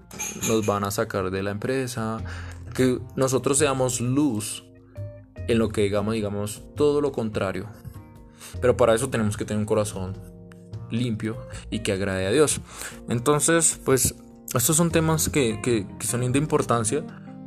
nos 0.46 0.64
van 0.64 0.84
a 0.84 0.92
sacar 0.92 1.32
de 1.32 1.42
la 1.42 1.50
empresa, 1.50 2.18
que 2.72 3.00
nosotros 3.16 3.58
seamos 3.58 4.00
luz 4.00 4.64
en 5.48 5.58
lo 5.58 5.70
que 5.70 5.82
digamos, 5.82 6.14
digamos, 6.14 6.62
todo 6.76 7.00
lo 7.00 7.10
contrario. 7.10 7.66
Pero 8.60 8.76
para 8.76 8.94
eso 8.94 9.08
tenemos 9.10 9.36
que 9.36 9.44
tener 9.44 9.58
un 9.58 9.66
corazón 9.66 10.31
limpio 10.92 11.36
y 11.70 11.80
que 11.80 11.92
agrade 11.92 12.26
a 12.26 12.30
Dios. 12.30 12.60
Entonces, 13.08 13.80
pues 13.84 14.14
estos 14.54 14.76
son 14.76 14.90
temas 14.90 15.28
que, 15.28 15.60
que, 15.62 15.86
son 16.06 16.30
de 16.30 16.38
importancia 16.38 17.04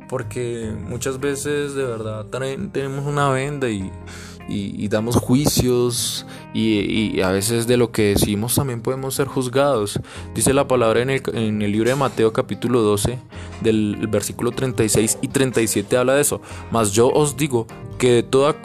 porque 0.08 0.72
muchas 0.88 1.18
veces 1.20 1.74
de 1.74 1.84
verdad 1.84 2.26
tenemos 2.26 3.06
una 3.06 3.30
venda 3.30 3.68
y, 3.68 3.90
y, 4.48 4.88
damos 4.88 5.16
juicios 5.16 6.26
y, 6.54 7.20
a 7.20 7.30
veces 7.30 7.66
de 7.66 7.76
lo 7.76 7.90
que 7.90 8.14
decimos 8.14 8.54
también 8.54 8.82
podemos 8.82 9.14
ser 9.14 9.26
juzgados. 9.26 10.00
Dice 10.34 10.52
la 10.52 10.68
palabra 10.68 11.02
en 11.02 11.10
el, 11.10 11.22
en 11.32 11.62
el 11.62 11.72
libro 11.72 11.90
de 11.90 11.96
Mateo 11.96 12.32
capítulo 12.32 12.82
12 12.82 13.18
del 13.62 14.06
versículo 14.08 14.52
36 14.52 15.18
y 15.22 15.28
37 15.28 15.96
habla 15.96 16.14
de 16.14 16.20
eso. 16.22 16.40
Mas 16.70 16.92
yo 16.92 17.08
os 17.08 17.36
digo 17.36 17.66
que 17.98 18.12
de 18.12 18.22
toda 18.22 18.56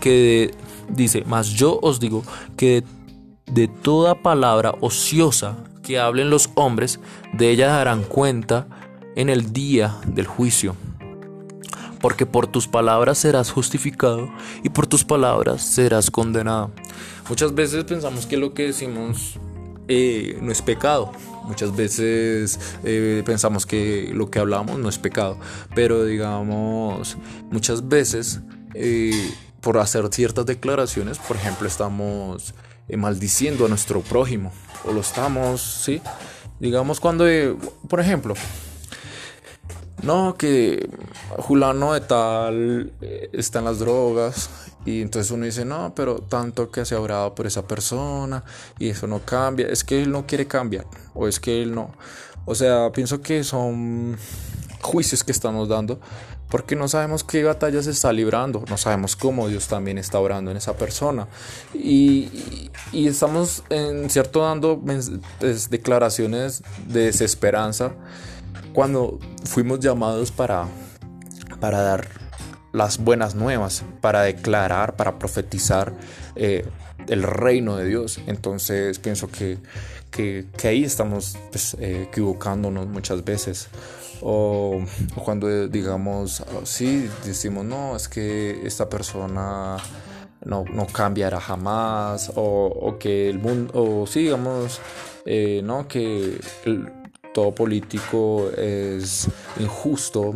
que 0.00 0.52
dice, 0.88 1.24
mas 1.26 1.48
yo 1.48 1.78
os 1.82 2.00
digo 2.00 2.22
que 2.56 2.76
de 2.76 2.82
toda 3.82 4.22
palabra 4.22 4.74
ociosa 4.80 5.56
que 5.82 5.98
hablen 5.98 6.30
los 6.30 6.50
hombres, 6.54 7.00
de 7.32 7.50
ella 7.50 7.68
darán 7.68 8.02
cuenta 8.02 8.66
en 9.14 9.28
el 9.28 9.52
día 9.52 9.96
del 10.06 10.26
juicio 10.26 10.76
porque 12.00 12.26
por 12.26 12.46
tus 12.46 12.68
palabras 12.68 13.18
serás 13.18 13.50
justificado 13.50 14.30
y 14.62 14.68
por 14.68 14.86
tus 14.86 15.04
palabras 15.04 15.62
serás 15.62 16.10
condenado. 16.10 16.70
Muchas 17.28 17.54
veces 17.54 17.84
pensamos 17.84 18.26
que 18.26 18.36
lo 18.36 18.54
que 18.54 18.66
decimos 18.66 19.40
eh, 19.88 20.38
no 20.40 20.52
es 20.52 20.62
pecado. 20.62 21.12
Muchas 21.44 21.74
veces 21.74 22.58
eh, 22.84 23.22
pensamos 23.24 23.66
que 23.66 24.10
lo 24.12 24.30
que 24.30 24.38
hablamos 24.38 24.78
no 24.78 24.88
es 24.88 24.98
pecado, 24.98 25.38
pero 25.74 26.04
digamos, 26.04 27.16
muchas 27.50 27.88
veces 27.88 28.40
eh, 28.74 29.30
por 29.60 29.78
hacer 29.78 30.08
ciertas 30.12 30.46
declaraciones, 30.46 31.18
por 31.18 31.36
ejemplo, 31.36 31.66
estamos 31.66 32.54
maldiciendo 32.88 33.66
a 33.66 33.68
nuestro 33.68 34.00
prójimo 34.00 34.52
o 34.84 34.92
lo 34.92 35.00
estamos, 35.00 35.60
¿sí? 35.60 36.00
Digamos 36.60 37.00
cuando, 37.00 37.26
por 37.88 38.00
ejemplo, 38.00 38.34
no, 40.02 40.36
que 40.36 40.88
Julano 41.38 41.94
de 41.94 42.00
tal 42.00 42.92
eh, 43.00 43.30
está 43.32 43.58
en 43.58 43.64
las 43.64 43.78
drogas 43.78 44.50
y 44.84 45.02
entonces 45.02 45.32
uno 45.32 45.46
dice, 45.46 45.64
no, 45.64 45.94
pero 45.94 46.18
tanto 46.20 46.70
que 46.70 46.84
se 46.84 46.94
ha 46.94 47.00
orado 47.00 47.34
por 47.34 47.46
esa 47.46 47.66
persona 47.66 48.44
y 48.78 48.88
eso 48.88 49.06
no 49.06 49.20
cambia, 49.20 49.66
es 49.66 49.82
que 49.82 50.02
él 50.02 50.12
no 50.12 50.26
quiere 50.26 50.46
cambiar 50.46 50.86
o 51.14 51.26
es 51.26 51.40
que 51.40 51.62
él 51.62 51.74
no. 51.74 51.92
O 52.44 52.54
sea, 52.54 52.92
pienso 52.92 53.20
que 53.20 53.42
son 53.42 54.16
juicios 54.80 55.24
que 55.24 55.32
estamos 55.32 55.68
dando 55.68 55.98
porque 56.48 56.76
no 56.76 56.88
sabemos 56.88 57.24
qué 57.24 57.42
batalla 57.42 57.82
se 57.82 57.90
está 57.90 58.12
librando, 58.12 58.64
no 58.68 58.76
sabemos 58.76 59.16
cómo 59.16 59.48
Dios 59.48 59.66
también 59.68 59.98
está 59.98 60.20
orando 60.20 60.50
en 60.50 60.56
esa 60.56 60.74
persona. 60.74 61.26
Y, 61.74 62.70
estamos 62.92 63.64
en 63.68 64.08
cierto 64.10 64.42
dando 64.42 64.80
pues, 64.80 65.10
declaraciones 65.70 66.62
de 66.86 67.06
desesperanza 67.06 67.92
cuando 68.72 69.18
fuimos 69.44 69.80
llamados 69.80 70.30
para, 70.30 70.66
para 71.60 71.80
dar 71.80 72.08
las 72.72 72.98
buenas 72.98 73.34
nuevas, 73.34 73.84
para 74.00 74.22
declarar, 74.22 74.96
para 74.96 75.18
profetizar 75.18 75.94
eh, 76.36 76.68
el 77.08 77.22
reino 77.22 77.76
de 77.76 77.86
Dios. 77.86 78.20
Entonces 78.26 78.98
pienso 78.98 79.28
que, 79.28 79.58
ahí 80.62 80.84
estamos 80.84 81.38
pues, 81.50 81.74
eh, 81.80 82.06
equivocándonos 82.08 82.86
muchas 82.86 83.24
veces. 83.24 83.68
O, 84.28 84.84
cuando 85.24 85.68
digamos, 85.68 86.42
sí, 86.64 87.08
decimos, 87.24 87.64
no, 87.64 87.94
es 87.94 88.08
que 88.08 88.66
esta 88.66 88.88
persona 88.88 89.76
no, 90.44 90.64
cambiará 90.92 91.40
jamás, 91.40 92.32
o, 92.34 92.96
que 92.98 93.30
el 93.30 93.38
mundo, 93.38 93.72
o 93.74 94.06
sí, 94.08 94.24
digamos, 94.24 94.80
eh, 95.26 95.60
no, 95.62 95.86
que 95.86 96.40
todo 97.32 97.54
político 97.54 98.50
es 98.56 99.28
injusto 99.60 100.34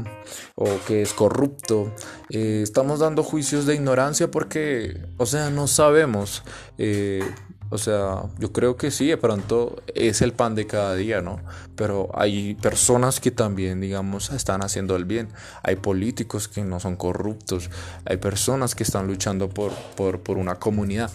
o 0.54 0.66
que 0.86 1.02
es 1.02 1.12
corrupto. 1.12 1.92
Eh, 2.28 2.60
estamos 2.62 3.00
dando 3.00 3.24
juicios 3.24 3.66
de 3.66 3.74
ignorancia 3.74 4.30
porque, 4.30 5.00
o 5.16 5.26
sea, 5.26 5.50
no 5.50 5.66
sabemos. 5.66 6.44
Eh, 6.78 7.24
o 7.70 7.78
sea, 7.78 8.24
yo 8.38 8.52
creo 8.52 8.76
que 8.76 8.90
sí, 8.90 9.06
de 9.06 9.16
pronto 9.16 9.80
es 9.94 10.22
el 10.22 10.32
pan 10.32 10.56
de 10.56 10.66
cada 10.66 10.96
día, 10.96 11.22
¿no? 11.22 11.40
Pero 11.76 12.10
hay 12.14 12.54
personas 12.56 13.20
que 13.20 13.30
también, 13.30 13.80
digamos, 13.80 14.30
están 14.30 14.62
haciendo 14.62 14.96
el 14.96 15.04
bien. 15.04 15.28
Hay 15.62 15.76
políticos 15.76 16.48
que 16.48 16.62
no 16.62 16.80
son 16.80 16.96
corruptos. 16.96 17.70
Hay 18.04 18.16
personas 18.16 18.74
que 18.74 18.82
están 18.82 19.06
luchando 19.06 19.48
por, 19.48 19.72
por, 19.96 20.20
por 20.20 20.36
una 20.36 20.56
comunidad. 20.56 21.12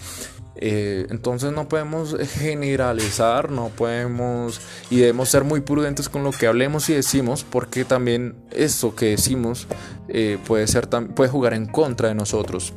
Eh, 0.55 1.07
entonces 1.09 1.51
no 1.51 1.67
podemos 1.67 2.15
generalizar, 2.35 3.51
no 3.51 3.67
podemos 3.67 4.61
y 4.89 4.99
debemos 4.99 5.27
ser 5.27 5.43
muy 5.43 5.59
prudentes 5.59 6.07
con 6.07 6.23
lo 6.23 6.31
que 6.31 6.47
hablemos 6.47 6.89
y 6.89 6.93
decimos, 6.93 7.43
porque 7.43 7.83
también 7.83 8.35
eso 8.51 8.95
que 8.95 9.07
decimos 9.07 9.67
eh, 10.07 10.37
puede 10.47 10.67
ser 10.67 10.87
puede 10.87 11.29
jugar 11.29 11.53
en 11.53 11.65
contra 11.65 12.07
de 12.07 12.15
nosotros. 12.15 12.71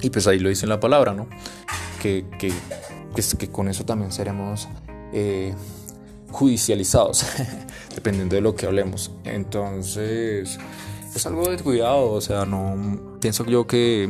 Y 0.00 0.08
pues 0.08 0.26
ahí 0.26 0.38
lo 0.38 0.48
dice 0.48 0.64
en 0.64 0.70
la 0.70 0.80
palabra, 0.80 1.12
¿no? 1.12 1.28
Que, 2.00 2.24
que, 2.38 2.52
que, 3.38 3.48
con 3.48 3.68
eso 3.68 3.84
también 3.84 4.10
seremos 4.10 4.68
eh, 5.12 5.54
judicializados, 6.30 7.26
dependiendo 7.94 8.34
de 8.34 8.40
lo 8.40 8.56
que 8.56 8.66
hablemos. 8.66 9.12
Entonces 9.24 10.58
es 11.14 11.26
algo 11.26 11.48
de 11.48 11.58
cuidado, 11.58 12.12
o 12.12 12.20
sea, 12.20 12.46
no 12.46 13.18
pienso 13.20 13.44
yo 13.44 13.66
que 13.66 14.08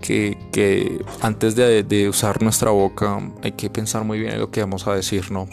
que, 0.00 1.04
antes 1.20 1.54
de, 1.56 2.08
usar 2.08 2.42
nuestra 2.42 2.70
boca 2.70 3.20
hay 3.42 3.52
que 3.52 3.70
pensar 3.70 4.04
muy 4.04 4.18
bien 4.20 4.32
en 4.32 4.40
lo 4.40 4.50
que 4.50 4.60
vamos 4.60 4.86
a 4.86 4.94
decir, 4.94 5.30
¿no? 5.30 5.48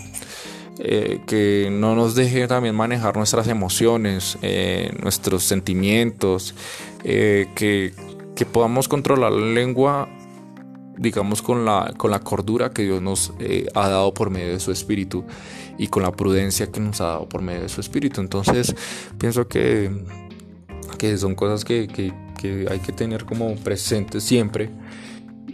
Eh, 0.77 1.21
que 1.25 1.69
no 1.71 1.95
nos 1.95 2.15
deje 2.15 2.47
también 2.47 2.75
manejar 2.75 3.15
nuestras 3.15 3.47
emociones, 3.47 4.37
eh, 4.41 4.91
nuestros 5.01 5.43
sentimientos, 5.43 6.53
eh, 7.03 7.47
que, 7.55 7.93
podamos 8.51 8.87
controlar 8.87 9.31
la 9.31 9.53
lengua, 9.53 10.09
digamos, 10.97 11.41
con 11.41 11.65
la, 11.65 11.93
con 11.97 12.11
la 12.11 12.19
cordura 12.19 12.71
que 12.71 12.83
Dios 12.83 13.01
nos 13.01 13.33
ha 13.73 13.89
dado 13.89 14.13
por 14.13 14.29
medio 14.29 14.53
de 14.53 14.59
su 14.59 14.71
espíritu 14.71 15.23
y 15.77 15.87
con 15.87 16.03
la 16.03 16.11
prudencia 16.11 16.71
que 16.71 16.79
nos 16.79 17.01
ha 17.01 17.05
dado 17.05 17.29
por 17.29 17.41
medio 17.41 17.61
de 17.61 17.69
su 17.69 17.81
espíritu. 17.81 18.21
Entonces, 18.21 18.75
pienso 19.17 19.47
que, 19.47 19.91
que 20.97 21.17
son 21.17 21.35
cosas 21.35 21.65
que, 21.65 21.87
que 21.87 22.13
que 22.35 22.67
hay 22.69 22.79
que 22.79 22.91
tener 22.91 23.25
como 23.25 23.55
presente 23.55 24.21
siempre 24.21 24.69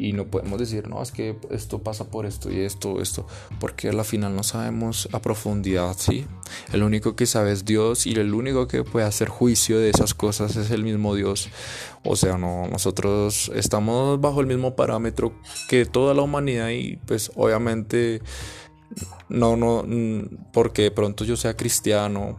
y 0.02 0.14
no 0.14 0.26
podemos 0.26 0.58
decir, 0.58 0.88
no, 0.88 1.04
es 1.04 1.12
que 1.12 1.38
esto 1.52 1.78
pasa 1.78 2.06
por 2.06 2.26
esto 2.26 2.52
y 2.52 2.62
esto, 2.62 3.02
esto, 3.04 3.28
porque 3.60 3.90
a 3.90 3.94
la 3.94 4.04
final 4.04 4.36
no 4.36 4.42
sabemos 4.42 5.08
a 5.12 5.22
profundidad, 5.22 5.96
¿sí? 5.96 6.26
El 6.74 6.82
único 6.82 7.16
que 7.16 7.28
sabe 7.28 7.52
es 7.52 7.66
Dios 7.66 8.08
y 8.08 8.14
el 8.14 8.34
único 8.34 8.68
que 8.68 8.84
puede 8.84 9.06
hacer 9.06 9.30
juicio 9.30 9.78
de 9.78 9.92
esas 9.92 10.16
cosas 10.16 10.56
es 10.56 10.72
el 10.72 10.84
mismo 10.84 11.14
Dios. 11.14 11.50
O 12.04 12.16
sea, 12.16 12.40
no, 12.40 12.68
nosotros 12.68 13.52
estamos 13.54 14.20
bajo 14.20 14.42
el 14.42 14.48
mismo 14.48 14.76
parámetro 14.76 15.34
que 15.70 15.86
toda 15.86 16.16
la 16.16 16.24
humanidad 16.24 16.70
y 16.70 16.98
pues 17.06 17.32
obviamente 17.36 18.24
no, 19.30 19.56
no, 19.56 19.86
porque 20.52 20.82
de 20.82 20.92
pronto 20.92 21.26
yo 21.26 21.38
sea 21.38 21.56
cristiano 21.56 22.38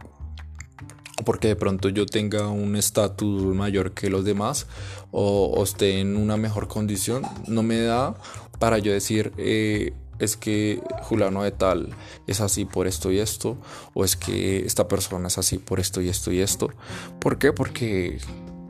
porque 1.23 1.49
de 1.49 1.55
pronto 1.55 1.89
yo 1.89 2.05
tenga 2.05 2.47
un 2.47 2.75
estatus 2.75 3.43
mayor 3.55 3.93
que 3.93 4.09
los 4.09 4.25
demás 4.25 4.67
o, 5.11 5.61
esté 5.63 5.99
en 5.99 6.15
una 6.15 6.37
mejor 6.37 6.67
condición, 6.67 7.23
no 7.47 7.63
me 7.63 7.79
da 7.81 8.15
para 8.59 8.79
yo 8.79 8.91
decir 8.91 9.33
eh, 9.37 9.93
es 10.19 10.37
que 10.37 10.81
Juliano 11.03 11.43
de 11.43 11.51
tal 11.51 11.89
es 12.27 12.41
así 12.41 12.65
por 12.65 12.87
esto 12.87 13.11
y 13.11 13.19
esto, 13.19 13.57
o 13.93 14.03
es 14.05 14.15
que 14.15 14.65
esta 14.65 14.87
persona 14.87 15.27
es 15.27 15.37
así 15.37 15.57
por 15.57 15.79
esto 15.79 16.01
y 16.01 16.09
esto 16.09 16.31
y 16.31 16.39
esto. 16.39 16.69
¿Por 17.19 17.37
qué? 17.37 17.51
Porque 17.51 18.19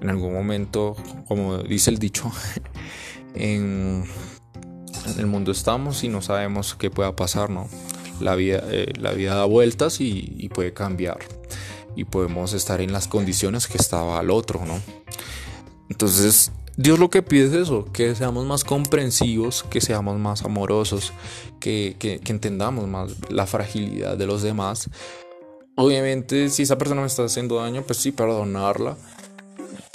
en 0.01 0.09
algún 0.09 0.33
momento, 0.33 0.95
como 1.27 1.59
dice 1.59 1.91
el 1.91 1.99
dicho, 1.99 2.31
en, 3.35 4.05
el 5.17 5.27
mundo 5.27 5.51
estamos 5.51 6.03
y 6.03 6.07
no 6.07 6.21
sabemos 6.21 6.75
qué 6.75 6.89
pueda 6.89 7.15
pasar, 7.15 7.49
¿no? 7.49 7.67
La 8.19 8.35
vida, 8.35 8.63
eh, 8.69 8.93
la 8.99 9.11
vida 9.11 9.35
da 9.35 9.45
vueltas 9.45 9.99
y 9.99 10.49
puede 10.53 10.73
cambiar 10.73 11.19
y 11.95 12.05
podemos 12.05 12.53
estar 12.53 12.81
en 12.81 12.91
las 12.91 13.07
condiciones 13.07 13.67
que 13.67 13.77
estaba 13.77 14.19
el 14.21 14.29
otro, 14.29 14.65
¿no? 14.65 14.79
Entonces, 15.89 16.51
Dios 16.75 16.97
lo 16.97 17.09
que 17.09 17.21
pide 17.21 17.45
es 17.45 17.53
eso, 17.53 17.85
que 17.93 18.15
seamos 18.15 18.45
más 18.45 18.63
comprensivos, 18.63 19.63
que 19.69 19.79
seamos 19.79 20.17
más 20.17 20.43
amorosos, 20.43 21.13
que, 21.59 21.95
que, 21.99 22.19
entendamos 22.25 22.87
más 22.87 23.15
la 23.29 23.45
fragilidad 23.45 24.17
de 24.17 24.25
los 24.25 24.41
demás. 24.41 24.89
Obviamente, 25.75 26.49
si 26.49 26.63
esa 26.63 26.77
persona 26.77 27.01
me 27.01 27.07
está 27.07 27.25
haciendo 27.25 27.57
daño, 27.57 27.83
pues 27.83 27.99
sí, 27.99 28.11
perdonarla. 28.11 28.97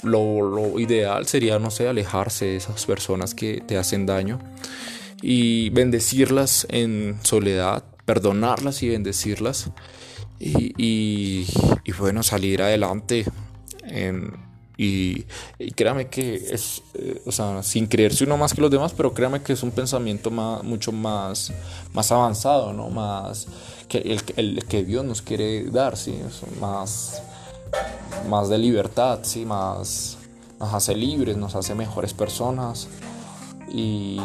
Lo, 0.03 0.41
lo 0.41 0.79
ideal 0.79 1.27
sería, 1.27 1.59
no 1.59 1.69
sé, 1.71 1.89
alejarse 1.89 2.45
de 2.45 2.55
esas 2.55 2.85
personas 2.85 3.35
que 3.35 3.61
te 3.65 3.77
hacen 3.77 4.05
daño 4.05 4.39
y 5.21 5.69
bendecirlas 5.71 6.65
en 6.69 7.19
soledad, 7.23 7.83
perdonarlas 8.09 8.81
y 8.81 8.89
bendecirlas 8.89 9.69
y, 10.39 10.73
y, 11.85 11.91
bueno, 11.99 12.23
salir 12.23 12.63
adelante. 12.63 13.23
y, 14.75 15.25
créame 15.75 16.07
que 16.07 16.33
es, 16.33 16.81
eh, 16.95 17.21
o 17.27 17.31
sea, 17.31 17.61
sin 17.61 17.85
creerse 17.85 18.23
uno 18.23 18.35
más 18.35 18.55
que 18.55 18.61
los 18.61 18.71
demás, 18.71 18.93
pero 18.97 19.13
créame 19.13 19.43
que 19.43 19.53
es 19.53 19.61
un 19.61 19.69
pensamiento 19.69 20.31
más, 20.31 20.63
mucho 20.63 20.91
más, 20.91 21.53
más 21.93 22.11
avanzado, 22.11 22.73
¿no? 22.73 22.89
Más 22.89 23.45
que 23.87 23.99
el, 24.37 24.65
que 24.65 24.83
Dios 24.83 25.05
nos 25.05 25.21
quiere 25.21 25.65
dar, 25.65 25.95
¿sí? 25.95 26.15
más, 26.59 27.21
más 28.27 28.49
de 28.49 28.57
libertad, 28.57 29.19
¿sí? 29.21 29.45
Más, 29.45 30.17
nos 30.59 30.73
hace 30.73 30.95
libres, 30.95 31.37
nos 31.37 31.53
hace 31.53 31.75
mejores 31.75 32.15
personas 32.15 32.87
y, 33.71 34.19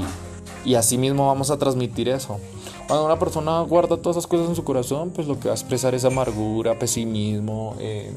y 0.65 0.75
así 0.75 0.97
mismo 0.97 1.27
vamos 1.27 1.51
a 1.51 1.59
transmitir 1.59 2.09
eso. 2.09 2.41
Cuando 2.87 3.07
una 3.07 3.19
persona 3.19 3.61
guarda 3.63 3.97
todas 3.97 4.17
esas 4.17 4.27
cosas 4.27 4.49
en 4.49 4.57
su 4.57 4.65
corazón, 4.65 5.11
pues 5.11 5.27
lo 5.27 5.39
que 5.41 5.49
va 5.49 5.55
a 5.55 5.57
expresar 5.57 5.95
es 5.95 6.05
amargura, 6.05 6.79
pesimismo, 6.79 7.77
eh, 7.79 8.13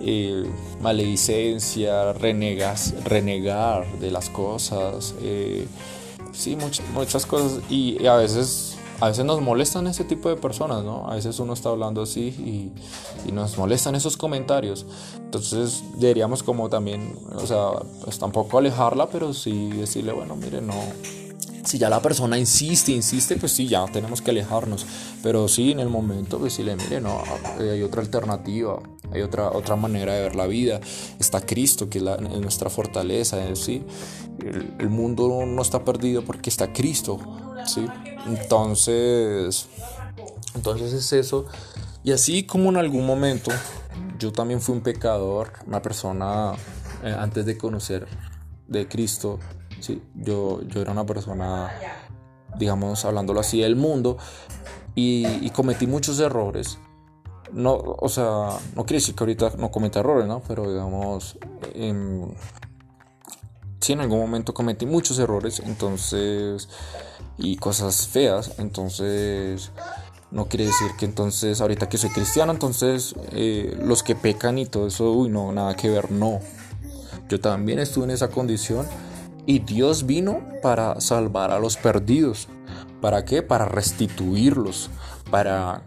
eh, 0.00 0.44
maledicencia, 0.80 2.12
renegas, 2.12 2.94
renegar 3.04 3.86
de 3.98 4.10
las 4.10 4.30
cosas, 4.30 5.14
eh, 5.22 5.66
sí, 6.32 6.56
muchas, 6.56 6.88
muchas 6.90 7.26
cosas 7.26 7.60
y, 7.70 8.04
a 8.06 8.14
veces 8.14 8.76
a 9.00 9.08
veces 9.08 9.24
nos 9.24 9.40
molestan 9.40 9.86
ese 9.86 10.02
tipo 10.02 10.28
de 10.28 10.34
personas, 10.34 10.82
¿no? 10.82 11.08
A 11.08 11.14
veces 11.14 11.38
uno 11.38 11.52
está 11.52 11.68
hablando 11.68 12.02
así 12.02 12.72
y, 13.26 13.32
nos 13.32 13.56
molestan 13.58 13.94
esos 13.94 14.16
comentarios. 14.16 14.86
Entonces 15.16 15.84
deberíamos 15.98 16.42
como 16.42 16.68
también, 16.68 17.16
o 17.32 17.46
sea, 17.46 17.70
pues 18.02 18.18
tampoco 18.18 18.58
alejarla, 18.58 19.06
pero 19.06 19.32
sí 19.34 19.70
decirle, 19.70 20.12
bueno, 20.12 20.34
mire, 20.34 20.60
no, 20.60 20.74
si 21.68 21.78
ya 21.78 21.90
la 21.90 22.00
persona 22.00 22.38
insiste, 22.38 22.92
insiste, 22.92 23.36
pues 23.36 23.52
sí, 23.52 23.68
ya 23.68 23.84
tenemos 23.86 24.22
que 24.22 24.30
alejarnos. 24.30 24.86
Pero 25.22 25.48
sí, 25.48 25.72
en 25.72 25.80
el 25.80 25.88
momento, 25.88 26.38
pues 26.38 26.54
sí 26.54 26.62
le 26.62 26.76
mire, 26.76 27.00
no, 27.00 27.22
hay 27.58 27.82
otra 27.82 28.00
alternativa, 28.00 28.80
hay 29.12 29.20
otra, 29.20 29.50
otra 29.50 29.76
manera 29.76 30.14
de 30.14 30.22
ver 30.22 30.36
la 30.36 30.46
vida. 30.46 30.80
Está 31.18 31.40
Cristo, 31.40 31.90
que 31.90 31.98
es, 31.98 32.04
la, 32.04 32.16
nuestra 32.16 32.70
fortaleza, 32.70 33.36
¿sí? 33.54 33.84
El, 34.40 34.74
el, 34.78 34.88
mundo 34.88 35.44
no 35.46 35.60
está 35.60 35.84
perdido 35.84 36.24
porque 36.24 36.48
está 36.48 36.72
Cristo, 36.72 37.18
¿sí? 37.66 37.86
Entonces, 38.26 39.66
entonces 40.54 40.92
es 40.92 41.12
eso. 41.12 41.44
Y 42.02 42.12
así 42.12 42.44
como 42.44 42.70
en 42.70 42.78
algún 42.78 43.04
momento 43.04 43.50
yo 44.18 44.32
también 44.32 44.60
fui 44.60 44.74
un 44.74 44.80
pecador, 44.80 45.52
una 45.66 45.82
persona 45.82 46.52
eh, 47.02 47.14
antes 47.16 47.44
de 47.44 47.56
conocer 47.58 48.06
de 48.66 48.88
Cristo, 48.88 49.38
¿sí? 49.80 50.02
yo, 50.14 50.62
yo 50.62 50.80
era 50.80 50.92
una 50.92 51.06
persona, 51.06 51.70
digamos, 52.58 53.04
hablándolo 53.04 53.40
así, 53.40 53.60
del 53.60 53.76
mundo 53.76 54.18
y, 54.94 55.50
cometí 55.50 55.86
muchos 55.86 56.18
errores 56.20 56.78
no, 57.52 57.74
o 57.74 58.08
sea, 58.08 58.58
no 58.76 58.84
quiere 58.84 59.00
decir 59.00 59.14
que 59.14 59.24
ahorita 59.24 59.52
no 59.58 59.70
cometa 59.70 60.00
errores, 60.00 60.26
¿no? 60.26 60.42
Pero 60.46 60.70
digamos, 60.70 61.38
en, 61.74 62.34
sí 63.80 63.92
en 63.92 64.00
algún 64.00 64.18
momento 64.18 64.52
cometí 64.54 64.86
muchos 64.86 65.18
errores, 65.18 65.60
entonces, 65.64 66.68
y 67.38 67.56
cosas 67.56 68.06
feas, 68.08 68.52
entonces, 68.58 69.70
no 70.30 70.46
quiere 70.46 70.66
decir 70.66 70.88
que 70.98 71.06
entonces, 71.06 71.60
ahorita 71.60 71.88
que 71.88 71.96
soy 71.96 72.10
cristiano, 72.10 72.52
entonces, 72.52 73.14
eh, 73.32 73.78
los 73.82 74.02
que 74.02 74.14
pecan 74.14 74.58
y 74.58 74.66
todo 74.66 74.86
eso, 74.88 75.12
uy, 75.12 75.28
no, 75.30 75.52
nada 75.52 75.74
que 75.74 75.88
ver, 75.88 76.10
no. 76.10 76.40
Yo 77.28 77.40
también 77.40 77.78
estuve 77.78 78.04
en 78.04 78.10
esa 78.10 78.28
condición 78.28 78.86
y 79.48 79.60
Dios 79.60 80.04
vino 80.04 80.42
para 80.60 81.00
salvar 81.00 81.52
a 81.52 81.58
los 81.58 81.78
perdidos. 81.78 82.48
¿Para 83.00 83.24
qué? 83.24 83.40
Para 83.42 83.64
restituirlos, 83.64 84.90
para 85.30 85.80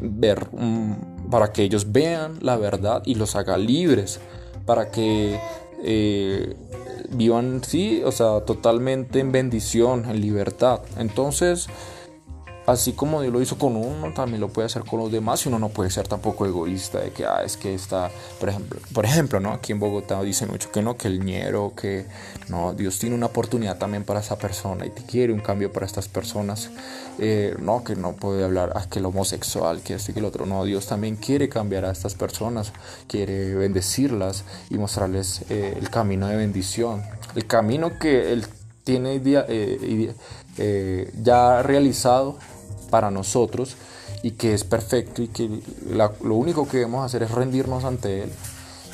ver, 0.00 0.46
mm, 0.52 1.28
para 1.28 1.52
que 1.52 1.64
ellos 1.64 1.90
vean 1.90 2.38
la 2.40 2.56
verdad 2.56 3.02
y 3.04 3.16
los 3.16 3.34
haga 3.34 3.58
libres, 3.58 4.20
para 4.66 4.92
que 4.92 5.40
eh, 5.82 6.54
vivan, 7.10 7.60
sí, 7.64 8.02
o 8.04 8.12
sea, 8.12 8.42
totalmente 8.42 9.18
en 9.18 9.32
bendición, 9.32 10.08
en 10.08 10.20
libertad. 10.20 10.78
Entonces, 10.96 11.66
así 12.66 12.92
como 12.92 13.22
Dios 13.22 13.32
lo 13.32 13.40
hizo 13.40 13.58
con 13.58 13.74
uno, 13.74 14.12
también 14.12 14.40
lo 14.40 14.48
puede 14.48 14.66
hacer 14.66 14.84
con 14.84 15.00
los 15.00 15.10
demás 15.10 15.44
y 15.44 15.48
uno 15.48 15.58
no 15.58 15.70
puede 15.70 15.90
ser 15.90 16.06
tampoco 16.06 16.46
egoísta 16.46 17.00
de 17.00 17.10
que, 17.10 17.24
ah, 17.24 17.42
es 17.44 17.56
que 17.56 17.74
está, 17.74 18.10
por 18.38 18.48
ejemplo, 18.48 18.78
por 18.92 19.04
ejemplo, 19.06 19.40
¿no? 19.40 19.52
Aquí 19.52 19.72
en 19.72 19.80
Bogotá 19.80 20.22
dicen 20.22 20.50
mucho 20.50 20.70
que 20.70 20.82
no, 20.82 20.96
que 20.96 21.08
el 21.08 21.24
ñero, 21.24 21.72
que 21.74 22.06
no, 22.48 22.72
Dios 22.72 22.98
tiene 22.98 23.14
una 23.14 23.26
oportunidad 23.26 23.78
también 23.78 24.04
para 24.04 24.20
esa 24.20 24.36
persona 24.36 24.86
y 24.86 24.90
te 24.90 25.02
quiere 25.02 25.32
un 25.32 25.40
cambio 25.40 25.72
para 25.72 25.86
estas 25.86 26.08
personas, 26.08 26.70
eh, 27.18 27.54
no, 27.60 27.84
que 27.84 27.94
no 27.94 28.14
puede 28.14 28.44
hablar, 28.44 28.72
ah, 28.74 28.86
que 28.90 28.98
el 29.00 29.06
homosexual, 29.06 29.82
que 29.82 29.94
este, 29.94 30.12
que 30.12 30.20
el 30.20 30.24
otro, 30.24 30.46
no, 30.46 30.64
Dios 30.64 30.86
también 30.86 31.16
quiere 31.16 31.48
cambiar 31.48 31.84
a 31.84 31.90
estas 31.90 32.14
personas, 32.14 32.72
quiere 33.06 33.54
bendecirlas 33.54 34.44
y 34.70 34.78
mostrarles 34.78 35.42
eh, 35.50 35.76
el 35.78 35.90
camino 35.90 36.26
de 36.28 36.36
bendición, 36.36 37.02
el 37.34 37.46
camino 37.46 37.98
que 37.98 38.32
Él 38.32 38.46
tiene 38.84 39.20
eh, 39.24 41.12
ya 41.22 41.62
realizado 41.62 42.38
para 42.90 43.10
nosotros 43.10 43.76
y 44.22 44.32
que 44.32 44.54
es 44.54 44.64
perfecto 44.64 45.22
y 45.22 45.28
que 45.28 45.60
lo 45.92 46.34
único 46.34 46.66
que 46.66 46.78
debemos 46.78 47.04
hacer 47.04 47.22
es 47.22 47.30
rendirnos 47.30 47.84
ante 47.84 48.22
Él. 48.24 48.30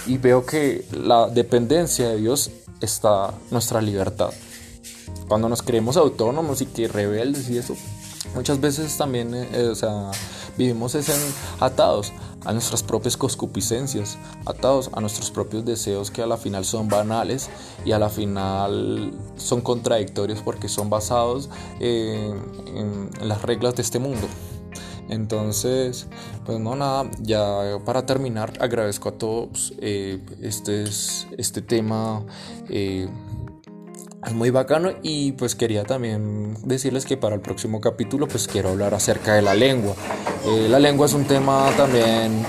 Y 0.06 0.18
veo 0.18 0.44
que 0.44 0.84
la 0.92 1.28
dependencia 1.28 2.08
de 2.10 2.16
Dios 2.18 2.50
está 2.80 3.32
nuestra 3.50 3.80
libertad. 3.80 4.30
Cuando 5.28 5.48
nos 5.48 5.62
creemos 5.62 5.96
autónomos 5.96 6.60
y 6.60 6.66
que 6.66 6.88
rebeldes 6.88 7.48
y 7.48 7.58
eso, 7.58 7.74
muchas 8.34 8.60
veces 8.60 8.96
también 8.96 9.34
eh, 9.34 9.68
o 9.70 9.74
sea, 9.74 10.10
vivimos 10.56 10.94
en, 10.94 11.02
atados 11.60 12.12
a 12.44 12.52
nuestras 12.52 12.82
propias 12.82 13.16
coscupiscencias, 13.16 14.18
atados 14.44 14.90
a 14.92 15.00
nuestros 15.00 15.30
propios 15.30 15.64
deseos 15.64 16.10
que 16.10 16.22
a 16.22 16.26
la 16.26 16.36
final 16.36 16.64
son 16.64 16.88
banales 16.88 17.48
y 17.84 17.92
a 17.92 17.98
la 17.98 18.10
final 18.10 19.12
son 19.36 19.60
contradictorios 19.62 20.40
porque 20.42 20.68
son 20.68 20.90
basados 20.90 21.48
en, 21.80 23.10
las 23.22 23.42
reglas 23.42 23.74
de 23.76 23.82
este 23.82 23.98
mundo. 23.98 24.26
Entonces, 25.08 26.06
pues 26.44 26.58
no 26.58 26.76
nada, 26.76 27.10
ya 27.20 27.78
para 27.84 28.06
terminar 28.06 28.52
agradezco 28.60 29.10
a 29.10 29.12
todos 29.12 29.74
eh, 29.80 30.20
este, 30.40 30.84
este 30.84 31.62
tema. 31.62 32.24
Eh, 32.68 33.08
es 34.26 34.32
muy 34.32 34.48
bacano 34.48 34.90
y 35.02 35.32
pues 35.32 35.54
quería 35.54 35.84
también 35.84 36.56
decirles 36.64 37.04
que 37.04 37.18
para 37.18 37.34
el 37.34 37.42
próximo 37.42 37.82
capítulo 37.82 38.26
pues 38.26 38.48
quiero 38.48 38.70
hablar 38.70 38.94
acerca 38.94 39.34
de 39.34 39.42
la 39.42 39.54
lengua. 39.54 39.94
Eh, 40.46 40.66
la 40.70 40.78
lengua 40.78 41.06
es 41.06 41.12
un 41.12 41.24
tema 41.24 41.70
también 41.76 42.42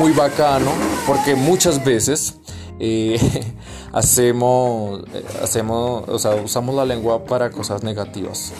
muy 0.00 0.10
bacano 0.10 0.72
porque 1.06 1.36
muchas 1.36 1.84
veces 1.84 2.40
hacemos, 3.92 5.04
hacemos, 5.40 6.08
o 6.08 6.18
sea, 6.18 6.34
usamos 6.34 6.74
la 6.74 6.84
lengua 6.84 7.24
para 7.24 7.50
cosas 7.50 7.84
negativas. 7.84 8.52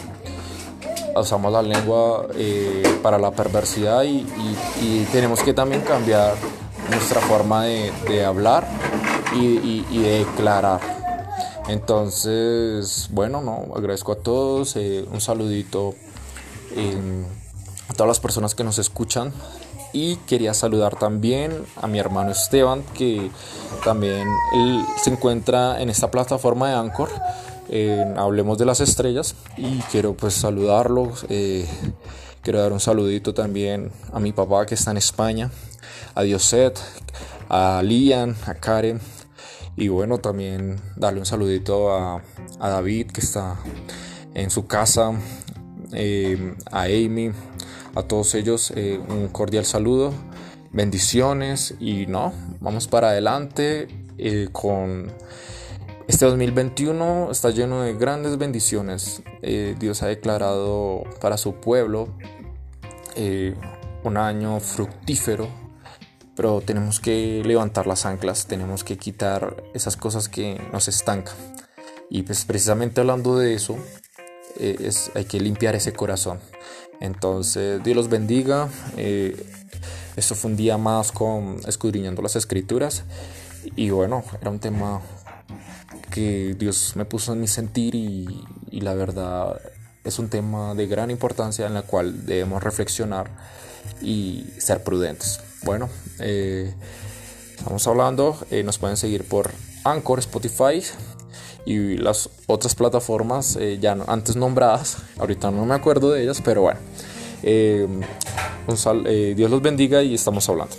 Usamos 1.15 1.51
la 1.51 1.61
lengua 1.61 2.27
para 3.01 3.17
la 3.17 3.31
perversidad 3.31 4.03
y, 4.03 4.25
tenemos 5.11 5.41
que 5.41 5.53
también 5.53 5.81
cambiar 5.81 6.33
nuestra 6.89 7.21
forma 7.21 7.65
de, 7.65 8.25
hablar 8.25 8.67
y, 9.33 9.81
de 9.99 10.19
declarar. 10.19 10.81
Entonces, 11.67 13.09
bueno, 13.11 13.41
no, 13.41 13.75
agradezco 13.75 14.11
a 14.11 14.15
todos, 14.17 14.75
eh, 14.75 15.03
un 15.11 15.19
saludito 15.19 15.95
em, 16.75 17.25
a 17.89 17.93
todas 17.93 18.07
las 18.07 18.19
personas 18.19 18.53
que 18.53 18.63
nos 18.63 18.77
escuchan 18.77 19.33
y 19.95 20.17
quería 20.27 20.53
saludar 20.53 20.97
también 20.97 21.65
a 21.81 21.87
mi 21.87 21.99
hermano 21.99 22.31
Esteban 22.31 22.83
que 22.93 23.31
también 23.83 24.27
se 25.01 25.09
encuentra 25.09 25.81
en 25.81 25.89
esta 25.89 26.11
plataforma 26.11 26.69
de 26.69 26.75
Anchor. 26.75 27.09
Hablemos 28.15 28.57
de 28.57 28.65
las 28.65 28.79
estrellas 28.79 29.35
y 29.57 29.79
quiero 29.91 30.15
pues 30.15 30.35
saludarlos. 30.35 31.25
Eh, 31.29 31.67
quiero 32.41 32.59
dar 32.59 32.71
un 32.71 32.79
saludito 32.79 33.33
también 33.33 33.91
a 34.13 34.19
mi 34.19 34.31
papá 34.31 34.65
que 34.65 34.75
está 34.75 34.91
en 34.91 34.97
España, 34.97 35.49
a 36.13 36.21
Dioset, 36.21 36.79
a 37.49 37.81
Lian, 37.83 38.35
a 38.45 38.53
Karen, 38.53 39.01
y 39.75 39.87
bueno, 39.87 40.19
también 40.19 40.79
darle 40.95 41.19
un 41.19 41.25
saludito 41.25 41.91
a, 41.91 42.21
David 42.59 43.07
que 43.07 43.21
está 43.21 43.57
en 44.33 44.49
su 44.49 44.67
casa, 44.67 45.11
eh, 45.91 46.55
a 46.71 46.83
Amy, 46.83 47.31
a 47.95 48.03
todos 48.03 48.35
ellos 48.35 48.71
eh, 48.75 48.99
un 49.09 49.27
cordial 49.29 49.65
saludo, 49.65 50.13
bendiciones 50.71 51.73
y 51.79 52.05
no, 52.05 52.31
vamos 52.59 52.87
para 52.87 53.09
adelante 53.09 53.87
con 54.51 55.11
este 56.07 56.25
2021 56.25 57.31
está 57.31 57.49
lleno 57.49 57.81
de 57.81 57.93
grandes 57.95 58.37
bendiciones. 58.37 59.21
Dios 59.79 60.03
ha 60.03 60.07
declarado 60.07 61.03
para 61.21 61.37
su 61.37 61.55
pueblo 61.55 62.09
un 64.03 64.17
año 64.17 64.59
fructífero 64.59 65.47
pero 66.35 66.61
tenemos 66.61 66.99
que 66.99 67.41
levantar 67.45 67.87
las 67.87 68.05
anclas, 68.05 68.45
tenemos 68.45 68.83
que 68.83 68.97
quitar 68.97 69.63
esas 69.73 69.95
cosas 69.95 70.27
que 70.27 70.61
nos 70.71 70.87
estancan. 70.87 71.35
Y 72.09 72.23
pues 72.23 72.45
precisamente 72.45 73.01
hablando 73.01 73.37
de 73.37 73.53
eso, 73.53 73.77
eh, 74.59 74.75
es, 74.81 75.11
hay 75.15 75.25
que 75.25 75.39
limpiar 75.39 75.75
ese 75.75 75.93
corazón. 75.93 76.39
Entonces, 76.99 77.81
Dios 77.83 77.95
los 77.95 78.09
bendiga. 78.09 78.69
Eh, 78.97 79.45
esto 80.15 80.35
fue 80.35 80.51
un 80.51 80.57
día 80.57 80.77
más 80.77 81.11
con 81.11 81.59
escudriñando 81.67 82.21
las 82.21 82.35
escrituras. 82.35 83.03
Y 83.75 83.89
bueno, 83.89 84.23
era 84.41 84.51
un 84.51 84.59
tema 84.59 85.01
que 86.15 86.55
Dios 86.57 86.93
me 86.95 87.03
puso 87.03 87.33
en 87.33 87.41
mi 87.41 87.47
sentir 87.47 87.93
y, 87.93 88.45
la 88.71 88.93
verdad 88.93 89.59
es 90.05 90.17
un 90.17 90.29
tema 90.29 90.73
de 90.73 90.87
gran 90.87 91.11
importancia 91.11 91.67
en 91.67 91.73
la 91.73 91.81
cual 91.81 92.25
debemos 92.25 92.63
reflexionar 92.63 93.29
y 94.01 94.45
ser 94.57 94.81
prudentes. 94.83 95.41
Bueno, 95.63 95.89
eh, 96.19 96.73
Estamos 97.57 97.87
hablando, 97.87 98.37
eh, 98.51 98.63
nos 98.63 98.77
pueden 98.77 98.97
seguir 98.97 99.23
por 99.23 99.49
Anchor, 99.85 100.19
Spotify 100.19 100.83
y 101.65 101.97
las 101.97 102.29
otras 102.47 102.75
plataformas 102.75 103.55
eh, 103.55 103.79
ya 103.81 103.97
antes 104.07 104.35
nombradas. 104.35 104.97
Ahorita 105.17 105.51
no 105.51 105.65
me 105.65 105.73
acuerdo 105.73 106.11
de 106.11 106.23
ellas, 106.23 106.41
pero 106.43 106.61
bueno. 106.61 106.79
Dios 109.35 109.51
los 109.51 109.61
bendiga 109.61 110.03
y 110.03 110.13
estamos 110.13 110.47
hablando. 110.49 110.75